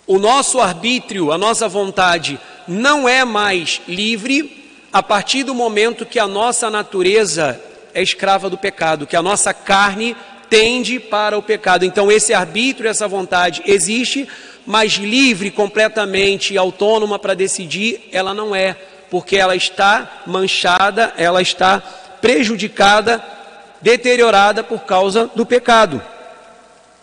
O 0.06 0.20
nosso 0.20 0.60
arbítrio, 0.60 1.32
a 1.32 1.38
nossa 1.38 1.68
vontade, 1.68 2.40
não 2.68 3.08
é 3.08 3.26
mais 3.26 3.82
livre 3.88 4.66
a 4.92 5.04
partir 5.04 5.44
do 5.44 5.54
momento 5.54 6.06
que 6.06 6.20
a 6.20 6.28
nossa 6.28 6.70
natureza 6.70 7.62
é 7.94 8.02
escrava 8.02 8.50
do 8.50 8.58
pecado, 8.58 9.08
que 9.08 9.16
a 9.16 9.22
nossa 9.22 9.54
carne 9.54 10.16
tende 10.50 11.00
para 11.00 11.38
o 11.38 11.44
pecado. 11.44 11.86
Então, 11.86 12.12
esse 12.12 12.34
arbítrio, 12.34 12.90
essa 12.90 13.08
vontade 13.08 13.62
existe, 13.66 14.28
mas 14.66 14.94
livre 14.94 15.52
completamente, 15.52 16.58
autônoma 16.58 17.18
para 17.18 17.34
decidir, 17.34 18.10
ela 18.12 18.34
não 18.34 18.56
é, 18.56 18.76
porque 19.10 19.38
ela 19.38 19.56
está 19.56 20.24
manchada, 20.26 21.14
ela 21.18 21.42
está 21.42 21.80
prejudicada, 22.22 23.24
deteriorada 23.82 24.64
por 24.64 24.82
causa 24.82 25.30
do 25.36 25.46
pecado. 25.46 26.02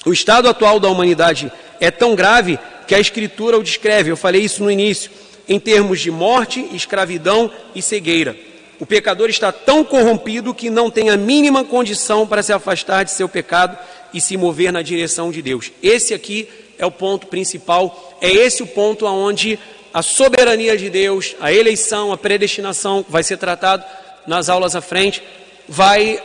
O 0.05 0.13
estado 0.13 0.49
atual 0.49 0.79
da 0.79 0.89
humanidade 0.89 1.51
é 1.81 1.91
tão 1.91 2.15
grave 2.15 2.59
que 2.87 2.95
a 2.95 3.01
Escritura 3.01 3.59
o 3.59 3.63
descreve, 3.63 4.11
eu 4.11 4.17
falei 4.17 4.43
isso 4.43 4.63
no 4.63 4.71
início. 4.71 5.11
em 5.47 5.61
termos 5.61 6.01
de 6.01 6.11
morte, 6.11 6.67
escravidão 6.73 7.51
e 7.75 7.83
cegueira. 7.83 8.35
O 8.81 8.87
pecador 8.87 9.31
está 9.31 9.53
tão 9.53 9.85
corrompido 9.85 10.55
que 10.55 10.69
não 10.69 10.91
tem 10.91 11.11
a 11.11 11.17
mínima 11.17 11.65
condição 11.65 12.27
para 12.27 12.43
se 12.43 12.53
afastar 12.53 13.05
de 13.05 13.13
seu 13.13 13.29
pecado 13.29 13.79
e 14.13 14.21
se 14.21 14.37
mover 14.37 14.73
na 14.73 14.83
direção 14.83 15.31
de 15.31 15.41
Deus. 15.41 15.71
Esse 15.83 16.13
aqui 16.13 16.49
é 16.79 16.85
o 16.85 16.91
ponto 16.91 17.27
principal, 17.29 18.19
é 18.21 18.31
esse 18.31 18.63
o 18.63 18.67
ponto 18.67 19.07
aonde 19.07 19.59
a 19.93 20.03
soberania 20.03 20.77
de 20.77 20.91
Deus, 20.91 21.37
a 21.41 21.53
eleição, 21.53 22.13
a 22.13 22.17
predestinação, 22.17 23.05
vai 23.09 23.23
ser 23.23 23.37
tratado 23.37 23.85
nas 24.27 24.49
aulas 24.49 24.75
à 24.75 24.81
frente, 24.81 25.23
vai 25.69 26.21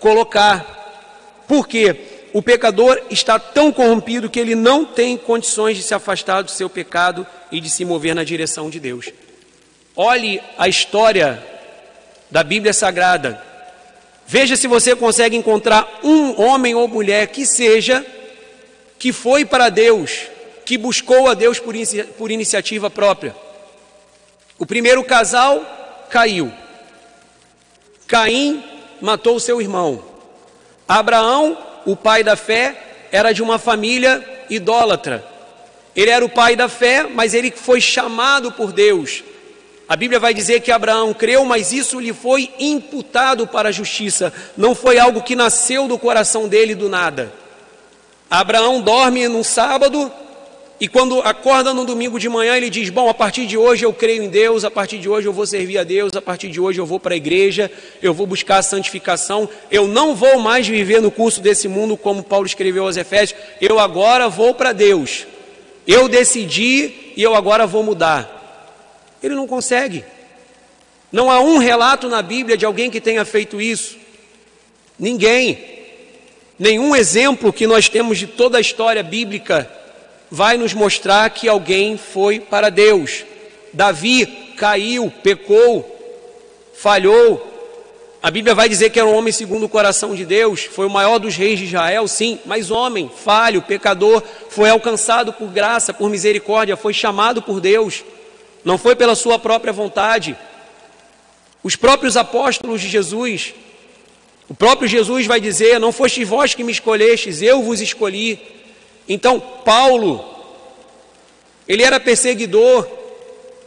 colocar. 0.00 1.44
Por 1.46 1.68
quê? 1.68 1.94
O 2.32 2.42
pecador 2.42 3.00
está 3.10 3.38
tão 3.38 3.72
corrompido 3.72 4.30
que 4.30 4.40
ele 4.40 4.54
não 4.54 4.84
tem 4.84 5.16
condições 5.16 5.76
de 5.76 5.82
se 5.82 5.94
afastar 5.94 6.42
do 6.42 6.50
seu 6.50 6.68
pecado 6.68 7.26
e 7.52 7.60
de 7.60 7.68
se 7.68 7.84
mover 7.84 8.14
na 8.14 8.24
direção 8.24 8.70
de 8.70 8.80
Deus. 8.80 9.10
Olhe 9.94 10.40
a 10.56 10.68
história 10.68 11.42
da 12.30 12.42
Bíblia 12.42 12.72
Sagrada. 12.72 13.42
Veja 14.26 14.56
se 14.56 14.66
você 14.66 14.94
consegue 14.94 15.36
encontrar 15.36 16.00
um 16.02 16.40
homem 16.40 16.74
ou 16.74 16.86
mulher 16.86 17.28
que 17.28 17.46
seja 17.46 18.04
que 18.98 19.12
foi 19.12 19.44
para 19.44 19.68
Deus 19.68 20.28
que 20.68 20.76
buscou 20.76 21.30
a 21.30 21.32
Deus 21.32 21.58
por, 21.58 21.74
inicia 21.74 22.04
por 22.04 22.30
iniciativa 22.30 22.90
própria. 22.90 23.34
O 24.58 24.66
primeiro 24.66 25.02
casal 25.02 25.64
caiu. 26.10 26.52
Caim 28.06 28.62
matou 29.00 29.40
seu 29.40 29.62
irmão. 29.62 30.04
Abraão, 30.86 31.56
o 31.86 31.96
pai 31.96 32.22
da 32.22 32.36
fé, 32.36 32.76
era 33.10 33.32
de 33.32 33.42
uma 33.42 33.58
família 33.58 34.44
idólatra. 34.50 35.24
Ele 35.96 36.10
era 36.10 36.22
o 36.22 36.28
pai 36.28 36.54
da 36.54 36.68
fé, 36.68 37.04
mas 37.04 37.32
ele 37.32 37.50
foi 37.50 37.80
chamado 37.80 38.52
por 38.52 38.70
Deus. 38.70 39.24
A 39.88 39.96
Bíblia 39.96 40.20
vai 40.20 40.34
dizer 40.34 40.60
que 40.60 40.70
Abraão 40.70 41.14
creu, 41.14 41.44
mas 41.46 41.72
isso 41.72 41.98
lhe 41.98 42.12
foi 42.12 42.50
imputado 42.60 43.46
para 43.46 43.70
a 43.70 43.72
justiça. 43.72 44.32
Não 44.54 44.74
foi 44.74 44.98
algo 44.98 45.22
que 45.22 45.34
nasceu 45.34 45.88
do 45.88 45.98
coração 45.98 46.46
dele 46.46 46.74
do 46.74 46.90
nada. 46.90 47.32
Abraão 48.30 48.82
dorme 48.82 49.26
no 49.28 49.42
sábado, 49.42 50.12
e 50.80 50.86
quando 50.86 51.20
acorda 51.20 51.72
no 51.72 51.84
domingo 51.86 52.20
de 52.20 52.28
manhã, 52.28 52.54
ele 52.56 52.68
diz: 52.68 52.90
Bom, 52.90 53.08
a 53.08 53.14
partir 53.14 53.46
de 53.46 53.56
hoje 53.56 53.84
eu 53.84 53.92
creio 53.92 54.22
em 54.22 54.28
Deus, 54.28 54.62
a 54.62 54.70
partir 54.70 54.98
de 54.98 55.08
hoje 55.08 55.26
eu 55.26 55.32
vou 55.32 55.46
servir 55.46 55.78
a 55.78 55.84
Deus, 55.84 56.14
a 56.14 56.20
partir 56.22 56.50
de 56.50 56.60
hoje 56.60 56.78
eu 56.78 56.86
vou 56.86 57.00
para 57.00 57.14
a 57.14 57.16
igreja, 57.16 57.70
eu 58.02 58.12
vou 58.12 58.26
buscar 58.26 58.58
a 58.58 58.62
santificação, 58.62 59.48
eu 59.70 59.88
não 59.88 60.14
vou 60.14 60.38
mais 60.38 60.68
viver 60.68 61.00
no 61.00 61.10
curso 61.10 61.40
desse 61.40 61.66
mundo, 61.66 61.96
como 61.96 62.22
Paulo 62.22 62.46
escreveu 62.46 62.84
aos 62.84 62.96
Efésios, 62.96 63.40
eu 63.60 63.80
agora 63.80 64.28
vou 64.28 64.54
para 64.54 64.72
Deus. 64.72 65.26
Eu 65.86 66.06
decidi 66.06 66.92
e 67.16 67.22
eu 67.22 67.34
agora 67.34 67.66
vou 67.66 67.82
mudar. 67.82 68.37
Ele 69.22 69.34
não 69.34 69.46
consegue. 69.46 70.04
Não 71.10 71.30
há 71.30 71.40
um 71.40 71.58
relato 71.58 72.08
na 72.08 72.20
Bíblia 72.20 72.56
de 72.56 72.66
alguém 72.66 72.90
que 72.90 73.00
tenha 73.00 73.24
feito 73.24 73.60
isso. 73.60 73.96
Ninguém. 74.98 75.78
Nenhum 76.58 76.94
exemplo 76.94 77.52
que 77.52 77.66
nós 77.66 77.88
temos 77.88 78.18
de 78.18 78.26
toda 78.26 78.58
a 78.58 78.60
história 78.60 79.02
bíblica 79.02 79.70
vai 80.30 80.56
nos 80.56 80.74
mostrar 80.74 81.30
que 81.30 81.48
alguém 81.48 81.96
foi 81.96 82.40
para 82.40 82.68
Deus. 82.68 83.24
Davi 83.72 84.26
caiu, 84.56 85.12
pecou, 85.22 85.96
falhou. 86.74 87.54
A 88.20 88.30
Bíblia 88.30 88.54
vai 88.54 88.68
dizer 88.68 88.90
que 88.90 88.98
era 88.98 89.08
um 89.08 89.16
homem 89.16 89.32
segundo 89.32 89.66
o 89.66 89.68
coração 89.68 90.14
de 90.14 90.24
Deus, 90.24 90.64
foi 90.64 90.86
o 90.86 90.90
maior 90.90 91.18
dos 91.18 91.36
reis 91.36 91.60
de 91.60 91.66
Israel, 91.66 92.08
sim, 92.08 92.40
mas 92.44 92.68
homem, 92.68 93.08
falho, 93.24 93.62
pecador, 93.62 94.22
foi 94.48 94.68
alcançado 94.68 95.32
por 95.32 95.48
graça, 95.48 95.94
por 95.94 96.10
misericórdia, 96.10 96.76
foi 96.76 96.92
chamado 96.92 97.40
por 97.40 97.60
Deus, 97.60 98.02
não 98.68 98.76
foi 98.76 98.94
pela 98.94 99.14
sua 99.14 99.38
própria 99.38 99.72
vontade. 99.72 100.36
Os 101.62 101.74
próprios 101.74 102.18
apóstolos 102.18 102.82
de 102.82 102.88
Jesus, 102.90 103.54
o 104.46 104.54
próprio 104.54 104.86
Jesus 104.86 105.24
vai 105.24 105.40
dizer: 105.40 105.80
Não 105.80 105.90
fostes 105.90 106.28
vós 106.28 106.54
que 106.54 106.62
me 106.62 106.70
escolhestes, 106.70 107.40
eu 107.40 107.62
vos 107.62 107.80
escolhi. 107.80 108.38
Então, 109.08 109.40
Paulo, 109.40 110.22
ele 111.66 111.82
era 111.82 111.98
perseguidor, 111.98 112.86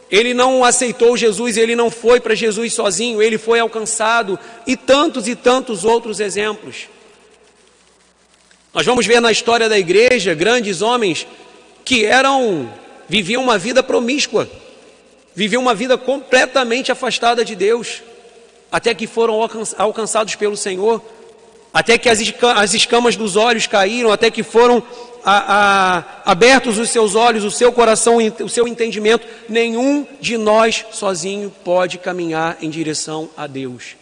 ele 0.08 0.32
não 0.32 0.62
aceitou 0.62 1.16
Jesus, 1.16 1.56
ele 1.56 1.74
não 1.74 1.90
foi 1.90 2.20
para 2.20 2.36
Jesus 2.36 2.72
sozinho, 2.72 3.20
ele 3.20 3.38
foi 3.38 3.58
alcançado, 3.58 4.38
e 4.68 4.76
tantos 4.76 5.26
e 5.26 5.34
tantos 5.34 5.84
outros 5.84 6.20
exemplos. 6.20 6.86
Nós 8.72 8.86
vamos 8.86 9.04
ver 9.04 9.18
na 9.18 9.32
história 9.32 9.68
da 9.68 9.76
igreja 9.76 10.32
grandes 10.32 10.80
homens 10.80 11.26
que 11.84 12.04
eram, 12.04 12.72
viviam 13.08 13.42
uma 13.42 13.58
vida 13.58 13.82
promíscua, 13.82 14.48
viviam 15.34 15.62
uma 15.62 15.74
vida 15.74 15.96
completamente 15.96 16.92
afastada 16.92 17.44
de 17.44 17.54
Deus, 17.54 18.02
até 18.70 18.94
que 18.94 19.06
foram 19.06 19.34
alcançados 19.76 20.34
pelo 20.34 20.56
Senhor, 20.56 21.02
até 21.72 21.96
que 21.96 22.08
as 22.08 22.74
escamas 22.74 23.16
dos 23.16 23.36
olhos 23.36 23.66
caíram, 23.66 24.12
até 24.12 24.30
que 24.30 24.42
foram 24.42 24.82
a, 25.24 25.94
a, 26.24 26.32
abertos 26.32 26.78
os 26.78 26.90
seus 26.90 27.14
olhos, 27.14 27.44
o 27.44 27.50
seu 27.50 27.72
coração, 27.72 28.18
o 28.42 28.48
seu 28.48 28.68
entendimento, 28.68 29.26
nenhum 29.48 30.06
de 30.20 30.36
nós 30.36 30.84
sozinho 30.92 31.52
pode 31.64 31.98
caminhar 31.98 32.58
em 32.60 32.68
direção 32.68 33.30
a 33.36 33.46
Deus. 33.46 33.96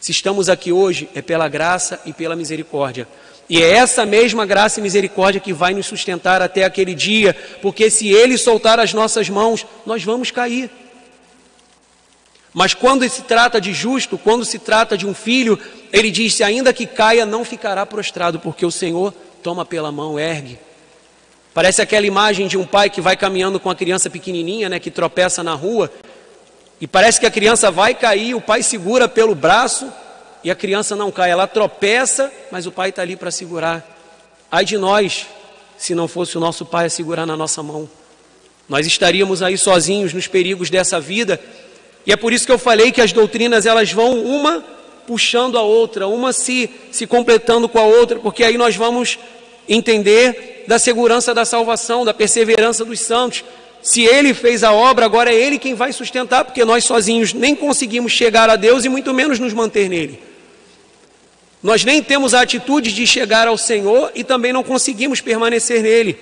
Se 0.00 0.12
estamos 0.12 0.48
aqui 0.48 0.72
hoje, 0.72 1.08
é 1.14 1.20
pela 1.20 1.48
graça 1.48 2.00
e 2.06 2.12
pela 2.12 2.36
misericórdia. 2.36 3.06
E 3.50 3.60
é 3.60 3.68
essa 3.68 4.06
mesma 4.06 4.46
graça 4.46 4.78
e 4.78 4.82
misericórdia 4.82 5.40
que 5.40 5.52
vai 5.52 5.74
nos 5.74 5.86
sustentar 5.86 6.40
até 6.40 6.62
aquele 6.62 6.94
dia, 6.94 7.36
porque 7.60 7.90
se 7.90 8.06
Ele 8.06 8.38
soltar 8.38 8.78
as 8.78 8.94
nossas 8.94 9.28
mãos, 9.28 9.66
nós 9.84 10.04
vamos 10.04 10.30
cair. 10.30 10.70
Mas 12.54 12.74
quando 12.74 13.08
se 13.08 13.22
trata 13.22 13.60
de 13.60 13.72
justo, 13.72 14.16
quando 14.16 14.44
se 14.44 14.60
trata 14.60 14.96
de 14.96 15.04
um 15.04 15.12
filho, 15.12 15.58
ele 15.92 16.12
diz: 16.12 16.34
se 16.34 16.44
ainda 16.44 16.72
que 16.72 16.86
caia, 16.86 17.26
não 17.26 17.44
ficará 17.44 17.84
prostrado, 17.84 18.38
porque 18.38 18.64
o 18.64 18.70
Senhor 18.70 19.12
toma 19.42 19.64
pela 19.64 19.90
mão, 19.90 20.16
ergue. 20.16 20.56
Parece 21.52 21.82
aquela 21.82 22.06
imagem 22.06 22.46
de 22.46 22.56
um 22.56 22.64
pai 22.64 22.88
que 22.88 23.00
vai 23.00 23.16
caminhando 23.16 23.58
com 23.58 23.68
a 23.68 23.74
criança 23.74 24.08
pequenininha, 24.08 24.68
né, 24.68 24.78
que 24.78 24.92
tropeça 24.92 25.42
na 25.42 25.54
rua, 25.54 25.92
e 26.80 26.86
parece 26.86 27.18
que 27.18 27.26
a 27.26 27.30
criança 27.30 27.68
vai 27.68 27.96
cair, 27.96 28.32
o 28.32 28.40
pai 28.40 28.62
segura 28.62 29.08
pelo 29.08 29.34
braço 29.34 29.92
e 30.42 30.50
a 30.50 30.54
criança 30.54 30.96
não 30.96 31.10
cai, 31.10 31.30
ela 31.30 31.46
tropeça, 31.46 32.32
mas 32.50 32.66
o 32.66 32.72
pai 32.72 32.90
está 32.90 33.02
ali 33.02 33.16
para 33.16 33.30
segurar. 33.30 33.86
Ai 34.50 34.64
de 34.64 34.78
nós, 34.78 35.26
se 35.76 35.94
não 35.94 36.08
fosse 36.08 36.36
o 36.36 36.40
nosso 36.40 36.64
pai 36.64 36.86
a 36.86 36.90
segurar 36.90 37.26
na 37.26 37.36
nossa 37.36 37.62
mão, 37.62 37.88
nós 38.68 38.86
estaríamos 38.86 39.42
aí 39.42 39.58
sozinhos 39.58 40.14
nos 40.14 40.26
perigos 40.26 40.70
dessa 40.70 41.00
vida. 41.00 41.40
E 42.06 42.12
é 42.12 42.16
por 42.16 42.32
isso 42.32 42.46
que 42.46 42.52
eu 42.52 42.58
falei 42.58 42.90
que 42.90 43.00
as 43.00 43.12
doutrinas 43.12 43.66
elas 43.66 43.92
vão 43.92 44.20
uma 44.20 44.64
puxando 45.06 45.58
a 45.58 45.62
outra, 45.62 46.06
uma 46.06 46.32
se, 46.32 46.70
se 46.92 47.06
completando 47.06 47.68
com 47.68 47.78
a 47.78 47.84
outra, 47.84 48.18
porque 48.18 48.44
aí 48.44 48.56
nós 48.56 48.76
vamos 48.76 49.18
entender 49.68 50.64
da 50.66 50.78
segurança 50.78 51.34
da 51.34 51.44
salvação, 51.44 52.04
da 52.04 52.14
perseverança 52.14 52.84
dos 52.84 53.00
santos. 53.00 53.44
Se 53.82 54.02
ele 54.02 54.34
fez 54.34 54.62
a 54.62 54.72
obra, 54.72 55.04
agora 55.04 55.32
é 55.32 55.34
ele 55.34 55.58
quem 55.58 55.74
vai 55.74 55.92
sustentar, 55.92 56.44
porque 56.44 56.64
nós 56.64 56.84
sozinhos 56.84 57.32
nem 57.32 57.56
conseguimos 57.56 58.12
chegar 58.12 58.48
a 58.48 58.56
Deus 58.56 58.84
e 58.84 58.88
muito 58.88 59.12
menos 59.12 59.38
nos 59.38 59.52
manter 59.52 59.88
nele. 59.88 60.29
Nós 61.62 61.84
nem 61.84 62.02
temos 62.02 62.34
a 62.34 62.40
atitude 62.40 62.92
de 62.92 63.06
chegar 63.06 63.46
ao 63.46 63.58
Senhor 63.58 64.10
e 64.14 64.24
também 64.24 64.52
não 64.52 64.62
conseguimos 64.62 65.20
permanecer 65.20 65.82
nele. 65.82 66.18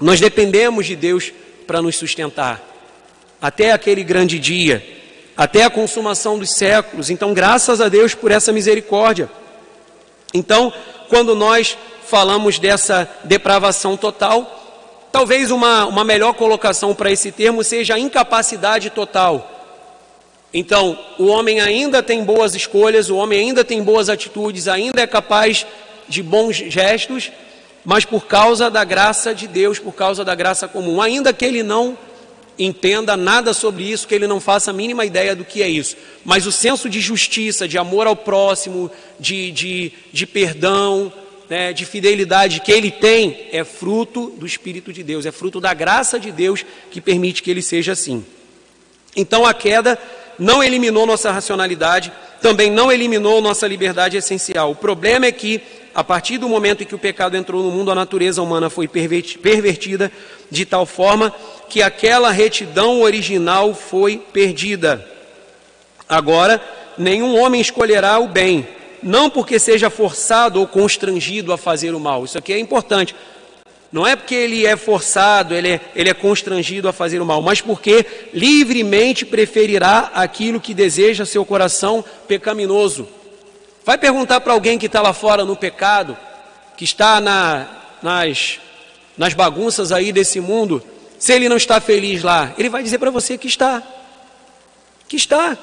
Nós 0.00 0.20
dependemos 0.20 0.86
de 0.86 0.96
Deus 0.96 1.32
para 1.66 1.82
nos 1.82 1.96
sustentar 1.96 2.62
até 3.40 3.72
aquele 3.72 4.02
grande 4.02 4.38
dia 4.38 4.96
até 5.36 5.64
a 5.64 5.70
consumação 5.70 6.38
dos 6.38 6.50
séculos. 6.56 7.10
Então, 7.10 7.34
graças 7.34 7.80
a 7.80 7.88
Deus 7.88 8.14
por 8.14 8.30
essa 8.30 8.52
misericórdia. 8.52 9.28
Então, 10.32 10.72
quando 11.08 11.34
nós 11.34 11.76
falamos 12.06 12.58
dessa 12.58 13.08
depravação 13.24 13.96
total, 13.96 15.08
talvez 15.12 15.50
uma, 15.50 15.84
uma 15.84 16.04
melhor 16.04 16.32
colocação 16.34 16.94
para 16.94 17.10
esse 17.10 17.30
termo 17.30 17.62
seja 17.62 17.94
a 17.94 17.98
incapacidade 17.98 18.90
total. 18.90 19.55
Então, 20.52 20.98
o 21.18 21.26
homem 21.26 21.60
ainda 21.60 22.02
tem 22.02 22.24
boas 22.24 22.54
escolhas, 22.54 23.10
o 23.10 23.16
homem 23.16 23.40
ainda 23.40 23.64
tem 23.64 23.82
boas 23.82 24.08
atitudes, 24.08 24.68
ainda 24.68 25.02
é 25.02 25.06
capaz 25.06 25.66
de 26.08 26.22
bons 26.22 26.56
gestos, 26.56 27.30
mas 27.84 28.04
por 28.04 28.26
causa 28.26 28.70
da 28.70 28.84
graça 28.84 29.34
de 29.34 29.46
Deus, 29.46 29.78
por 29.78 29.92
causa 29.92 30.24
da 30.24 30.34
graça 30.34 30.66
comum, 30.66 31.00
ainda 31.00 31.32
que 31.32 31.44
ele 31.44 31.62
não 31.62 31.96
entenda 32.58 33.16
nada 33.16 33.52
sobre 33.52 33.84
isso, 33.84 34.08
que 34.08 34.14
ele 34.14 34.26
não 34.26 34.40
faça 34.40 34.70
a 34.70 34.74
mínima 34.74 35.04
ideia 35.04 35.36
do 35.36 35.44
que 35.44 35.62
é 35.62 35.68
isso. 35.68 35.96
Mas 36.24 36.46
o 36.46 36.52
senso 36.52 36.88
de 36.88 37.00
justiça, 37.00 37.68
de 37.68 37.76
amor 37.76 38.06
ao 38.06 38.16
próximo, 38.16 38.90
de, 39.20 39.50
de, 39.52 39.92
de 40.12 40.26
perdão, 40.26 41.12
né, 41.48 41.72
de 41.72 41.84
fidelidade 41.84 42.60
que 42.60 42.72
ele 42.72 42.90
tem, 42.90 43.46
é 43.52 43.62
fruto 43.62 44.30
do 44.38 44.46
Espírito 44.46 44.92
de 44.92 45.02
Deus, 45.02 45.26
é 45.26 45.32
fruto 45.32 45.60
da 45.60 45.74
graça 45.74 46.18
de 46.18 46.32
Deus 46.32 46.64
que 46.90 47.00
permite 47.00 47.42
que 47.42 47.50
ele 47.50 47.62
seja 47.62 47.92
assim. 47.92 48.24
Então 49.14 49.46
a 49.46 49.54
queda 49.54 49.98
não 50.38 50.62
eliminou 50.62 51.06
nossa 51.06 51.30
racionalidade, 51.30 52.12
também 52.40 52.70
não 52.70 52.92
eliminou 52.92 53.40
nossa 53.40 53.66
liberdade 53.66 54.16
essencial. 54.16 54.70
O 54.70 54.76
problema 54.76 55.26
é 55.26 55.32
que 55.32 55.62
a 55.96 56.04
partir 56.04 56.36
do 56.36 56.46
momento 56.46 56.82
em 56.82 56.86
que 56.86 56.94
o 56.94 56.98
pecado 56.98 57.38
entrou 57.38 57.62
no 57.62 57.70
mundo, 57.70 57.90
a 57.90 57.94
natureza 57.94 58.42
humana 58.42 58.68
foi 58.68 58.86
pervertida 58.86 60.12
de 60.50 60.66
tal 60.66 60.84
forma 60.84 61.32
que 61.70 61.82
aquela 61.82 62.30
retidão 62.30 63.00
original 63.00 63.74
foi 63.74 64.18
perdida. 64.18 65.08
Agora, 66.06 66.62
nenhum 66.98 67.40
homem 67.40 67.62
escolherá 67.62 68.18
o 68.18 68.28
bem, 68.28 68.68
não 69.02 69.30
porque 69.30 69.58
seja 69.58 69.88
forçado 69.88 70.60
ou 70.60 70.66
constrangido 70.66 71.50
a 71.50 71.56
fazer 71.56 71.94
o 71.94 72.00
mal. 72.00 72.26
Isso 72.26 72.36
aqui 72.36 72.52
é 72.52 72.58
importante. 72.58 73.16
Não 73.96 74.06
é 74.06 74.14
porque 74.14 74.34
ele 74.34 74.66
é 74.66 74.76
forçado, 74.76 75.54
ele 75.54 75.70
é, 75.70 75.80
ele 75.94 76.10
é 76.10 76.12
constrangido 76.12 76.86
a 76.86 76.92
fazer 76.92 77.18
o 77.18 77.24
mal, 77.24 77.40
mas 77.40 77.62
porque 77.62 78.04
livremente 78.34 79.24
preferirá 79.24 80.10
aquilo 80.12 80.60
que 80.60 80.74
deseja 80.74 81.24
seu 81.24 81.46
coração 81.46 82.04
pecaminoso. 82.28 83.08
Vai 83.86 83.96
perguntar 83.96 84.42
para 84.42 84.52
alguém 84.52 84.78
que 84.78 84.84
está 84.84 85.00
lá 85.00 85.14
fora 85.14 85.46
no 85.46 85.56
pecado, 85.56 86.14
que 86.76 86.84
está 86.84 87.22
na, 87.22 87.66
nas, 88.02 88.60
nas 89.16 89.32
bagunças 89.32 89.90
aí 89.90 90.12
desse 90.12 90.40
mundo, 90.40 90.82
se 91.18 91.32
ele 91.32 91.48
não 91.48 91.56
está 91.56 91.80
feliz 91.80 92.22
lá, 92.22 92.52
ele 92.58 92.68
vai 92.68 92.82
dizer 92.82 92.98
para 92.98 93.10
você 93.10 93.38
que 93.38 93.46
está. 93.46 93.82
Que 95.08 95.16
está. 95.16 95.56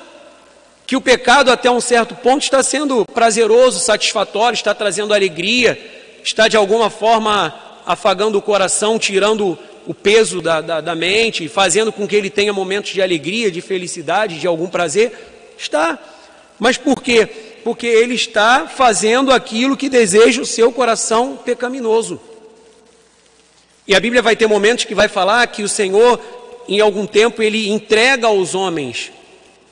Que 0.87 0.95
o 0.95 1.01
pecado 1.01 1.51
até 1.51 1.69
um 1.69 1.79
certo 1.79 2.15
ponto 2.15 2.41
está 2.41 2.63
sendo 2.63 3.05
prazeroso, 3.05 3.77
satisfatório, 3.77 4.55
está 4.55 4.73
trazendo 4.73 5.13
alegria, 5.13 5.77
está 6.23 6.47
de 6.47 6.57
alguma 6.57 6.89
forma 6.89 7.72
afagando 7.85 8.37
o 8.37 8.41
coração, 8.41 8.97
tirando 8.97 9.57
o 9.85 9.93
peso 9.93 10.41
da, 10.41 10.61
da, 10.61 10.81
da 10.81 10.95
mente, 10.95 11.47
fazendo 11.47 11.91
com 11.91 12.07
que 12.07 12.15
ele 12.15 12.29
tenha 12.29 12.53
momentos 12.53 12.91
de 12.91 13.01
alegria, 13.01 13.51
de 13.51 13.61
felicidade, 13.61 14.39
de 14.39 14.47
algum 14.47 14.67
prazer. 14.67 15.11
Está. 15.57 15.99
Mas 16.59 16.77
por 16.77 17.01
quê? 17.01 17.25
Porque 17.63 17.87
ele 17.87 18.15
está 18.15 18.67
fazendo 18.67 19.31
aquilo 19.31 19.77
que 19.77 19.89
deseja 19.89 20.41
o 20.41 20.45
seu 20.45 20.71
coração 20.71 21.37
pecaminoso. 21.37 22.19
E 23.87 23.93
a 23.93 23.99
Bíblia 23.99 24.21
vai 24.21 24.35
ter 24.35 24.47
momentos 24.47 24.85
que 24.85 24.95
vai 24.95 25.07
falar 25.07 25.45
que 25.47 25.63
o 25.63 25.69
Senhor, 25.69 26.19
em 26.67 26.79
algum 26.79 27.05
tempo, 27.05 27.41
ele 27.41 27.69
entrega 27.69 28.27
aos 28.27 28.55
homens 28.55 29.11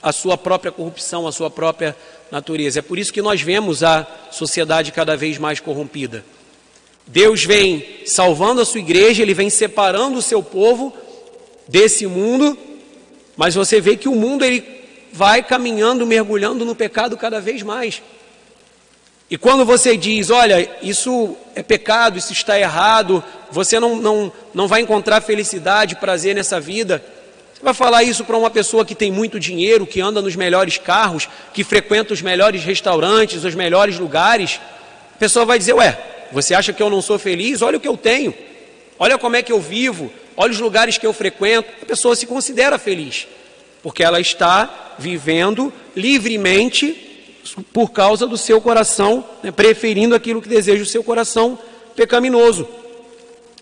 a 0.03 0.12
sua 0.12 0.38
própria 0.38 0.72
corrupção, 0.72 1.28
a 1.28 1.32
sua 1.32 1.49
própria 1.49 1.95
natureza. 2.30 2.80
É 2.80 2.82
por 2.82 2.97
isso 2.97 3.14
que 3.14 3.22
nós 3.22 3.41
vemos 3.41 3.84
a 3.84 4.05
sociedade 4.32 4.91
cada 4.91 5.16
vez 5.16 5.38
mais 5.38 5.59
corrompida. 5.59 6.26
Deus 7.12 7.43
vem 7.43 7.86
salvando 8.05 8.62
a 8.62 8.66
sua 8.66 8.80
igreja, 8.80 9.22
ele 9.22 9.34
vem 9.34 9.49
separando 9.49 10.18
o 10.18 10.22
seu 10.22 10.41
povo 10.41 10.93
desse 11.68 12.07
mundo, 12.07 12.57
mas 13.36 13.53
você 13.53 13.82
vê 13.82 13.97
que 13.97 14.07
o 14.07 14.16
mundo 14.16 14.45
ele 14.45 14.64
vai 15.12 15.43
caminhando, 15.43 16.07
mergulhando 16.07 16.64
no 16.64 16.74
pecado 16.74 17.18
cada 17.18 17.41
vez 17.41 17.62
mais. 17.64 18.01
E 19.30 19.38
quando 19.38 19.66
você 19.66 19.97
diz, 19.97 20.30
olha, 20.30 20.70
isso 20.82 21.36
é 21.53 21.62
pecado, 21.62 22.18
isso 22.18 22.32
está 22.32 22.57
errado, 22.57 23.22
você 23.51 23.78
não, 23.78 23.97
não, 23.97 24.32
não 24.53 24.68
vai 24.68 24.80
encontrar 24.80 25.20
felicidade, 25.20 25.97
prazer 25.97 26.34
nessa 26.34 26.62
vida, 26.62 27.03
você 27.53 27.62
vai 27.62 27.74
falar 27.74 28.03
isso 28.03 28.24
para 28.24 28.38
uma 28.38 28.49
pessoa 28.49 28.86
que 28.86 28.95
tem 28.95 29.12
muito 29.12 29.38
dinheiro, 29.38 29.86
que 29.86 29.99
anda 29.99 30.22
nos 30.22 30.36
melhores 30.36 30.78
carros, 30.78 31.28
que 31.53 31.64
frequenta 31.64 32.14
os 32.14 32.22
melhores 32.22 32.64
restaurantes, 32.64 33.43
os 33.43 33.53
melhores 33.53 33.99
lugares. 33.99 34.62
Pessoa 35.22 35.45
vai 35.45 35.59
dizer: 35.59 35.74
Ué, 35.74 35.95
você 36.32 36.55
acha 36.55 36.74
que 36.74 36.82
eu 36.82 36.89
não 36.89 36.99
sou 36.99 37.19
feliz? 37.19 37.61
Olha 37.61 37.78
o 37.78 37.80
que 37.80 37.88
eu 37.88 37.95
tenho, 37.95 38.34
olha 38.97 39.19
como 39.19 39.36
é 39.36 39.43
que 39.43 39.51
eu 39.51 39.61
vivo, 39.61 40.11
olha 40.36 40.51
os 40.51 40.59
lugares 40.59 40.97
que 40.97 41.05
eu 41.05 41.13
frequento. 41.13 41.69
A 41.80 41.86
pessoa 41.86 42.15
se 42.15 42.26
considera 42.26 42.80
feliz, 42.80 43.28
porque 43.84 44.03
ela 44.03 44.19
está 44.19 44.95
vivendo 44.97 45.72
livremente 45.95 47.39
por 47.72 47.91
causa 47.91 48.26
do 48.26 48.36
seu 48.36 48.59
coração, 48.59 49.24
né, 49.43 49.51
preferindo 49.51 50.15
aquilo 50.15 50.41
que 50.41 50.49
deseja 50.49 50.82
o 50.82 50.88
seu 50.88 51.03
coração 51.03 51.59
pecaminoso. 51.95 52.67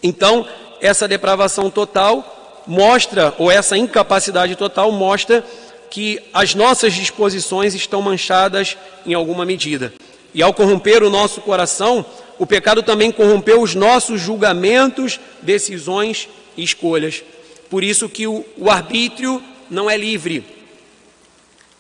Então, 0.02 0.48
essa 0.80 1.10
depravação 1.10 1.70
total 1.70 2.64
mostra, 2.66 3.36
ou 3.38 3.52
essa 3.52 3.78
incapacidade 3.78 4.56
total 4.56 4.94
mostra 4.94 5.44
que 5.90 6.22
as 6.34 6.56
nossas 6.56 6.94
disposições 6.94 7.76
estão 7.76 8.02
manchadas 8.02 8.78
em 9.06 9.14
alguma 9.14 9.46
medida. 9.46 9.92
E 10.34 10.44
ao 10.44 10.54
corromper 10.54 11.04
o 11.04 11.10
nosso 11.10 11.42
coração, 11.42 12.06
o 12.38 12.46
pecado 12.46 12.82
também 12.82 13.12
corrompeu 13.12 13.62
os 13.62 13.76
nossos 13.76 14.22
julgamentos, 14.22 15.20
decisões 15.42 16.30
e 16.56 16.64
escolhas. 16.64 17.24
Por 17.70 17.84
isso 17.84 18.08
que 18.08 18.28
o, 18.28 18.46
o 18.58 18.70
arbítrio 18.70 19.44
não 19.70 19.90
é 19.90 19.98
livre. 19.98 20.44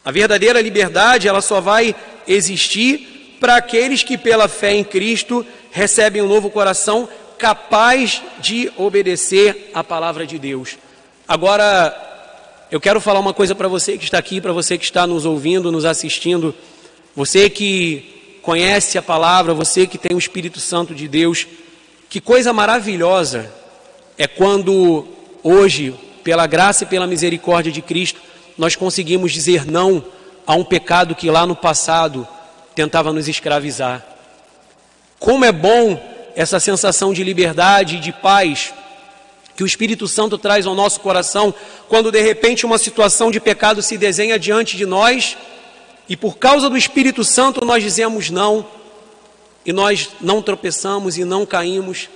A 0.04 0.12
verdadeira 0.12 0.62
liberdade, 0.62 1.28
ela 1.28 1.41
só 1.41 1.62
vai 1.62 1.95
existir 2.28 3.38
para 3.39 3.56
aqueles 3.56 4.04
que 4.04 4.18
pela 4.18 4.47
fé 4.47 4.74
em 4.74 4.84
Cristo 4.84 5.45
recebem 5.72 6.22
um 6.22 6.28
novo 6.28 6.50
coração 6.50 7.08
capaz 7.38 8.22
de 8.39 8.72
obedecer 8.76 9.72
a 9.74 9.84
palavra 9.84 10.28
de 10.28 10.38
Deus. 10.38 10.78
Agora, 11.28 11.95
eu 12.70 12.82
quero 12.82 13.00
falar 13.00 13.20
uma 13.20 13.34
coisa 13.34 13.56
para 13.56 13.68
você 13.68 13.97
que 13.97 14.04
está 14.04 14.18
aqui, 14.18 14.41
para 14.41 14.52
você 14.52 14.78
que 14.78 14.84
está 14.84 15.08
nos 15.08 15.26
ouvindo, 15.26 15.72
nos 15.72 15.86
assistindo, 15.86 16.54
você 17.16 17.50
que 17.50 18.18
conhece 18.42 18.98
a 18.98 19.02
palavra, 19.02 19.54
você 19.54 19.86
que 19.86 19.98
tem 19.98 20.16
o 20.16 20.20
Espírito 20.20 20.60
Santo 20.60 20.94
de 20.96 21.08
Deus. 21.08 21.48
Que 22.10 22.20
coisa 22.20 22.52
maravilhosa 22.52 23.52
é 24.18 24.28
quando 24.28 25.08
hoje, 25.44 25.94
pela 26.24 26.48
graça 26.48 26.84
e 26.84 26.88
pela 26.88 27.08
misericórdia 27.08 27.72
de 27.72 27.82
Cristo, 27.82 28.20
nós 28.58 28.76
conseguimos 28.76 29.32
dizer 29.32 29.66
não 29.66 30.04
a 30.46 30.56
um 30.56 30.64
pecado 30.64 31.16
que 31.16 31.30
lá 31.30 31.46
no 31.46 31.56
passado 31.56 32.28
tentava 32.76 33.14
nos 33.14 33.28
escravizar. 33.28 34.06
Como 35.20 35.46
é 35.46 35.52
bom 35.52 36.02
essa 36.36 36.60
sensação 36.60 37.14
de 37.14 37.24
liberdade 37.24 37.98
e 37.98 38.00
de 38.00 38.12
paz 38.12 38.74
que 39.56 39.64
o 39.64 39.66
Espírito 39.66 40.08
Santo 40.08 40.38
traz 40.38 40.66
ao 40.66 40.74
nosso 40.74 41.02
coração 41.02 41.54
quando 41.90 42.12
de 42.12 42.22
repente 42.22 42.66
uma 42.66 42.78
situação 42.78 43.30
de 43.30 43.42
pecado 43.42 43.82
se 43.82 43.98
desenha 43.98 44.40
diante 44.40 44.78
de 44.78 44.86
nós 44.86 45.38
e 46.10 46.18
por 46.18 46.38
causa 46.38 46.68
do 46.70 46.76
Espírito 46.76 47.24
Santo 47.24 47.64
nós 47.64 47.84
dizemos 47.84 48.32
não 48.32 48.66
e 49.64 49.72
nós 49.72 50.10
não 50.20 50.41
tropeçamos 50.41 51.18
e 51.20 51.24
não 51.24 51.45
caímos. 51.45 52.10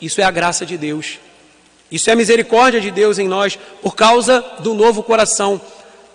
Isso 0.00 0.20
é 0.20 0.24
a 0.24 0.30
graça 0.30 0.64
de 0.64 0.78
Deus. 0.78 1.18
Isso 1.90 2.08
é 2.08 2.12
a 2.12 2.16
misericórdia 2.16 2.80
de 2.80 2.92
Deus 2.92 3.18
em 3.18 3.26
nós 3.26 3.58
por 3.82 3.96
causa 3.96 4.40
do 4.60 4.72
novo 4.72 5.02
coração. 5.02 5.60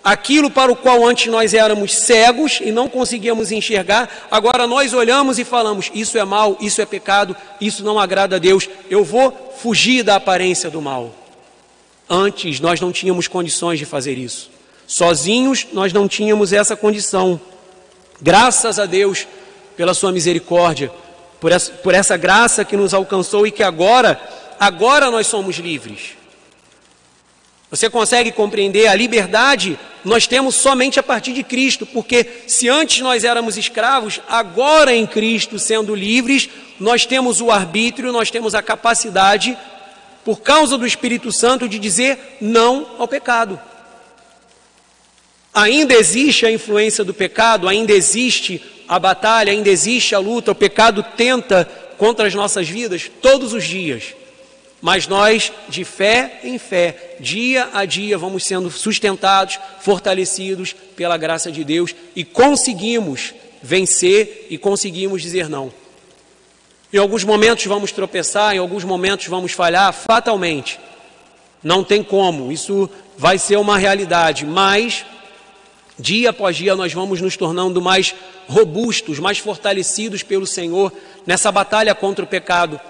Aquilo 0.02 0.50
para 0.50 0.72
o 0.72 0.76
qual 0.76 1.04
antes 1.04 1.26
nós 1.26 1.52
éramos 1.52 1.92
cegos 1.94 2.60
e 2.62 2.72
não 2.72 2.88
conseguíamos 2.88 3.52
enxergar, 3.52 4.28
agora 4.30 4.66
nós 4.66 4.94
olhamos 4.94 5.38
e 5.38 5.44
falamos: 5.44 5.90
isso 5.92 6.16
é 6.16 6.24
mal, 6.24 6.56
isso 6.60 6.80
é 6.80 6.86
pecado, 6.86 7.36
isso 7.60 7.84
não 7.84 7.98
agrada 7.98 8.36
a 8.36 8.38
Deus, 8.38 8.68
eu 8.88 9.04
vou 9.04 9.52
fugir 9.58 10.02
da 10.04 10.14
aparência 10.14 10.70
do 10.70 10.80
mal. 10.80 11.12
Antes 12.08 12.60
nós 12.60 12.80
não 12.80 12.92
tínhamos 12.92 13.26
condições 13.28 13.80
de 13.80 13.84
fazer 13.84 14.16
isso. 14.16 14.55
Sozinhos 14.86 15.66
nós 15.72 15.92
não 15.92 16.06
tínhamos 16.06 16.52
essa 16.52 16.76
condição. 16.76 17.40
Graças 18.20 18.78
a 18.78 18.86
Deus 18.86 19.26
pela 19.76 19.92
sua 19.92 20.12
misericórdia, 20.12 20.90
por 21.40 21.52
essa, 21.52 21.72
por 21.72 21.94
essa 21.94 22.16
graça 22.16 22.64
que 22.64 22.76
nos 22.76 22.94
alcançou 22.94 23.46
e 23.46 23.50
que 23.50 23.62
agora, 23.62 24.20
agora 24.58 25.10
nós 25.10 25.26
somos 25.26 25.56
livres. 25.56 26.16
Você 27.68 27.90
consegue 27.90 28.30
compreender 28.30 28.86
a 28.86 28.94
liberdade? 28.94 29.78
Nós 30.04 30.26
temos 30.26 30.54
somente 30.54 31.00
a 31.00 31.02
partir 31.02 31.32
de 31.32 31.42
Cristo, 31.42 31.84
porque 31.84 32.44
se 32.46 32.68
antes 32.68 33.00
nós 33.00 33.24
éramos 33.24 33.56
escravos, 33.56 34.20
agora 34.28 34.94
em 34.94 35.04
Cristo, 35.04 35.58
sendo 35.58 35.94
livres, 35.94 36.48
nós 36.78 37.04
temos 37.04 37.40
o 37.40 37.50
arbítrio, 37.50 38.12
nós 38.12 38.30
temos 38.30 38.54
a 38.54 38.62
capacidade, 38.62 39.58
por 40.24 40.40
causa 40.40 40.78
do 40.78 40.86
Espírito 40.86 41.32
Santo, 41.32 41.68
de 41.68 41.78
dizer 41.78 42.38
não 42.40 42.86
ao 42.98 43.08
pecado. 43.08 43.60
Ainda 45.56 45.94
existe 45.94 46.44
a 46.44 46.52
influência 46.52 47.02
do 47.02 47.14
pecado, 47.14 47.66
ainda 47.66 47.90
existe 47.90 48.62
a 48.86 48.98
batalha, 48.98 49.50
ainda 49.50 49.70
existe 49.70 50.14
a 50.14 50.18
luta, 50.18 50.52
o 50.52 50.54
pecado 50.54 51.02
tenta 51.16 51.64
contra 51.96 52.26
as 52.26 52.34
nossas 52.34 52.68
vidas 52.68 53.10
todos 53.22 53.54
os 53.54 53.64
dias. 53.64 54.14
Mas 54.82 55.08
nós, 55.08 55.50
de 55.66 55.82
fé 55.82 56.40
em 56.44 56.58
fé, 56.58 57.14
dia 57.20 57.70
a 57.72 57.86
dia, 57.86 58.18
vamos 58.18 58.44
sendo 58.44 58.70
sustentados, 58.70 59.58
fortalecidos 59.80 60.76
pela 60.94 61.16
graça 61.16 61.50
de 61.50 61.64
Deus 61.64 61.94
e 62.14 62.22
conseguimos 62.22 63.32
vencer 63.62 64.48
e 64.50 64.58
conseguimos 64.58 65.22
dizer 65.22 65.48
não. 65.48 65.72
Em 66.92 66.98
alguns 66.98 67.24
momentos 67.24 67.64
vamos 67.64 67.92
tropeçar, 67.92 68.54
em 68.54 68.58
alguns 68.58 68.84
momentos 68.84 69.26
vamos 69.26 69.52
falhar, 69.52 69.90
fatalmente. 69.94 70.78
Não 71.62 71.82
tem 71.82 72.02
como, 72.02 72.52
isso 72.52 72.90
vai 73.16 73.38
ser 73.38 73.56
uma 73.56 73.78
realidade, 73.78 74.44
mas 74.44 75.02
dia 75.98 76.30
após 76.30 76.56
dia 76.56 76.76
nós 76.76 76.92
vamos 76.92 77.20
nos 77.20 77.36
tornando 77.36 77.80
mais 77.80 78.14
robustos, 78.48 79.18
mais 79.18 79.38
fortalecidos 79.38 80.22
pelo 80.22 80.46
Senhor 80.46 80.92
nessa 81.26 81.50
batalha 81.50 81.94
contra 81.94 82.24
o 82.24 82.28
pecado 82.28 82.80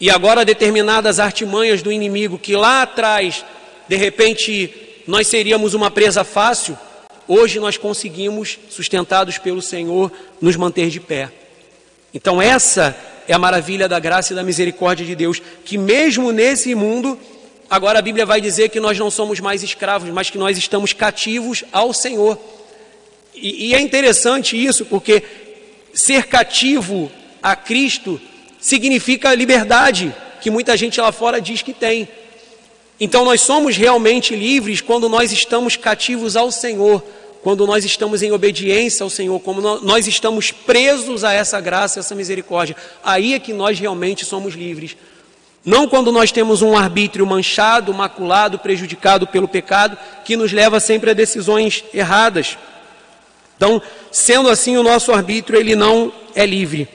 e 0.00 0.10
agora 0.10 0.44
determinadas 0.44 1.20
artimanhas 1.20 1.82
do 1.82 1.92
inimigo 1.92 2.38
que 2.38 2.56
lá 2.56 2.82
atrás, 2.82 3.44
de 3.88 3.96
repente, 3.96 4.74
nós 5.06 5.26
seríamos 5.26 5.72
uma 5.72 5.90
presa 5.90 6.24
fácil, 6.24 6.76
hoje 7.28 7.60
nós 7.60 7.76
conseguimos, 7.76 8.58
sustentados 8.68 9.38
pelo 9.38 9.62
Senhor, 9.62 10.10
nos 10.40 10.56
manter 10.56 10.90
de 10.90 11.00
pé. 11.00 11.30
Então, 12.12 12.42
essa 12.42 12.96
é 13.26 13.32
a 13.32 13.38
maravilha 13.38 13.88
da 13.88 13.98
graça 13.98 14.32
e 14.32 14.36
da 14.36 14.42
misericórdia 14.42 15.06
de 15.06 15.14
Deus, 15.14 15.40
que 15.64 15.78
mesmo 15.78 16.32
nesse 16.32 16.74
mundo, 16.74 17.18
agora 17.68 17.98
a 17.98 18.02
Bíblia 18.02 18.26
vai 18.26 18.40
dizer 18.40 18.68
que 18.68 18.80
nós 18.80 18.98
não 18.98 19.10
somos 19.10 19.40
mais 19.40 19.62
escravos, 19.62 20.10
mas 20.10 20.30
que 20.30 20.38
nós 20.38 20.56
estamos 20.58 20.92
cativos 20.92 21.64
ao 21.72 21.92
Senhor. 21.92 22.38
E, 23.34 23.68
e 23.68 23.74
é 23.74 23.80
interessante 23.80 24.62
isso, 24.62 24.84
porque 24.84 25.22
ser 25.92 26.26
cativo 26.26 27.10
a 27.42 27.54
Cristo 27.54 28.20
significa 28.60 29.34
liberdade, 29.34 30.14
que 30.40 30.50
muita 30.50 30.76
gente 30.76 31.00
lá 31.00 31.12
fora 31.12 31.40
diz 31.40 31.62
que 31.62 31.72
tem. 31.72 32.08
Então 32.98 33.24
nós 33.24 33.40
somos 33.40 33.76
realmente 33.76 34.34
livres 34.34 34.80
quando 34.80 35.08
nós 35.08 35.32
estamos 35.32 35.76
cativos 35.76 36.36
ao 36.36 36.50
Senhor, 36.50 37.02
quando 37.42 37.66
nós 37.66 37.84
estamos 37.84 38.22
em 38.22 38.32
obediência 38.32 39.04
ao 39.04 39.10
Senhor, 39.10 39.38
como 39.40 39.60
nós 39.60 40.06
estamos 40.06 40.50
presos 40.50 41.24
a 41.24 41.32
essa 41.32 41.60
graça, 41.60 41.98
a 41.98 42.00
essa 42.00 42.14
misericórdia. 42.14 42.76
Aí 43.02 43.34
é 43.34 43.38
que 43.38 43.52
nós 43.52 43.78
realmente 43.78 44.24
somos 44.24 44.54
livres. 44.54 44.96
Não 45.64 45.88
quando 45.88 46.12
nós 46.12 46.30
temos 46.30 46.60
um 46.60 46.76
arbítrio 46.76 47.26
manchado, 47.26 47.94
maculado, 47.94 48.58
prejudicado 48.58 49.26
pelo 49.26 49.48
pecado, 49.48 49.96
que 50.24 50.36
nos 50.36 50.52
leva 50.52 50.78
sempre 50.78 51.10
a 51.10 51.14
decisões 51.14 51.82
erradas. 51.94 52.58
Então, 53.56 53.80
sendo 54.12 54.50
assim, 54.50 54.76
o 54.76 54.82
nosso 54.82 55.10
arbítrio 55.10 55.58
ele 55.58 55.74
não 55.74 56.12
é 56.34 56.44
livre, 56.44 56.86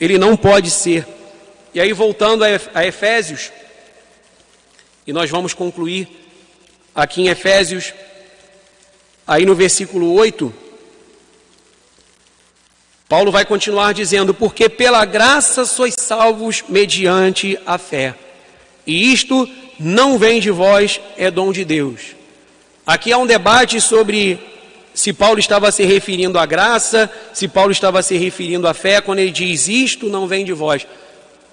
ele 0.00 0.18
não 0.18 0.36
pode 0.36 0.70
ser. 0.70 1.06
E 1.72 1.80
aí, 1.80 1.92
voltando 1.92 2.42
a 2.74 2.84
Efésios, 2.84 3.52
e 5.06 5.12
nós 5.12 5.30
vamos 5.30 5.54
concluir 5.54 6.08
aqui 6.94 7.22
em 7.22 7.28
Efésios, 7.28 7.94
aí 9.26 9.46
no 9.46 9.54
versículo 9.54 10.12
8. 10.14 10.67
Paulo 13.08 13.32
vai 13.32 13.44
continuar 13.44 13.94
dizendo: 13.94 14.34
Porque 14.34 14.68
pela 14.68 15.04
graça 15.04 15.64
sois 15.64 15.94
salvos 15.98 16.62
mediante 16.68 17.58
a 17.64 17.78
fé. 17.78 18.14
E 18.86 19.12
isto 19.12 19.48
não 19.78 20.18
vem 20.18 20.40
de 20.40 20.50
vós, 20.50 21.00
é 21.16 21.30
dom 21.30 21.50
de 21.50 21.64
Deus. 21.64 22.16
Aqui 22.86 23.12
há 23.12 23.18
um 23.18 23.26
debate 23.26 23.80
sobre 23.80 24.38
se 24.92 25.12
Paulo 25.12 25.38
estava 25.38 25.70
se 25.70 25.84
referindo 25.84 26.38
à 26.38 26.44
graça, 26.44 27.10
se 27.32 27.48
Paulo 27.48 27.72
estava 27.72 28.02
se 28.02 28.16
referindo 28.16 28.66
à 28.66 28.74
fé, 28.74 29.00
quando 29.00 29.20
ele 29.20 29.30
diz 29.30 29.68
isto 29.68 30.08
não 30.08 30.26
vem 30.26 30.44
de 30.44 30.52
vós. 30.52 30.86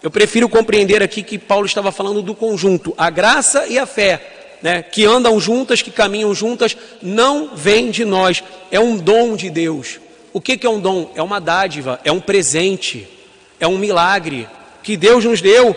Eu 0.01 0.11
prefiro 0.11 0.49
compreender 0.49 1.01
aqui 1.01 1.23
que 1.23 1.37
Paulo 1.37 1.65
estava 1.65 1.91
falando 1.91 2.21
do 2.21 2.35
conjunto, 2.35 2.93
a 2.97 3.09
graça 3.09 3.65
e 3.67 3.77
a 3.77 3.85
fé, 3.85 4.57
né, 4.61 4.81
que 4.81 5.05
andam 5.05 5.39
juntas, 5.39 5.81
que 5.81 5.91
caminham 5.91 6.33
juntas, 6.33 6.75
não 7.01 7.55
vem 7.55 7.91
de 7.91 8.03
nós, 8.03 8.43
é 8.71 8.79
um 8.79 8.97
dom 8.97 9.35
de 9.35 9.49
Deus. 9.49 9.99
O 10.35 10.41
que, 10.41 10.59
é 10.67 10.69
um 10.69 10.81
dom? 10.81 11.09
É 11.15 11.23
uma 11.23 11.39
dádiva, 11.39 11.97
é 12.03 12.11
um 12.11 12.19
presente, 12.19 13.07
é 13.57 13.65
um 13.65 13.77
milagre 13.77 14.49
que 14.83 14.97
Deus 14.97 15.23
nos 15.23 15.39
deu, 15.39 15.73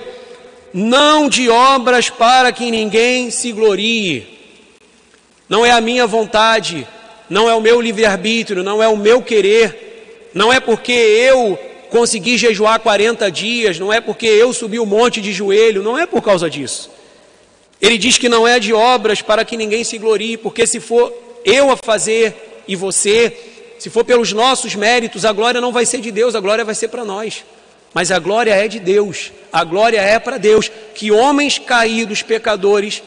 não 0.74 1.28
de 1.28 1.48
obras 1.48 2.11
para 2.11 2.50
que 2.50 2.68
ninguém 2.68 3.30
se 3.30 3.52
glorie. 3.52 4.26
Não 5.48 5.64
é 5.64 5.70
a 5.70 5.80
minha 5.80 6.09
vontade, 6.09 6.84
não 7.30 7.48
é 7.48 7.54
o 7.54 7.61
meu 7.61 7.80
livre-arbítrio, 7.80 8.64
não 8.64 8.82
é 8.82 8.88
o 8.88 8.96
meu 8.96 9.22
querer, 9.22 10.30
não 10.34 10.52
é 10.52 10.59
porque 10.59 10.90
eu 10.90 11.56
consegui 11.88 12.36
jejuar 12.36 12.80
40 12.80 13.30
dias, 13.30 13.78
não 13.78 13.92
é 13.92 14.00
porque 14.00 14.26
eu 14.26 14.52
subi 14.52 14.80
um 14.80 14.84
monte 14.84 15.20
de 15.20 15.32
joelho, 15.32 15.84
não 15.84 15.96
é 15.96 16.04
por 16.04 16.20
causa 16.20 16.50
disso. 16.50 16.90
Ele 17.80 17.96
diz 17.96 18.18
que 18.18 18.28
não 18.28 18.44
é 18.44 18.59
de 18.59 18.72
obras 18.72 19.22
para 19.22 19.44
que 19.44 19.56
ninguém 19.56 19.84
se 19.84 19.98
glorie, 19.98 20.36
porque 20.36 20.66
se 20.66 20.80
for 20.80 21.14
eu 21.44 21.70
a 21.70 21.76
fazer 21.76 22.64
e 22.66 22.74
você, 22.74 23.57
se 23.79 23.91
for 23.91 24.05
pelos 24.05 24.33
nossos 24.33 24.74
méritos, 24.74 25.24
a 25.24 25.33
glória 25.33 25.61
não 25.61 25.72
vai 25.72 25.87
ser 25.87 26.01
de 26.01 26.11
Deus, 26.11 26.35
a 26.35 26.41
glória 26.41 26.64
vai 26.64 26.74
ser 26.74 26.89
para 26.89 27.05
nós. 27.05 27.45
Mas 27.95 28.11
a 28.11 28.18
glória 28.18 28.53
é 28.53 28.68
de 28.68 28.79
Deus, 28.79 29.33
a 29.53 29.64
glória 29.64 30.01
é 30.01 30.18
para 30.18 30.37
Deus. 30.37 30.70
Que 30.95 31.11
homens 31.11 31.59
caídos, 31.59 32.22
pecadores, 32.22 33.03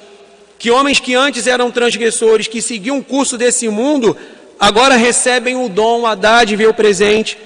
que 0.58 0.72
homens 0.72 1.00
que 1.00 1.14
antes 1.14 1.46
eram 1.46 1.72
transgressores, 1.72 2.48
que 2.48 2.62
seguiam 2.62 2.98
o 3.00 3.04
curso 3.04 3.38
desse 3.38 3.68
mundo, 3.68 4.16
agora 4.60 4.96
recebem 4.96 5.56
o 5.56 5.68
dom, 5.68 6.06
a 6.06 6.16
dádiva 6.16 6.64
e 6.64 6.68
o 6.68 6.74
presente 6.74 7.38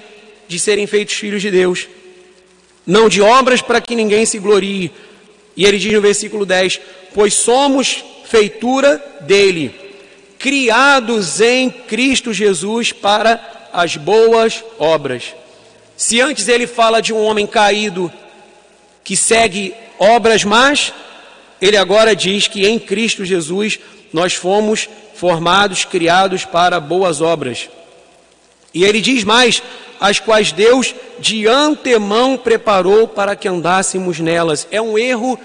de 0.46 0.58
serem 0.58 0.86
feitos 0.86 1.14
filhos 1.14 1.42
de 1.42 1.50
Deus, 1.50 1.88
não 2.86 3.08
de 3.08 3.20
obras 3.20 3.60
para 3.60 3.80
que 3.80 3.96
ninguém 3.96 4.24
se 4.24 4.38
glorie. 4.38 4.92
E 5.56 5.64
ele 5.64 5.78
diz 5.78 5.92
no 5.92 6.00
versículo 6.00 6.46
10: 6.46 6.80
Pois 7.14 7.34
somos 7.34 8.04
feitura 8.26 9.02
dele, 9.22 9.74
criados 10.46 11.40
em 11.40 11.68
Cristo 11.68 12.32
Jesus 12.32 12.92
para 12.92 13.68
as 13.72 13.96
boas 13.96 14.62
obras. 14.78 15.34
Se 15.96 16.20
antes 16.20 16.46
ele 16.46 16.68
fala 16.68 17.02
de 17.02 17.12
um 17.12 17.20
homem 17.20 17.48
caído 17.48 18.12
que 19.02 19.16
segue 19.16 19.74
obras 19.98 20.44
más, 20.44 20.92
ele 21.60 21.76
agora 21.76 22.14
diz 22.14 22.46
que 22.46 22.64
em 22.64 22.78
Cristo 22.78 23.24
Jesus 23.24 23.80
nós 24.12 24.34
fomos 24.34 24.88
formados, 25.16 25.84
criados 25.84 26.44
para 26.44 26.78
boas 26.78 27.20
obras. 27.20 27.68
E 28.72 28.84
ele 28.84 29.00
diz 29.00 29.24
mais: 29.24 29.60
as 29.98 30.20
quais 30.20 30.52
Deus 30.52 30.94
de 31.18 31.48
antemão 31.48 32.36
preparou 32.36 33.08
para 33.08 33.34
que 33.34 33.48
andássemos 33.48 34.20
nelas. 34.20 34.68
É 34.70 34.80
um 34.80 34.96
erro 34.96 35.36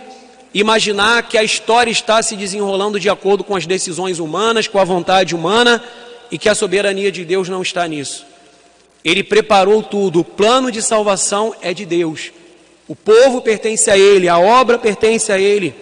imaginar 0.54 1.24
que 1.24 1.38
a 1.38 1.44
história 1.44 1.92
está 1.92 2.22
se 2.22 2.36
desenrolando 2.36 3.00
de 3.00 3.10
acordo 3.10 3.44
com 3.44 3.56
as 3.56 3.66
decisões 3.66 4.20
humanas, 4.20 4.68
com 4.68 4.80
a 4.80 4.84
vontade 4.84 5.36
humana 5.36 5.84
e 6.30 6.38
que 6.38 6.50
a 6.50 6.56
soberania 6.56 7.12
de 7.12 7.24
Deus 7.24 7.50
não 7.50 7.62
está 7.62 7.88
nisso. 7.88 8.26
Ele 9.04 9.24
preparou 9.24 9.82
tudo, 9.82 10.20
o 10.20 10.24
plano 10.24 10.72
de 10.72 10.82
salvação 10.82 11.56
é 11.62 11.74
de 11.74 11.86
Deus. 11.86 12.32
O 12.88 12.96
povo 12.96 13.42
pertence 13.42 13.90
a 13.90 13.98
ele, 13.98 14.28
a 14.28 14.38
obra 14.38 14.78
pertence 14.78 15.32
a 15.32 15.40
ele. 15.40 15.74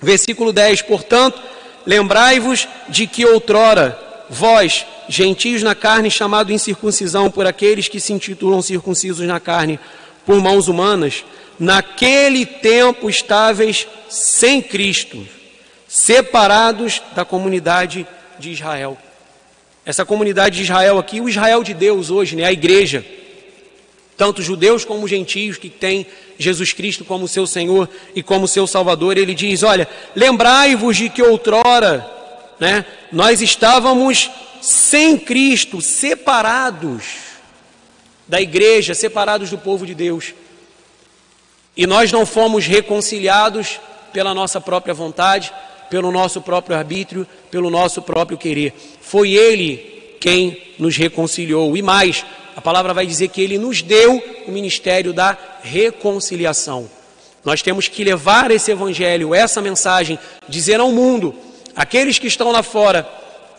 Versículo 0.00 0.52
10: 0.52 0.82
Portanto, 0.82 1.40
lembrai-vos 1.84 2.68
de 2.88 3.06
que 3.06 3.26
outrora 3.26 3.98
vós, 4.30 4.86
gentios 5.08 5.62
na 5.62 5.74
carne, 5.74 6.10
chamado 6.10 6.52
incircuncisão 6.52 7.30
por 7.30 7.46
aqueles 7.46 7.88
que 7.88 8.00
se 8.00 8.12
intitulam 8.12 8.62
circuncisos 8.62 9.26
na 9.26 9.40
carne 9.40 9.78
por 10.24 10.40
mãos 10.40 10.68
humanas, 10.68 11.24
naquele 11.60 12.46
tempo 12.46 13.10
estáveis 13.10 13.86
sem 14.08 14.62
Cristo, 14.62 15.28
separados 15.86 17.02
da 17.14 17.22
comunidade 17.22 18.06
de 18.38 18.50
Israel. 18.50 18.96
Essa 19.84 20.04
comunidade 20.06 20.56
de 20.56 20.62
Israel 20.62 20.98
aqui, 20.98 21.20
o 21.20 21.28
Israel 21.28 21.62
de 21.62 21.74
Deus 21.74 22.10
hoje, 22.10 22.34
né, 22.34 22.44
a 22.44 22.52
igreja, 22.52 23.04
tanto 24.16 24.42
judeus 24.42 24.84
como 24.84 25.06
gentios 25.06 25.58
que 25.58 25.68
têm 25.68 26.06
Jesus 26.38 26.72
Cristo 26.72 27.04
como 27.04 27.28
seu 27.28 27.46
Senhor 27.46 27.88
e 28.14 28.22
como 28.22 28.48
seu 28.48 28.66
Salvador, 28.66 29.18
ele 29.18 29.34
diz: 29.34 29.62
Olha, 29.62 29.88
lembrai-vos 30.14 30.96
de 30.96 31.08
que 31.10 31.22
outrora, 31.22 32.08
né, 32.58 32.86
nós 33.12 33.42
estávamos 33.42 34.30
sem 34.62 35.18
Cristo, 35.18 35.80
separados 35.80 37.04
da 38.28 38.40
igreja, 38.40 38.94
separados 38.94 39.50
do 39.50 39.58
povo 39.58 39.86
de 39.86 39.94
Deus. 39.94 40.34
E 41.80 41.86
nós 41.86 42.12
não 42.12 42.26
fomos 42.26 42.66
reconciliados 42.66 43.80
pela 44.12 44.34
nossa 44.34 44.60
própria 44.60 44.92
vontade, 44.92 45.50
pelo 45.88 46.12
nosso 46.12 46.42
próprio 46.42 46.76
arbítrio, 46.76 47.26
pelo 47.50 47.70
nosso 47.70 48.02
próprio 48.02 48.36
querer. 48.36 48.74
Foi 49.00 49.32
Ele 49.32 50.16
quem 50.20 50.74
nos 50.78 50.98
reconciliou. 50.98 51.74
E 51.74 51.80
mais, 51.80 52.22
a 52.54 52.60
palavra 52.60 52.92
vai 52.92 53.06
dizer 53.06 53.28
que 53.28 53.40
Ele 53.40 53.56
nos 53.56 53.80
deu 53.80 54.22
o 54.46 54.52
ministério 54.52 55.14
da 55.14 55.38
reconciliação. 55.62 56.86
Nós 57.42 57.62
temos 57.62 57.88
que 57.88 58.04
levar 58.04 58.50
esse 58.50 58.70
evangelho, 58.70 59.34
essa 59.34 59.62
mensagem, 59.62 60.18
dizer 60.46 60.80
ao 60.80 60.92
mundo, 60.92 61.34
aqueles 61.74 62.18
que 62.18 62.26
estão 62.26 62.52
lá 62.52 62.62
fora, 62.62 63.08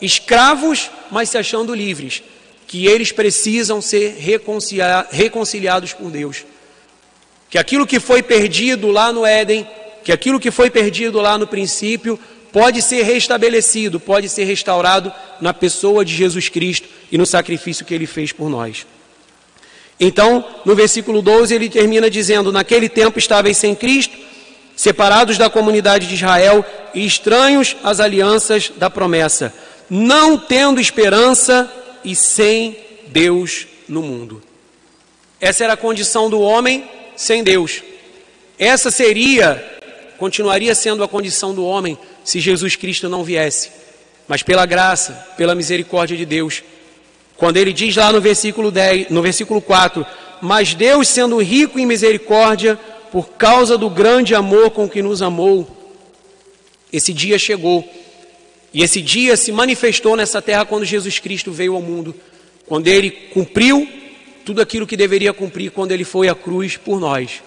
escravos, 0.00 0.92
mas 1.10 1.28
se 1.28 1.38
achando 1.38 1.74
livres, 1.74 2.22
que 2.68 2.86
eles 2.86 3.10
precisam 3.10 3.82
ser 3.82 4.14
reconciliados 5.10 5.92
com 5.92 6.08
Deus. 6.08 6.44
Que 7.52 7.58
aquilo 7.58 7.86
que 7.86 8.00
foi 8.00 8.20
perdido 8.20 8.90
lá 8.90 9.12
no 9.12 9.24
Éden, 9.24 9.64
que 10.02 10.10
aquilo 10.10 10.40
que 10.40 10.50
foi 10.50 10.70
perdido 10.70 11.20
lá 11.20 11.38
no 11.38 11.46
princípio, 11.46 12.18
pode 12.50 12.82
ser 12.82 13.02
restabelecido, 13.02 14.00
pode 14.00 14.28
ser 14.28 14.44
restaurado 14.44 15.12
na 15.40 15.54
pessoa 15.54 16.04
de 16.04 16.16
Jesus 16.16 16.48
Cristo 16.48 16.88
e 17.12 17.16
no 17.16 17.24
sacrifício 17.24 17.84
que 17.84 17.94
ele 17.94 18.06
fez 18.06 18.32
por 18.32 18.48
nós. 18.48 18.84
Então, 20.00 20.44
no 20.64 20.74
versículo 20.74 21.22
12, 21.22 21.54
ele 21.54 21.68
termina 21.68 22.10
dizendo: 22.10 22.50
Naquele 22.50 22.88
tempo 22.88 23.20
estáveis 23.20 23.56
sem 23.56 23.74
Cristo, 23.76 24.16
separados 24.74 25.38
da 25.38 25.48
comunidade 25.48 26.08
de 26.08 26.14
Israel 26.14 26.64
e 26.92 27.06
estranhos 27.06 27.76
às 27.84 28.00
alianças 28.00 28.72
da 28.76 28.90
promessa 28.90 29.54
não 29.94 30.38
tendo 30.38 30.80
esperança 30.80 31.70
e 32.02 32.16
sem 32.16 32.78
Deus 33.08 33.66
no 33.86 34.00
mundo. 34.00 34.42
Essa 35.38 35.64
era 35.64 35.74
a 35.74 35.76
condição 35.76 36.30
do 36.30 36.40
homem 36.40 36.88
sem 37.16 37.42
Deus. 37.42 37.82
Essa 38.58 38.90
seria, 38.90 39.62
continuaria 40.18 40.74
sendo 40.74 41.02
a 41.02 41.08
condição 41.08 41.54
do 41.54 41.64
homem 41.64 41.98
se 42.24 42.40
Jesus 42.40 42.76
Cristo 42.76 43.08
não 43.08 43.24
viesse. 43.24 43.70
Mas 44.28 44.42
pela 44.42 44.64
graça, 44.66 45.12
pela 45.36 45.54
misericórdia 45.54 46.16
de 46.16 46.24
Deus, 46.24 46.62
quando 47.36 47.56
ele 47.56 47.72
diz 47.72 47.96
lá 47.96 48.12
no 48.12 48.20
versículo 48.20 48.70
10, 48.70 49.10
no 49.10 49.20
versículo 49.20 49.60
4, 49.60 50.06
mas 50.40 50.74
Deus, 50.74 51.08
sendo 51.08 51.42
rico 51.42 51.78
em 51.78 51.86
misericórdia, 51.86 52.78
por 53.10 53.30
causa 53.30 53.76
do 53.76 53.90
grande 53.90 54.34
amor 54.34 54.70
com 54.70 54.88
que 54.88 55.02
nos 55.02 55.22
amou, 55.22 55.66
esse 56.92 57.12
dia 57.12 57.38
chegou. 57.38 57.88
E 58.72 58.82
esse 58.82 59.02
dia 59.02 59.36
se 59.36 59.52
manifestou 59.52 60.16
nessa 60.16 60.40
terra 60.40 60.64
quando 60.64 60.84
Jesus 60.84 61.18
Cristo 61.18 61.52
veio 61.52 61.74
ao 61.74 61.82
mundo, 61.82 62.14
quando 62.66 62.88
ele 62.88 63.10
cumpriu 63.10 63.88
tudo 64.44 64.60
aquilo 64.60 64.86
que 64.86 64.96
deveria 64.96 65.32
cumprir 65.32 65.70
quando 65.70 65.92
ele 65.92 66.04
foi 66.04 66.28
à 66.28 66.34
cruz 66.34 66.76
por 66.76 67.00
nós. 67.00 67.42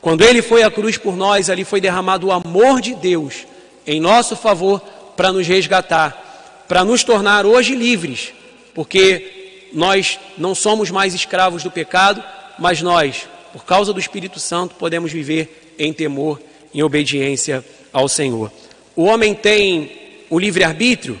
Quando 0.00 0.22
ele 0.22 0.40
foi 0.40 0.62
à 0.62 0.70
cruz 0.70 0.96
por 0.96 1.16
nós, 1.16 1.50
ali 1.50 1.64
foi 1.64 1.80
derramado 1.80 2.28
o 2.28 2.32
amor 2.32 2.80
de 2.80 2.94
Deus 2.94 3.46
em 3.86 4.00
nosso 4.00 4.34
favor 4.34 4.80
para 5.16 5.32
nos 5.32 5.46
resgatar, 5.46 6.64
para 6.66 6.84
nos 6.84 7.04
tornar 7.04 7.44
hoje 7.44 7.74
livres, 7.74 8.32
porque 8.74 9.68
nós 9.72 10.18
não 10.38 10.54
somos 10.54 10.90
mais 10.90 11.14
escravos 11.14 11.62
do 11.62 11.70
pecado, 11.70 12.22
mas 12.58 12.80
nós, 12.80 13.28
por 13.52 13.64
causa 13.64 13.92
do 13.92 14.00
Espírito 14.00 14.40
Santo, 14.40 14.74
podemos 14.74 15.12
viver 15.12 15.74
em 15.78 15.92
temor, 15.92 16.40
em 16.72 16.82
obediência 16.82 17.64
ao 17.92 18.08
Senhor. 18.08 18.50
O 18.96 19.04
homem 19.04 19.34
tem 19.34 19.92
o 20.28 20.38
livre-arbítrio? 20.38 21.18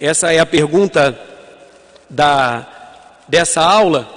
Essa 0.00 0.32
é 0.32 0.38
a 0.38 0.46
pergunta 0.46 1.18
da, 2.08 2.66
dessa 3.28 3.62
aula. 3.62 4.08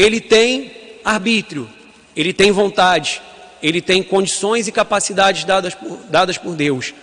Ele 0.00 0.18
tem 0.18 0.72
arbítrio, 1.04 1.68
ele 2.16 2.32
tem 2.32 2.50
vontade, 2.50 3.20
ele 3.62 3.82
tem 3.82 4.02
condições 4.02 4.66
e 4.66 4.72
capacidades 4.72 5.44
dadas 5.44 5.74
por, 5.74 5.98
dadas 6.08 6.38
por 6.38 6.54
Deus. 6.54 6.94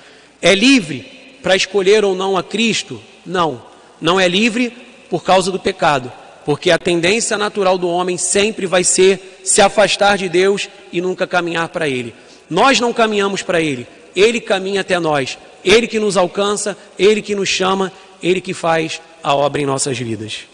É 0.42 0.56
livre 0.56 1.38
para 1.44 1.56
escolher 1.56 2.04
ou 2.04 2.16
não 2.16 2.36
a 2.36 2.42
Cristo? 2.42 3.00
Não. 3.24 3.62
Não 4.02 4.20
é 4.20 4.28
livre 4.28 4.76
por 5.12 5.24
causa 5.24 5.52
do 5.52 5.60
pecado, 5.60 6.12
porque 6.44 6.72
a 6.72 6.80
tendência 6.80 7.38
natural 7.38 7.78
do 7.78 7.88
homem 7.88 8.18
sempre 8.18 8.66
vai 8.66 8.84
ser 8.84 9.42
se 9.44 9.62
afastar 9.62 10.18
de 10.18 10.28
Deus 10.28 10.68
e 10.92 11.00
nunca 11.00 11.28
caminhar 11.28 11.70
para 11.70 11.88
Ele. 11.88 12.16
Nós 12.50 12.80
não 12.80 12.92
caminhamos 12.92 13.44
para 13.44 13.62
Ele, 13.62 13.86
Ele 14.16 14.42
caminha 14.42 14.82
até 14.82 14.98
nós. 14.98 15.38
Ele 15.64 15.86
que 15.86 16.00
nos 16.00 16.18
alcança, 16.18 16.76
Ele 16.98 17.22
que 17.22 17.36
nos 17.36 17.48
chama, 17.48 17.94
Ele 18.24 18.42
que 18.42 18.56
faz 18.56 19.00
a 19.22 19.36
obra 19.36 19.62
em 19.62 19.68
nossas 19.68 20.00
vidas. 20.00 20.48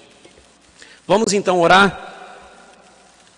Vamos 1.07 1.31
então 1.31 1.61
orar 1.61 2.12